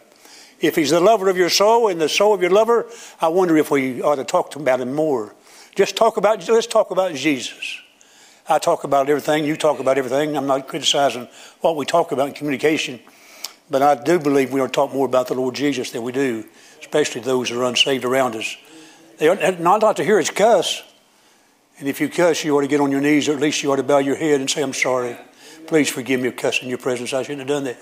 If 0.60 0.76
he's 0.76 0.90
the 0.90 1.00
lover 1.00 1.30
of 1.30 1.38
your 1.38 1.50
soul 1.50 1.88
and 1.88 2.02
the 2.02 2.10
soul 2.10 2.34
of 2.34 2.42
your 2.42 2.52
lover, 2.52 2.86
I 3.22 3.30
wonder 3.30 3.56
if 3.58 3.72
we 3.72 4.02
ought 4.02 4.16
to 4.16 4.26
talk 4.26 4.56
about 4.56 4.82
him 4.82 4.94
more. 4.94 5.34
Just 5.76 5.96
talk 5.96 6.18
about, 6.18 6.46
let's 6.50 6.68
talk 6.68 6.92
about 6.92 7.16
Jesus. 7.16 7.80
I 8.48 8.58
talk 8.60 8.84
about 8.84 9.10
everything, 9.10 9.46
you 9.46 9.56
talk 9.56 9.80
about 9.80 9.98
everything. 9.98 10.36
I'm 10.36 10.48
not 10.48 10.68
criticizing 10.68 11.28
what 11.62 11.76
we 11.76 11.86
talk 11.86 12.12
about 12.12 12.28
in 12.30 12.34
communication, 12.34 13.00
but 13.70 13.82
I 13.82 13.96
do 13.96 14.20
believe 14.20 14.52
we 14.52 14.60
ought 14.60 14.68
to 14.68 14.72
talk 14.72 14.94
more 14.94 15.06
about 15.06 15.28
the 15.28 15.36
Lord 15.36 15.56
Jesus 15.56 15.92
than 15.92 16.02
we 16.02 16.12
do, 16.12 16.44
especially 16.80 17.22
those 17.22 17.50
that 17.50 17.58
are 17.58 17.64
unsaved 17.64 18.06
around 18.06 18.36
us. 18.36 18.58
They 19.18 19.28
are 19.28 19.36
not, 19.60 19.82
not 19.82 19.98
to 19.98 20.04
hear 20.04 20.20
us 20.20 20.30
cuss. 20.30 20.82
And 21.80 21.88
if 21.88 22.02
you 22.02 22.10
cuss, 22.10 22.44
you 22.44 22.58
ought 22.58 22.62
to 22.62 22.68
get 22.68 22.82
on 22.82 22.92
your 22.92 23.02
knees, 23.02 23.30
or 23.30 23.34
at 23.34 23.40
least 23.40 23.64
you 23.64 23.72
ought 23.72 23.78
to 23.78 23.84
bow 23.84 24.00
your 24.00 24.16
head 24.16 24.40
and 24.40 24.50
say, 24.50 24.62
I'm 24.62 24.74
sorry. 24.74 25.18
Please 25.68 25.90
forgive 25.90 26.20
me 26.20 26.28
of 26.28 26.36
cussing 26.36 26.64
in 26.64 26.70
your 26.70 26.78
presence. 26.78 27.14
I 27.14 27.22
shouldn't 27.22 27.40
have 27.40 27.48
done 27.48 27.64
that. 27.66 27.78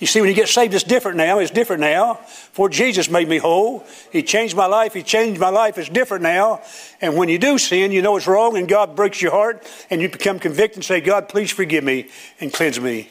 You 0.00 0.06
see, 0.08 0.20
when 0.20 0.28
you 0.28 0.34
get 0.34 0.48
saved, 0.48 0.74
it's 0.74 0.84
different 0.84 1.16
now. 1.16 1.38
It's 1.38 1.50
different 1.50 1.80
now. 1.80 2.14
For 2.14 2.68
Jesus 2.68 3.08
made 3.08 3.28
me 3.28 3.38
whole. 3.38 3.86
He 4.10 4.22
changed 4.22 4.56
my 4.56 4.66
life. 4.66 4.92
He 4.92 5.02
changed 5.02 5.40
my 5.40 5.50
life. 5.50 5.78
It's 5.78 5.88
different 5.88 6.22
now. 6.22 6.62
And 7.00 7.16
when 7.16 7.28
you 7.28 7.38
do 7.38 7.58
sin, 7.58 7.92
you 7.92 8.02
know 8.02 8.16
it's 8.16 8.26
wrong, 8.26 8.56
and 8.56 8.68
God 8.68 8.96
breaks 8.96 9.22
your 9.22 9.30
heart, 9.30 9.66
and 9.90 10.02
you 10.02 10.08
become 10.08 10.38
convicted 10.38 10.78
and 10.78 10.84
say, 10.84 11.00
God, 11.00 11.28
please 11.28 11.50
forgive 11.50 11.84
me 11.84 12.10
and 12.40 12.52
cleanse 12.52 12.80
me. 12.80 13.08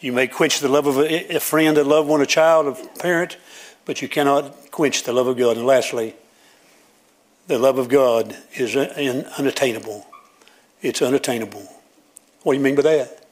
You 0.00 0.12
may 0.12 0.26
quench 0.26 0.58
the 0.60 0.68
love 0.68 0.86
of 0.86 0.98
a, 0.98 1.40
friend, 1.40 1.78
a 1.78 1.84
loved 1.84 2.08
one, 2.08 2.20
a 2.20 2.26
child, 2.26 2.66
a 2.66 2.98
parent, 2.98 3.38
but 3.84 4.02
you 4.02 4.08
cannot 4.08 4.70
quench 4.70 5.02
the 5.02 5.12
love 5.12 5.26
of 5.26 5.36
God. 5.36 5.56
And 5.56 5.66
lastly, 5.66 6.14
the 7.46 7.58
love 7.58 7.78
of 7.78 7.88
God 7.88 8.36
is 8.54 8.74
unattainable. 8.76 10.06
It's 10.80 11.02
unattainable. 11.02 11.68
What 12.42 12.52
do 12.52 12.58
you 12.58 12.64
mean 12.64 12.74
by 12.74 12.82
that? 12.82 13.26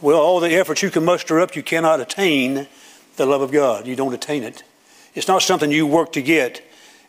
Well, 0.00 0.20
all 0.20 0.40
the 0.40 0.54
efforts 0.54 0.82
you 0.82 0.90
can 0.90 1.04
muster 1.04 1.40
up, 1.40 1.54
you 1.54 1.62
cannot 1.62 2.00
attain 2.00 2.68
the 3.16 3.26
love 3.26 3.42
of 3.42 3.52
God. 3.52 3.86
You 3.86 3.96
don't 3.96 4.14
attain 4.14 4.42
it. 4.42 4.62
It's 5.14 5.28
not 5.28 5.42
something 5.42 5.70
you 5.70 5.86
work 5.86 6.12
to 6.12 6.22
get. 6.22 6.62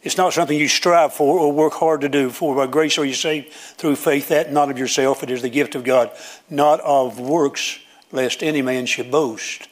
It's 0.03 0.17
not 0.17 0.33
something 0.33 0.57
you 0.57 0.67
strive 0.67 1.13
for 1.13 1.39
or 1.39 1.53
work 1.53 1.73
hard 1.73 2.01
to 2.01 2.09
do. 2.09 2.31
For 2.31 2.55
by 2.55 2.67
grace 2.67 2.97
are 2.97 3.05
you 3.05 3.13
saved 3.13 3.51
through 3.51 3.95
faith, 3.97 4.29
that 4.29 4.51
not 4.51 4.71
of 4.71 4.79
yourself, 4.79 5.23
it 5.23 5.29
is 5.29 5.41
the 5.41 5.49
gift 5.49 5.75
of 5.75 5.83
God, 5.83 6.11
not 6.49 6.79
of 6.81 7.19
works, 7.19 7.79
lest 8.11 8.43
any 8.43 8.61
man 8.61 8.87
should 8.87 9.11
boast. 9.11 9.69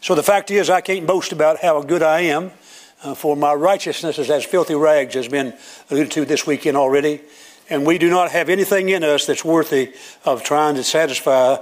So 0.00 0.14
the 0.14 0.22
fact 0.22 0.50
is, 0.50 0.70
I 0.70 0.80
can't 0.80 1.06
boast 1.06 1.32
about 1.32 1.60
how 1.60 1.82
good 1.82 2.02
I 2.02 2.20
am, 2.20 2.52
uh, 3.02 3.14
for 3.14 3.36
my 3.36 3.54
righteousness 3.54 4.18
is 4.18 4.30
as 4.30 4.44
filthy 4.44 4.74
rags, 4.74 5.14
has 5.14 5.28
been 5.28 5.54
alluded 5.90 6.12
to 6.12 6.24
this 6.24 6.46
weekend 6.46 6.76
already. 6.76 7.20
And 7.70 7.86
we 7.86 7.98
do 7.98 8.08
not 8.08 8.30
have 8.30 8.48
anything 8.48 8.88
in 8.88 9.04
us 9.04 9.26
that's 9.26 9.44
worthy 9.44 9.92
of 10.24 10.42
trying 10.42 10.76
to 10.76 10.84
satisfy 10.84 11.56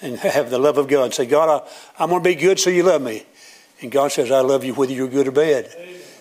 and 0.00 0.18
have 0.18 0.50
the 0.50 0.58
love 0.58 0.78
of 0.78 0.88
God. 0.88 1.14
Say, 1.14 1.26
God, 1.26 1.62
I, 1.98 2.02
am 2.02 2.10
going 2.10 2.22
to 2.22 2.28
be 2.28 2.34
good 2.34 2.58
so 2.58 2.70
you 2.70 2.82
love 2.82 3.00
me. 3.00 3.24
And 3.80 3.90
God 3.90 4.12
says, 4.12 4.30
I 4.30 4.40
love 4.40 4.64
you 4.64 4.74
whether 4.74 4.92
you're 4.92 5.08
good 5.08 5.28
or 5.28 5.32
bad. 5.32 5.72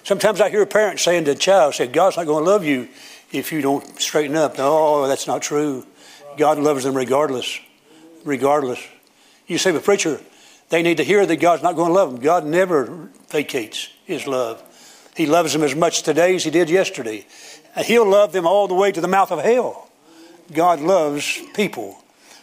Sometimes 0.03 0.41
I 0.41 0.49
hear 0.49 0.61
a 0.61 0.67
parent 0.67 0.99
saying 0.99 1.25
to 1.25 1.31
a 1.31 1.35
child, 1.35 1.75
say, 1.75 1.87
God's 1.87 2.17
not 2.17 2.25
going 2.25 2.43
to 2.43 2.49
love 2.49 2.63
you 2.63 2.89
if 3.31 3.51
you 3.51 3.61
don't 3.61 3.99
straighten 3.99 4.35
up. 4.35 4.57
No, 4.57 5.07
that's 5.07 5.27
not 5.27 5.41
true. 5.41 5.85
God 6.37 6.59
loves 6.59 6.83
them 6.83 6.95
regardless. 6.95 7.59
Regardless. 8.23 8.79
You 9.47 9.57
say, 9.57 9.71
but 9.71 9.83
preacher, 9.83 10.19
they 10.71 10.81
need 10.81 10.97
to 10.97 11.03
hear 11.03 11.25
that 11.25 11.35
God's 11.35 11.61
not 11.61 11.75
going 11.75 11.89
to 11.89 11.93
love 11.93 12.13
them. 12.13 12.21
God 12.21 12.45
never 12.45 13.09
vacates 13.29 13.89
his 14.05 14.25
love. 14.25 14.63
He 15.15 15.25
loves 15.25 15.51
them 15.51 15.63
as 15.63 15.75
much 15.75 16.01
today 16.01 16.33
as 16.33 16.45
he 16.45 16.49
did 16.49 16.69
yesterday. 16.69 17.27
He'll 17.85 18.09
love 18.09 18.31
them 18.31 18.47
all 18.47 18.69
the 18.69 18.73
way 18.73 18.91
to 18.91 19.01
the 19.01 19.07
mouth 19.07 19.31
of 19.31 19.43
hell. 19.43 19.89
God 20.53 20.79
loves 20.79 21.41
people. 21.53 21.97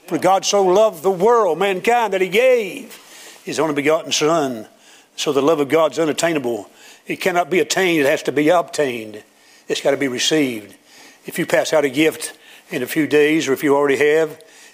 For 0.07 0.19
God 0.19 0.45
so 0.45 0.63
loved 0.63 1.03
the 1.03 1.11
world, 1.11 1.59
mankind, 1.59 2.13
that 2.13 2.21
he 2.21 2.29
gave 2.29 2.99
his 3.45 3.59
only 3.59 3.75
begotten 3.75 4.13
Son. 4.13 4.69
So 5.17 5.33
the 5.33 5.43
love 5.43 5.61
of 5.61 5.69
God's 5.69 5.99
unattainable. 5.99 6.69
It 7.07 7.17
cannot 7.17 7.49
be 7.49 7.61
attained, 7.61 8.01
it 8.01 8.11
has 8.11 8.23
to 8.25 8.33
be 8.33 8.51
obtained. 8.51 9.23
It's 9.69 9.81
got 9.81 9.93
to 9.93 9.97
be 9.97 10.09
received. 10.09 10.77
If 11.25 11.39
you 11.39 11.47
pass 11.47 11.73
out 11.73 11.85
a 11.85 11.91
gift 11.91 12.39
in 12.71 12.83
a 12.83 12.87
few 12.87 13.07
days, 13.07 13.49
or 13.49 13.55
if 13.55 13.63
you 13.63 13.75
already 13.75 13.97
have, 13.97 14.31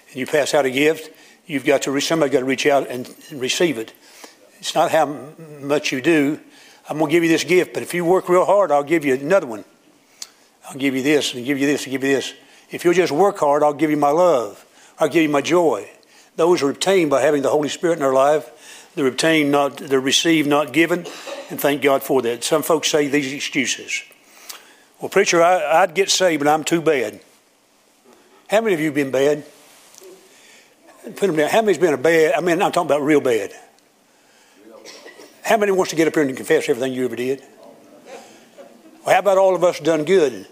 and 0.09 0.15
you 0.15 0.25
pass 0.25 0.53
out 0.53 0.65
a 0.65 0.71
gift, 0.71 1.09
you've 1.45 1.65
got 1.65 1.83
to 1.83 1.99
somebody's 1.99 2.33
got 2.33 2.39
to 2.39 2.45
reach 2.45 2.65
out 2.65 2.87
and, 2.89 3.13
receive 3.31 3.77
it. 3.77 3.93
It's 4.59 4.75
not 4.75 4.91
how 4.91 5.05
much 5.61 5.91
you 5.91 6.01
do. 6.01 6.39
I'm 6.89 6.97
going 6.97 7.09
to 7.09 7.15
give 7.15 7.23
you 7.23 7.29
this 7.29 7.43
gift, 7.43 7.73
but 7.73 7.83
if 7.83 7.93
you 7.93 8.05
work 8.05 8.29
real 8.29 8.45
hard, 8.45 8.71
I'll 8.71 8.83
give 8.83 9.05
you 9.05 9.15
another 9.15 9.47
one. 9.47 9.65
I'll 10.67 10.77
give 10.77 10.95
you 10.95 11.03
this 11.03 11.33
and 11.33 11.45
give 11.45 11.59
you 11.59 11.67
this 11.67 11.83
and 11.83 11.91
give 11.91 12.03
you 12.03 12.15
this. 12.15 12.33
If 12.71 12.83
you'll 12.83 12.93
just 12.93 13.11
work 13.11 13.39
hard, 13.39 13.63
I'll 13.63 13.73
give 13.73 13.91
you 13.91 13.97
my 13.97 14.09
love. 14.09 14.65
I'll 14.99 15.09
give 15.09 15.23
you 15.23 15.29
my 15.29 15.41
joy. 15.41 15.89
Those 16.35 16.63
are 16.63 16.69
obtained 16.69 17.09
by 17.09 17.21
having 17.21 17.41
the 17.41 17.49
Holy 17.49 17.69
Spirit 17.69 17.93
in 17.93 17.99
their 17.99 18.13
life. 18.13 18.91
They're 18.95 19.07
obtained, 19.07 19.51
not 19.51 19.77
they're 19.77 19.99
received, 19.99 20.47
not 20.47 20.73
given, 20.73 21.05
and 21.49 21.59
thank 21.59 21.81
God 21.81 22.01
for 22.01 22.21
that. 22.21 22.43
Some 22.43 22.63
folks 22.63 22.89
say 22.89 23.07
these 23.07 23.33
excuses. 23.33 24.03
Well, 24.99 25.09
preacher, 25.09 25.43
I, 25.43 25.85
would 25.85 25.95
get 25.95 26.09
saved, 26.09 26.43
but 26.43 26.49
I'm 26.49 26.63
too 26.63 26.81
bad. 26.81 27.19
How 28.49 28.61
many 28.61 28.73
of 28.73 28.79
you 28.79 28.91
been 28.91 29.11
bad? 29.11 29.43
Put 31.05 31.27
them 31.27 31.35
down. 31.35 31.49
How 31.49 31.61
many's 31.61 31.77
been 31.77 31.93
a 31.93 31.97
bad? 31.97 32.33
I 32.33 32.41
mean, 32.41 32.61
I'm 32.61 32.71
talking 32.71 32.87
about 32.87 33.01
real 33.01 33.21
bad. 33.21 33.51
How 35.43 35.57
many 35.57 35.71
wants 35.71 35.91
to 35.91 35.95
get 35.95 36.07
up 36.07 36.15
here 36.15 36.23
and 36.23 36.35
confess 36.35 36.67
everything 36.67 36.93
you 36.93 37.05
ever 37.05 37.15
did? 37.15 37.43
Well, 39.05 39.13
how 39.13 39.19
about 39.19 39.37
all 39.37 39.55
of 39.55 39.63
us 39.63 39.79
done 39.79 40.03
good? 40.03 40.47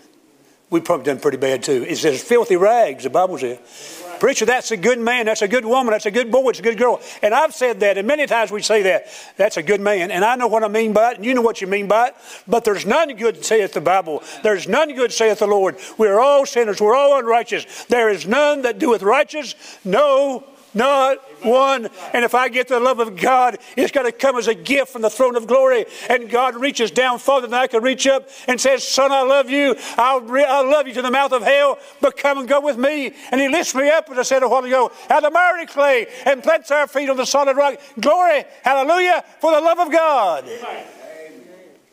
We've 0.69 0.83
probably 0.83 1.05
done 1.05 1.19
pretty 1.19 1.37
bad 1.37 1.63
too. 1.63 1.83
It 1.87 1.97
says 1.97 2.21
filthy 2.21 2.55
rags, 2.55 3.03
the 3.03 3.09
Bible 3.09 3.39
says. 3.39 4.02
Preacher, 4.23 4.45
that's 4.45 4.71
a 4.71 4.77
good 4.77 4.99
man. 4.99 5.25
That's 5.25 5.41
a 5.41 5.49
good 5.49 5.65
woman. 5.65 5.91
That's 5.91 6.05
a 6.05 6.12
good 6.12 6.31
boy. 6.31 6.51
It's 6.51 6.59
a 6.59 6.62
good 6.62 6.77
girl. 6.77 7.01
And 7.21 7.33
I've 7.33 7.53
said 7.53 7.81
that, 7.81 7.97
and 7.97 8.07
many 8.07 8.25
times 8.25 8.51
we 8.51 8.62
say 8.62 8.83
that. 8.83 9.07
That's 9.36 9.57
a 9.57 9.62
good 9.62 9.81
man. 9.81 10.12
And 10.12 10.23
I 10.23 10.38
know 10.38 10.47
what 10.47 10.63
I 10.63 10.69
mean 10.69 10.93
by 10.93 11.12
it, 11.12 11.17
and 11.17 11.25
you 11.25 11.33
know 11.33 11.41
what 11.41 11.59
you 11.59 11.67
mean 11.67 11.89
by 11.89 12.07
it. 12.07 12.15
But 12.47 12.63
there's 12.63 12.86
none 12.86 13.13
good, 13.17 13.43
saith 13.43 13.73
the 13.73 13.81
Bible. 13.81 14.23
There's 14.41 14.65
none 14.65 14.95
good, 14.95 15.12
saith 15.12 15.39
the 15.39 15.47
Lord. 15.47 15.75
We're 15.97 16.21
all 16.21 16.45
sinners. 16.45 16.79
We're 16.79 16.95
all 16.95 17.19
unrighteous. 17.19 17.83
There 17.89 18.09
is 18.09 18.25
none 18.25 18.62
that 18.62 18.79
doeth 18.79 19.03
righteous. 19.03 19.55
No, 19.83 20.45
not 20.73 21.17
one. 21.43 21.89
And 22.13 22.25
if 22.25 22.33
I 22.36 22.49
get 22.49 22.67
the 22.67 22.79
love 22.79 22.99
of 22.99 23.15
God, 23.15 23.57
it's 23.75 23.91
got 23.91 24.03
to 24.03 24.12
come 24.12 24.38
as 24.38 24.47
a 24.47 24.55
gift 24.55 24.91
from 24.91 25.01
the 25.01 25.09
throne 25.09 25.36
of 25.36 25.47
glory. 25.47 25.86
And 26.09 26.29
God 26.29 26.55
reaches 26.55 26.91
down 26.91 27.19
farther 27.19 27.47
than 27.47 27.59
I 27.59 27.67
can 27.67 27.83
reach 27.83 28.07
up 28.07 28.29
and 28.47 28.59
says, 28.59 28.88
Son, 28.88 29.12
I 29.12 29.23
love 29.23 29.49
you. 29.49 29.75
I'll, 29.97 30.21
re- 30.21 30.45
I'll 30.45 30.69
love 30.69 30.88
you 30.88 30.93
to 30.95 31.01
the 31.01 31.12
mouth 31.12 31.31
of 31.31 31.43
hell, 31.43 31.79
but 32.01 32.17
come 32.17 32.39
and 32.39 32.47
go 32.47 32.62
with 32.62 32.77
me. 32.77 33.13
And 33.31 33.41
He 33.41 33.47
lifts 33.47 33.75
me 33.75 33.89
up, 33.89 34.09
as 34.09 34.17
I 34.17 34.23
said 34.23 34.43
a 34.43 34.47
while 34.47 34.63
ago, 34.63 34.91
out 35.09 35.23
of 35.23 35.23
the 35.23 35.31
miry 35.31 35.65
clay 35.65 36.07
and 36.25 36.41
plants 36.41 36.71
our 36.71 36.88
feet 36.88 37.09
on 37.09 37.17
the 37.17 37.25
solid 37.25 37.57
rock. 37.57 37.79
Glory, 37.99 38.45
hallelujah, 38.63 39.23
for 39.39 39.51
the 39.51 39.62
love 39.62 39.79
of 39.79 39.91
God. 39.91 40.45
Amen. 40.47 40.86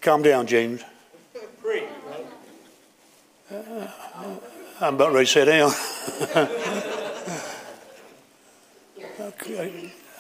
Calm 0.01 0.23
down, 0.23 0.47
James. 0.47 0.83
Uh, 3.53 3.87
I'm 4.81 4.95
about 4.95 5.13
ready 5.13 5.27
to 5.27 5.33
sit 5.33 5.45
down. 5.45 7.01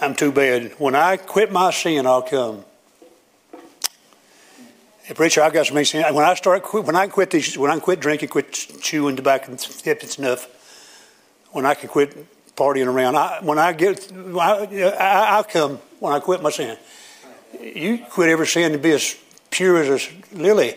I'm 0.01 0.15
too 0.15 0.33
bad. 0.33 0.73
When 0.79 0.95
I 0.95 1.17
quit 1.17 1.53
my 1.53 1.71
sin, 1.71 2.07
I'll 2.07 2.23
come. 2.23 2.65
Hey, 5.03 5.15
preacher, 5.15 5.43
I've 5.43 5.53
got 5.53 5.67
some 5.67 5.85
sin. 5.85 6.15
When 6.15 6.25
I 6.25 6.35
start, 6.35 6.73
when 6.73 6.97
I 6.97 7.07
quit 7.09 7.31
these, 7.31 7.59
when 7.59 7.71
I 7.71 7.79
quit 7.79 8.01
drinking, 8.01 8.29
quit 8.29 8.53
chewing 8.53 9.17
tobacco, 9.17 9.51
and 9.51 9.61
snuff, 9.61 10.49
when 11.53 11.67
I 11.67 11.75
can 11.75 11.89
quit 11.89 12.17
partying 12.57 12.87
around, 12.87 13.17
I, 13.17 13.41
when 13.43 13.59
I 13.59 13.73
get, 13.73 14.13
I, 14.13 15.37
will 15.37 15.45
come 15.45 15.77
when 15.99 16.13
I 16.13 16.21
quit 16.21 16.43
my 16.43 16.51
sin. 16.51 16.77
You 17.61 18.05
quit 18.11 18.29
every 18.29 18.47
sin 18.47 18.73
to 18.73 18.79
be 18.79 18.93
as 18.93 19.17
pure 19.51 19.83
as 19.83 20.09
a 20.09 20.37
lily. 20.37 20.77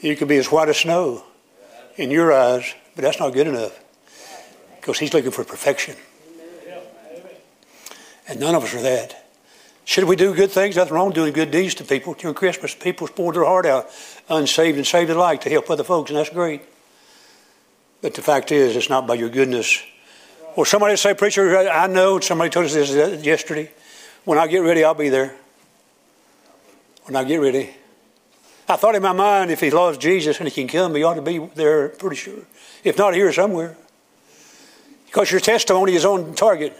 You 0.00 0.16
could 0.16 0.28
be 0.28 0.38
as 0.38 0.50
white 0.50 0.68
as 0.68 0.78
snow 0.78 1.24
in 1.96 2.10
your 2.10 2.32
eyes, 2.32 2.74
but 2.96 3.02
that's 3.02 3.20
not 3.20 3.32
good 3.32 3.46
enough 3.46 3.78
because 4.80 4.98
He's 4.98 5.14
looking 5.14 5.30
for 5.30 5.44
perfection. 5.44 5.94
And 8.28 8.40
none 8.40 8.54
of 8.54 8.64
us 8.64 8.74
are 8.74 8.82
that. 8.82 9.18
Should 9.84 10.04
we 10.04 10.16
do 10.16 10.34
good 10.34 10.50
things? 10.50 10.76
Nothing 10.76 10.94
wrong 10.94 11.10
doing 11.10 11.32
good 11.32 11.50
deeds 11.50 11.74
to 11.76 11.84
people. 11.84 12.14
During 12.14 12.34
Christmas, 12.34 12.74
people 12.74 13.08
pour 13.08 13.32
their 13.32 13.44
heart 13.44 13.66
out, 13.66 13.90
unsaved 14.28 14.76
and 14.76 14.86
saved 14.86 15.10
alike, 15.10 15.40
to 15.42 15.50
help 15.50 15.68
other 15.70 15.82
folks, 15.82 16.10
and 16.10 16.18
that's 16.18 16.30
great. 16.30 16.62
But 18.00 18.14
the 18.14 18.22
fact 18.22 18.52
is, 18.52 18.76
it's 18.76 18.88
not 18.88 19.06
by 19.06 19.14
your 19.14 19.28
goodness. 19.28 19.82
Or 20.54 20.66
somebody 20.66 20.96
say, 20.96 21.14
Preacher, 21.14 21.56
I 21.68 21.86
know, 21.86 22.20
somebody 22.20 22.50
told 22.50 22.66
us 22.66 22.74
this 22.74 23.24
yesterday. 23.24 23.70
When 24.24 24.38
I 24.38 24.46
get 24.46 24.58
ready, 24.58 24.84
I'll 24.84 24.94
be 24.94 25.08
there. 25.08 25.34
When 27.04 27.16
I 27.16 27.24
get 27.24 27.40
ready. 27.40 27.70
I 28.68 28.76
thought 28.76 28.94
in 28.94 29.02
my 29.02 29.12
mind, 29.12 29.50
if 29.50 29.60
he 29.60 29.70
loves 29.70 29.98
Jesus 29.98 30.38
and 30.38 30.48
he 30.48 30.54
can 30.54 30.68
come, 30.68 30.94
he 30.94 31.02
ought 31.02 31.14
to 31.14 31.22
be 31.22 31.38
there, 31.54 31.88
pretty 31.88 32.16
sure. 32.16 32.44
If 32.84 32.96
not 32.96 33.14
here, 33.14 33.32
somewhere. 33.32 33.76
Because 35.06 35.30
your 35.30 35.40
testimony 35.40 35.94
is 35.94 36.04
on 36.04 36.34
target. 36.34 36.72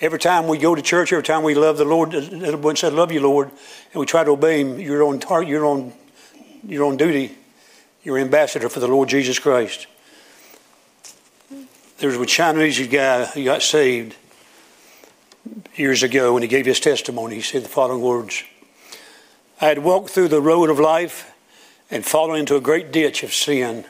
Every 0.00 0.18
time 0.18 0.48
we 0.48 0.56
go 0.56 0.74
to 0.74 0.80
church, 0.80 1.12
every 1.12 1.22
time 1.22 1.42
we 1.42 1.54
love 1.54 1.76
the 1.76 1.84
Lord, 1.84 2.14
everyone 2.14 2.76
said, 2.76 2.94
"Love 2.94 3.12
you, 3.12 3.20
Lord," 3.20 3.50
and 3.92 4.00
we 4.00 4.06
try 4.06 4.24
to 4.24 4.30
obey 4.30 4.60
Him. 4.60 4.80
You're 4.80 5.04
on 5.04 5.20
target. 5.20 5.50
You're 5.50 5.66
on. 5.66 5.92
You're 6.66 6.86
on 6.86 6.96
duty. 6.96 7.36
You're 8.02 8.18
ambassador 8.18 8.68
for 8.70 8.80
the 8.80 8.88
Lord 8.88 9.10
Jesus 9.10 9.38
Christ. 9.38 9.86
There 11.98 12.08
was 12.08 12.16
a 12.16 12.26
Chinese 12.26 12.86
guy 12.88 13.26
who 13.26 13.44
got 13.44 13.62
saved 13.62 14.16
years 15.76 16.02
ago, 16.02 16.34
and 16.34 16.42
he 16.42 16.48
gave 16.48 16.64
his 16.64 16.80
testimony. 16.80 17.36
He 17.36 17.42
said 17.42 17.64
the 17.64 17.68
following 17.68 18.00
words: 18.00 18.42
"I 19.60 19.66
had 19.66 19.80
walked 19.80 20.10
through 20.10 20.28
the 20.28 20.40
road 20.40 20.70
of 20.70 20.80
life 20.80 21.30
and 21.90 22.06
fallen 22.06 22.40
into 22.40 22.56
a 22.56 22.60
great 22.60 22.90
ditch 22.90 23.22
of 23.22 23.34
sin." 23.34 23.84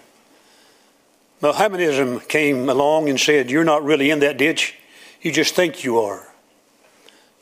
Mohammedanism 1.41 2.21
came 2.21 2.69
along 2.69 3.09
and 3.09 3.19
said, 3.19 3.51
You're 3.51 3.65
not 3.65 3.83
really 3.83 4.11
in 4.11 4.19
that 4.21 4.37
ditch. 4.37 4.75
You 5.23 5.33
just 5.33 5.55
think 5.55 5.85
you 5.85 6.01
are. 6.01 6.27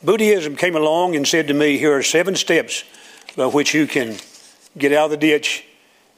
Buddhism 0.03 0.57
came 0.57 0.77
along 0.77 1.17
and 1.17 1.27
said 1.27 1.49
to 1.49 1.55
me, 1.55 1.79
Here 1.79 1.97
are 1.97 2.03
seven 2.03 2.35
steps 2.35 2.85
by 3.37 3.47
which 3.47 3.75
you 3.75 3.87
can 3.87 4.17
get 4.77 4.93
out 4.93 5.07
of 5.07 5.11
the 5.13 5.17
ditch, 5.17 5.65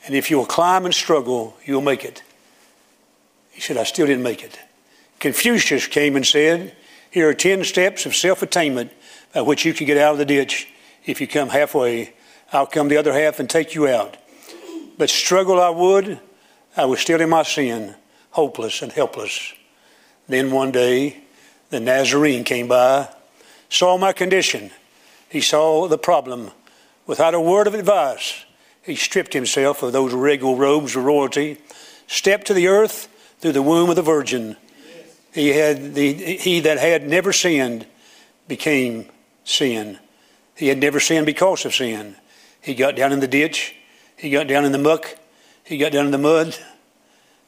and 0.07 0.15
if 0.15 0.31
you'll 0.31 0.47
climb 0.47 0.85
and 0.85 0.95
struggle, 0.95 1.57
you'll 1.65 1.81
make 1.83 2.05
it. 2.05 2.23
He 3.51 3.61
said, 3.61 3.77
I 3.77 3.85
still 3.85 4.07
didn't 4.07 4.23
make 4.23 4.43
it. 4.43 4.59
Confucius 5.19 5.87
came 5.87 6.17
and 6.17 6.27
said, 6.27 6.75
Here 7.11 7.29
are 7.29 7.35
ten 7.35 7.65
steps 7.65 8.07
of 8.07 8.15
self 8.15 8.43
attainment 8.43 8.93
by 9.35 9.43
which 9.43 9.65
you 9.65 9.75
can 9.75 9.87
get 9.87 9.99
out 9.99 10.13
of 10.13 10.19
the 10.19 10.25
ditch. 10.25 10.67
If 11.05 11.21
you 11.21 11.27
come 11.27 11.51
halfway, 11.51 12.15
I'll 12.53 12.67
come 12.67 12.89
the 12.89 12.97
other 12.97 13.13
half 13.13 13.39
and 13.39 13.49
take 13.49 13.75
you 13.75 13.87
out. 13.87 14.17
But 14.97 15.11
struggle 15.11 15.61
I 15.61 15.71
would, 15.71 16.21
I 16.77 16.85
was 16.87 17.01
still 17.01 17.21
in 17.21 17.29
my 17.29 17.43
sin, 17.43 17.95
hopeless 18.31 18.83
and 18.83 18.93
helpless. 18.93 19.55
Then 20.29 20.51
one 20.51 20.73
day, 20.73 21.23
the 21.71 21.81
Nazarene 21.81 22.45
came 22.45 22.69
by, 22.69 23.09
saw 23.69 23.97
my 23.97 24.13
condition. 24.13 24.71
He 25.29 25.41
saw 25.41 25.89
the 25.89 25.99
problem. 25.99 26.51
Without 27.07 27.35
a 27.35 27.41
word 27.41 27.67
of 27.67 27.75
advice, 27.75 28.45
he 28.83 28.97
stripped 28.97 29.33
himself 29.33 29.83
of 29.83 29.93
those 29.93 30.13
regal 30.13 30.57
robes 30.57 30.97
of 30.97 31.05
royalty, 31.05 31.59
stepped 32.07 32.49
to 32.49 32.55
the 32.55 32.69
earth 32.69 33.09
through 33.39 33.53
the 33.53 33.63
womb 33.63 33.89
of 33.89 33.97
the 33.97 34.03
Virgin. 34.03 34.57
He, 35.33 35.51
had 35.51 35.95
the, 35.95 36.13
he 36.13 36.61
that 36.61 36.79
had 36.79 37.09
never 37.09 37.33
sinned 37.33 37.87
became 38.49 39.07
sin. 39.45 39.99
He 40.57 40.67
had 40.67 40.79
never 40.79 40.99
sinned 40.99 41.27
because 41.27 41.65
of 41.65 41.75
sin. 41.75 42.17
He 42.61 42.75
got 42.75 42.97
down 42.97 43.13
in 43.13 43.21
the 43.21 43.29
ditch. 43.29 43.77
He 44.17 44.31
got 44.31 44.49
down 44.49 44.65
in 44.65 44.73
the 44.73 44.79
muck. 44.79 45.17
He 45.63 45.79
got 45.79 45.93
down 45.93 46.07
in 46.07 46.11
the 46.11 46.19
mud. 46.19 46.57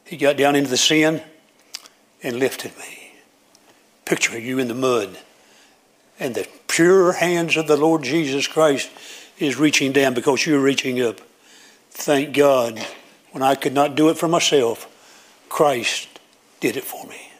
He 0.04 0.16
got 0.16 0.36
down 0.36 0.54
into 0.54 0.70
the 0.70 0.76
sin 0.76 1.22
and 2.22 2.36
lifted 2.36 2.76
me 2.78 3.01
picture 4.12 4.38
you 4.38 4.58
in 4.58 4.68
the 4.68 4.74
mud. 4.74 5.16
And 6.20 6.34
the 6.34 6.46
pure 6.68 7.12
hands 7.12 7.56
of 7.56 7.66
the 7.66 7.78
Lord 7.78 8.02
Jesus 8.02 8.46
Christ 8.46 8.90
is 9.38 9.56
reaching 9.56 9.90
down 9.90 10.12
because 10.12 10.44
you're 10.44 10.60
reaching 10.60 11.00
up. 11.00 11.18
Thank 11.92 12.36
God. 12.36 12.78
When 13.30 13.42
I 13.42 13.54
could 13.54 13.72
not 13.72 13.94
do 13.94 14.10
it 14.10 14.18
for 14.18 14.28
myself, 14.28 14.86
Christ 15.48 16.08
did 16.60 16.76
it 16.76 16.84
for 16.84 17.06
me. 17.06 17.30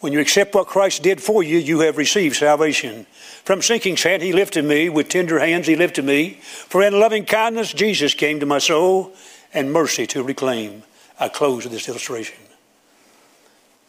When 0.00 0.14
you 0.14 0.20
accept 0.20 0.54
what 0.54 0.68
Christ 0.68 1.02
did 1.02 1.22
for 1.22 1.42
you, 1.42 1.58
you 1.58 1.80
have 1.80 1.98
received 1.98 2.36
salvation. 2.36 3.04
From 3.44 3.60
sinking 3.60 3.98
sand, 3.98 4.22
He 4.22 4.32
lifted 4.32 4.64
me. 4.64 4.88
With 4.88 5.10
tender 5.10 5.38
hands, 5.38 5.66
He 5.66 5.76
lifted 5.76 6.06
me. 6.06 6.38
For 6.40 6.82
in 6.82 6.98
loving 6.98 7.26
kindness, 7.26 7.74
Jesus 7.74 8.14
came 8.14 8.40
to 8.40 8.46
my 8.46 8.58
soul, 8.58 9.12
and 9.52 9.70
mercy 9.70 10.06
to 10.06 10.22
reclaim. 10.22 10.82
I 11.20 11.28
close 11.28 11.64
with 11.64 11.74
this 11.74 11.90
illustration. 11.90 12.45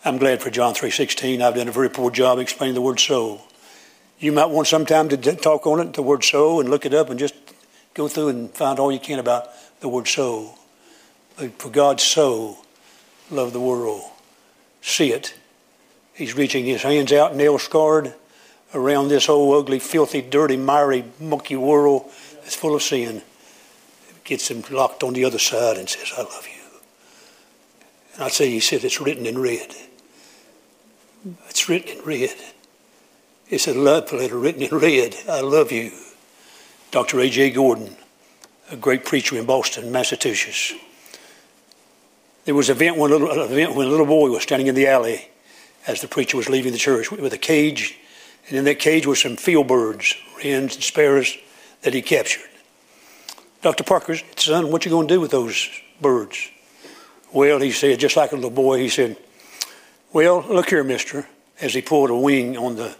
I'm 0.05 0.17
glad 0.17 0.41
for 0.41 0.49
John 0.49 0.73
3.16. 0.73 1.41
I've 1.41 1.55
done 1.55 1.67
a 1.67 1.71
very 1.71 1.89
poor 1.89 2.11
job 2.11 2.37
explaining 2.39 2.75
the 2.75 2.81
word 2.81 2.99
so. 2.99 3.41
You 4.19 4.31
might 4.31 4.49
want 4.49 4.67
some 4.67 4.85
time 4.85 5.09
to 5.09 5.17
talk 5.35 5.65
on 5.65 5.79
it, 5.79 5.93
the 5.93 6.01
word 6.01 6.23
so, 6.23 6.59
and 6.59 6.69
look 6.69 6.85
it 6.85 6.93
up 6.93 7.09
and 7.09 7.19
just 7.19 7.33
go 7.93 8.07
through 8.07 8.29
and 8.29 8.51
find 8.51 8.79
all 8.79 8.91
you 8.91 8.99
can 8.99 9.19
about 9.19 9.49
the 9.79 9.89
word 9.89 10.07
so. 10.07 10.55
But 11.35 11.59
for 11.59 11.69
God 11.69 11.99
so 11.99 12.59
loved 13.31 13.53
the 13.53 13.59
world. 13.59 14.03
See 14.81 15.11
it. 15.11 15.33
He's 16.13 16.35
reaching 16.35 16.65
his 16.65 16.83
hands 16.83 17.11
out, 17.11 17.35
nail 17.35 17.59
scarred, 17.59 18.13
around 18.73 19.07
this 19.07 19.29
old, 19.29 19.55
ugly, 19.55 19.79
filthy, 19.79 20.21
dirty, 20.21 20.57
miry, 20.57 21.05
mucky 21.19 21.55
world 21.55 22.09
that's 22.41 22.55
full 22.55 22.75
of 22.75 22.83
sin. 22.83 23.21
Gets 24.23 24.49
him 24.49 24.63
locked 24.71 25.03
on 25.03 25.13
the 25.13 25.25
other 25.25 25.39
side 25.39 25.77
and 25.77 25.89
says, 25.89 26.11
I 26.17 26.21
love 26.21 26.47
you. 26.47 26.56
And 28.17 28.25
I 28.25 28.29
say, 28.29 28.49
he 28.49 28.59
said, 28.59 28.83
it's 28.83 28.99
written 28.99 29.27
in 29.27 29.37
red. 29.37 29.73
It's 31.49 31.69
written 31.69 31.99
in 31.99 32.03
red. 32.03 32.35
It's 33.47 33.67
a 33.67 33.73
love 33.73 34.11
letter 34.11 34.37
written 34.37 34.63
in 34.63 34.75
red. 34.75 35.15
I 35.29 35.41
love 35.41 35.71
you. 35.71 35.91
Dr. 36.89 37.19
A.J. 37.19 37.51
Gordon, 37.51 37.95
a 38.71 38.75
great 38.75 39.05
preacher 39.05 39.37
in 39.37 39.45
Boston, 39.45 39.91
Massachusetts. 39.91 40.73
There 42.45 42.55
was 42.55 42.69
an 42.69 42.77
event 42.77 42.97
when 42.97 43.11
a, 43.11 43.15
little, 43.15 43.43
event 43.43 43.75
when 43.75 43.87
a 43.87 43.89
little 43.89 44.05
boy 44.05 44.31
was 44.31 44.41
standing 44.41 44.67
in 44.67 44.73
the 44.73 44.87
alley 44.87 45.27
as 45.85 46.01
the 46.01 46.07
preacher 46.07 46.37
was 46.37 46.49
leaving 46.49 46.71
the 46.71 46.77
church 46.77 47.11
with 47.11 47.33
a 47.33 47.37
cage, 47.37 47.97
and 48.47 48.57
in 48.57 48.65
that 48.65 48.79
cage 48.79 49.05
were 49.05 49.15
some 49.15 49.35
field 49.35 49.67
birds, 49.67 50.15
wrens 50.37 50.75
and 50.75 50.83
sparrows 50.83 51.37
that 51.83 51.93
he 51.93 52.01
captured. 52.01 52.49
Dr. 53.61 53.83
Parker, 53.83 54.15
son, 54.37 54.71
what 54.71 54.85
you 54.85 54.91
going 54.91 55.07
to 55.07 55.13
do 55.13 55.21
with 55.21 55.31
those 55.31 55.69
birds? 56.01 56.49
Well, 57.33 57.59
he 57.59 57.71
said, 57.71 57.99
just 57.99 58.15
like 58.15 58.31
a 58.31 58.35
little 58.35 58.49
boy, 58.49 58.79
he 58.79 58.89
said, 58.89 59.17
well, 60.13 60.41
look 60.47 60.69
here, 60.69 60.83
mister, 60.83 61.27
as 61.61 61.73
he 61.73 61.81
pulled 61.81 62.09
a 62.09 62.15
wing 62.15 62.57
on 62.57 62.75
the 62.75 62.95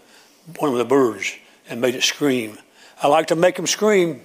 one 0.58 0.72
of 0.72 0.78
the 0.78 0.84
birds 0.84 1.36
and 1.68 1.80
made 1.80 1.94
it 1.94 2.02
scream. 2.02 2.58
I 3.02 3.08
like 3.08 3.26
to 3.28 3.36
make 3.36 3.56
them 3.56 3.66
scream. 3.66 4.22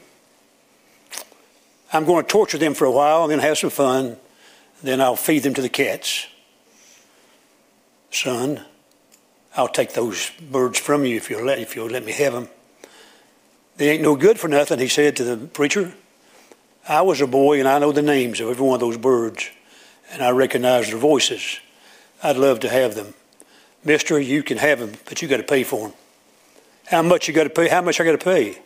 I'm 1.92 2.06
going 2.06 2.24
to 2.24 2.30
torture 2.30 2.58
them 2.58 2.74
for 2.74 2.86
a 2.86 2.92
while 2.92 3.24
and 3.24 3.32
then 3.32 3.40
have 3.40 3.58
some 3.58 3.70
fun. 3.70 4.18
Then 4.82 5.00
I'll 5.00 5.16
feed 5.16 5.44
them 5.44 5.54
to 5.54 5.62
the 5.62 5.70
cats. 5.70 6.28
Son, 8.12 8.64
I'll 9.56 9.68
take 9.68 9.94
those 9.94 10.32
birds 10.52 10.80
from 10.80 11.06
you 11.06 11.18
if 11.18 11.30
you'll 11.30 11.46
let, 11.46 11.60
if 11.60 11.76
you'll 11.76 11.88
let 11.88 12.04
me 12.04 12.12
have 12.14 12.34
them. 12.34 12.48
They 13.78 13.90
ain't 13.90 14.04
no 14.04 14.16
good 14.16 14.40
for 14.40 14.48
nothing, 14.48 14.80
he 14.80 14.88
said 14.88 15.16
to 15.18 15.24
the 15.24 15.48
preacher. 15.48 15.94
I 16.88 17.02
was 17.02 17.22
a 17.22 17.28
boy 17.28 17.60
and 17.60 17.68
I 17.68 17.80
know 17.80 17.92
the 17.92 18.02
names 18.02 18.40
of 18.40 18.50
every 18.50 18.66
one 18.66 18.76
of 18.76 18.82
those 18.82 18.98
birds, 18.98 19.50
and 20.14 20.22
I 20.24 20.30
recognize 20.30 20.88
their 20.88 20.98
voices. 20.98 21.60
I'd 22.22 22.38
love 22.38 22.62
to 22.62 22.70
have 22.70 22.96
them. 22.96 23.16
Mister, 23.84 24.20
you 24.20 24.44
can 24.44 24.58
have 24.58 24.80
them, 24.80 24.94
but 25.06 25.22
you 25.22 25.28
got 25.28 25.38
to 25.38 25.44
pay 25.44 25.64
for 25.64 25.90
them. 25.90 25.98
How 26.86 27.02
much 27.02 27.28
you 27.28 27.34
got 27.34 27.44
to 27.44 27.50
pay? 27.50 27.68
How 27.68 27.82
much 27.82 28.00
I 28.00 28.06
got 28.06 28.12
to 28.12 28.18
pay? 28.24 28.60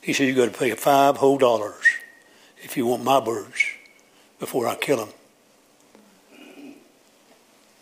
He 0.00 0.12
said, 0.12 0.26
you 0.26 0.34
got 0.34 0.52
to 0.52 0.58
pay 0.58 0.70
five 0.72 1.18
whole 1.18 1.38
dollars 1.38 1.84
if 2.62 2.76
you 2.76 2.86
want 2.86 3.04
my 3.04 3.20
birds 3.20 3.62
before 4.40 4.66
I 4.66 4.74
kill 4.74 4.96
them. 4.96 5.08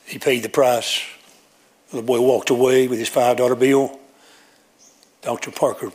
He 0.05 0.18
paid 0.18 0.43
the 0.43 0.49
price. 0.49 1.03
The 1.91 2.03
boy 2.03 2.20
walked 2.20 2.51
away 2.51 2.89
with 2.89 2.99
his 2.99 3.11
$5 3.11 3.59
bill. 3.59 3.99
Dr. 5.23 5.51
Parker 5.51 5.93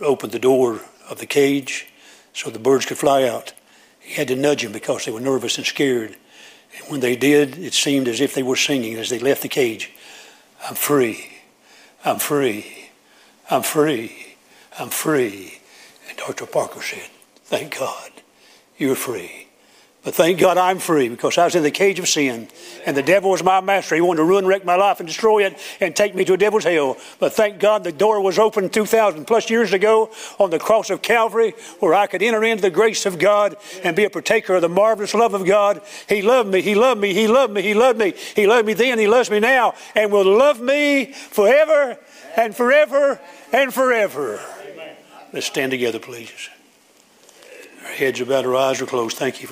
opened 0.00 0.32
the 0.32 0.38
door 0.38 0.80
of 1.08 1.18
the 1.18 1.26
cage 1.26 1.88
so 2.32 2.50
the 2.50 2.58
birds 2.58 2.86
could 2.86 2.98
fly 2.98 3.26
out. 3.26 3.52
He 3.98 4.14
had 4.14 4.28
to 4.28 4.36
nudge 4.36 4.62
them 4.62 4.72
because 4.72 5.04
they 5.04 5.12
were 5.12 5.20
nervous 5.20 5.56
and 5.56 5.66
scared. 5.66 6.16
And 6.80 6.90
when 6.90 7.00
they 7.00 7.16
did, 7.16 7.58
it 7.58 7.74
seemed 7.74 8.08
as 8.08 8.20
if 8.20 8.34
they 8.34 8.42
were 8.42 8.56
singing 8.56 8.94
as 8.94 9.10
they 9.10 9.18
left 9.18 9.42
the 9.42 9.48
cage 9.48 9.90
I'm 10.68 10.74
free. 10.74 11.26
I'm 12.04 12.18
free. 12.18 12.90
I'm 13.50 13.62
free. 13.62 14.36
I'm 14.78 14.90
free. 14.90 15.60
And 16.08 16.18
Dr. 16.18 16.46
Parker 16.46 16.82
said, 16.82 17.08
Thank 17.44 17.78
God 17.78 18.10
you're 18.76 18.94
free. 18.94 19.48
But 20.02 20.14
thank 20.14 20.40
God 20.40 20.56
I'm 20.56 20.78
free 20.78 21.10
because 21.10 21.36
I 21.36 21.44
was 21.44 21.54
in 21.54 21.62
the 21.62 21.70
cage 21.70 21.98
of 21.98 22.08
sin 22.08 22.48
and 22.86 22.96
the 22.96 23.02
devil 23.02 23.30
was 23.30 23.42
my 23.42 23.60
master. 23.60 23.94
He 23.94 24.00
wanted 24.00 24.18
to 24.18 24.24
ruin, 24.24 24.46
wreck 24.46 24.64
my 24.64 24.76
life 24.76 24.98
and 24.98 25.06
destroy 25.06 25.44
it 25.44 25.58
and 25.78 25.94
take 25.94 26.14
me 26.14 26.24
to 26.24 26.32
a 26.32 26.36
devil's 26.38 26.64
hell. 26.64 26.96
But 27.18 27.34
thank 27.34 27.60
God 27.60 27.84
the 27.84 27.92
door 27.92 28.22
was 28.22 28.38
opened 28.38 28.72
2,000 28.72 29.26
plus 29.26 29.50
years 29.50 29.74
ago 29.74 30.10
on 30.38 30.48
the 30.48 30.58
cross 30.58 30.88
of 30.88 31.02
Calvary 31.02 31.52
where 31.80 31.92
I 31.92 32.06
could 32.06 32.22
enter 32.22 32.42
into 32.42 32.62
the 32.62 32.70
grace 32.70 33.04
of 33.04 33.18
God 33.18 33.56
and 33.84 33.94
be 33.94 34.04
a 34.04 34.10
partaker 34.10 34.54
of 34.54 34.62
the 34.62 34.70
marvelous 34.70 35.12
love 35.12 35.34
of 35.34 35.44
God. 35.44 35.82
He 36.08 36.22
loved 36.22 36.48
me. 36.48 36.62
He 36.62 36.74
loved 36.74 36.98
me. 36.98 37.12
He 37.12 37.28
loved 37.28 37.52
me. 37.52 37.60
He 37.60 37.74
loved 37.74 37.98
me. 37.98 38.14
He 38.34 38.46
loved 38.46 38.66
me 38.66 38.72
then. 38.72 38.98
He 38.98 39.06
loves 39.06 39.30
me 39.30 39.38
now 39.38 39.74
and 39.94 40.10
will 40.10 40.24
love 40.24 40.62
me 40.62 41.12
forever 41.12 41.98
and 42.38 42.56
forever 42.56 43.20
and 43.52 43.74
forever. 43.74 44.40
Let's 45.34 45.46
stand 45.46 45.72
together, 45.72 45.98
please. 45.98 46.48
Our 47.84 47.92
heads 47.92 48.20
are 48.20 48.24
bowed, 48.24 48.46
our 48.46 48.56
eyes 48.56 48.80
are 48.80 48.86
closed. 48.86 49.16
Thank 49.16 49.40
you 49.40 49.46
for 49.46 49.48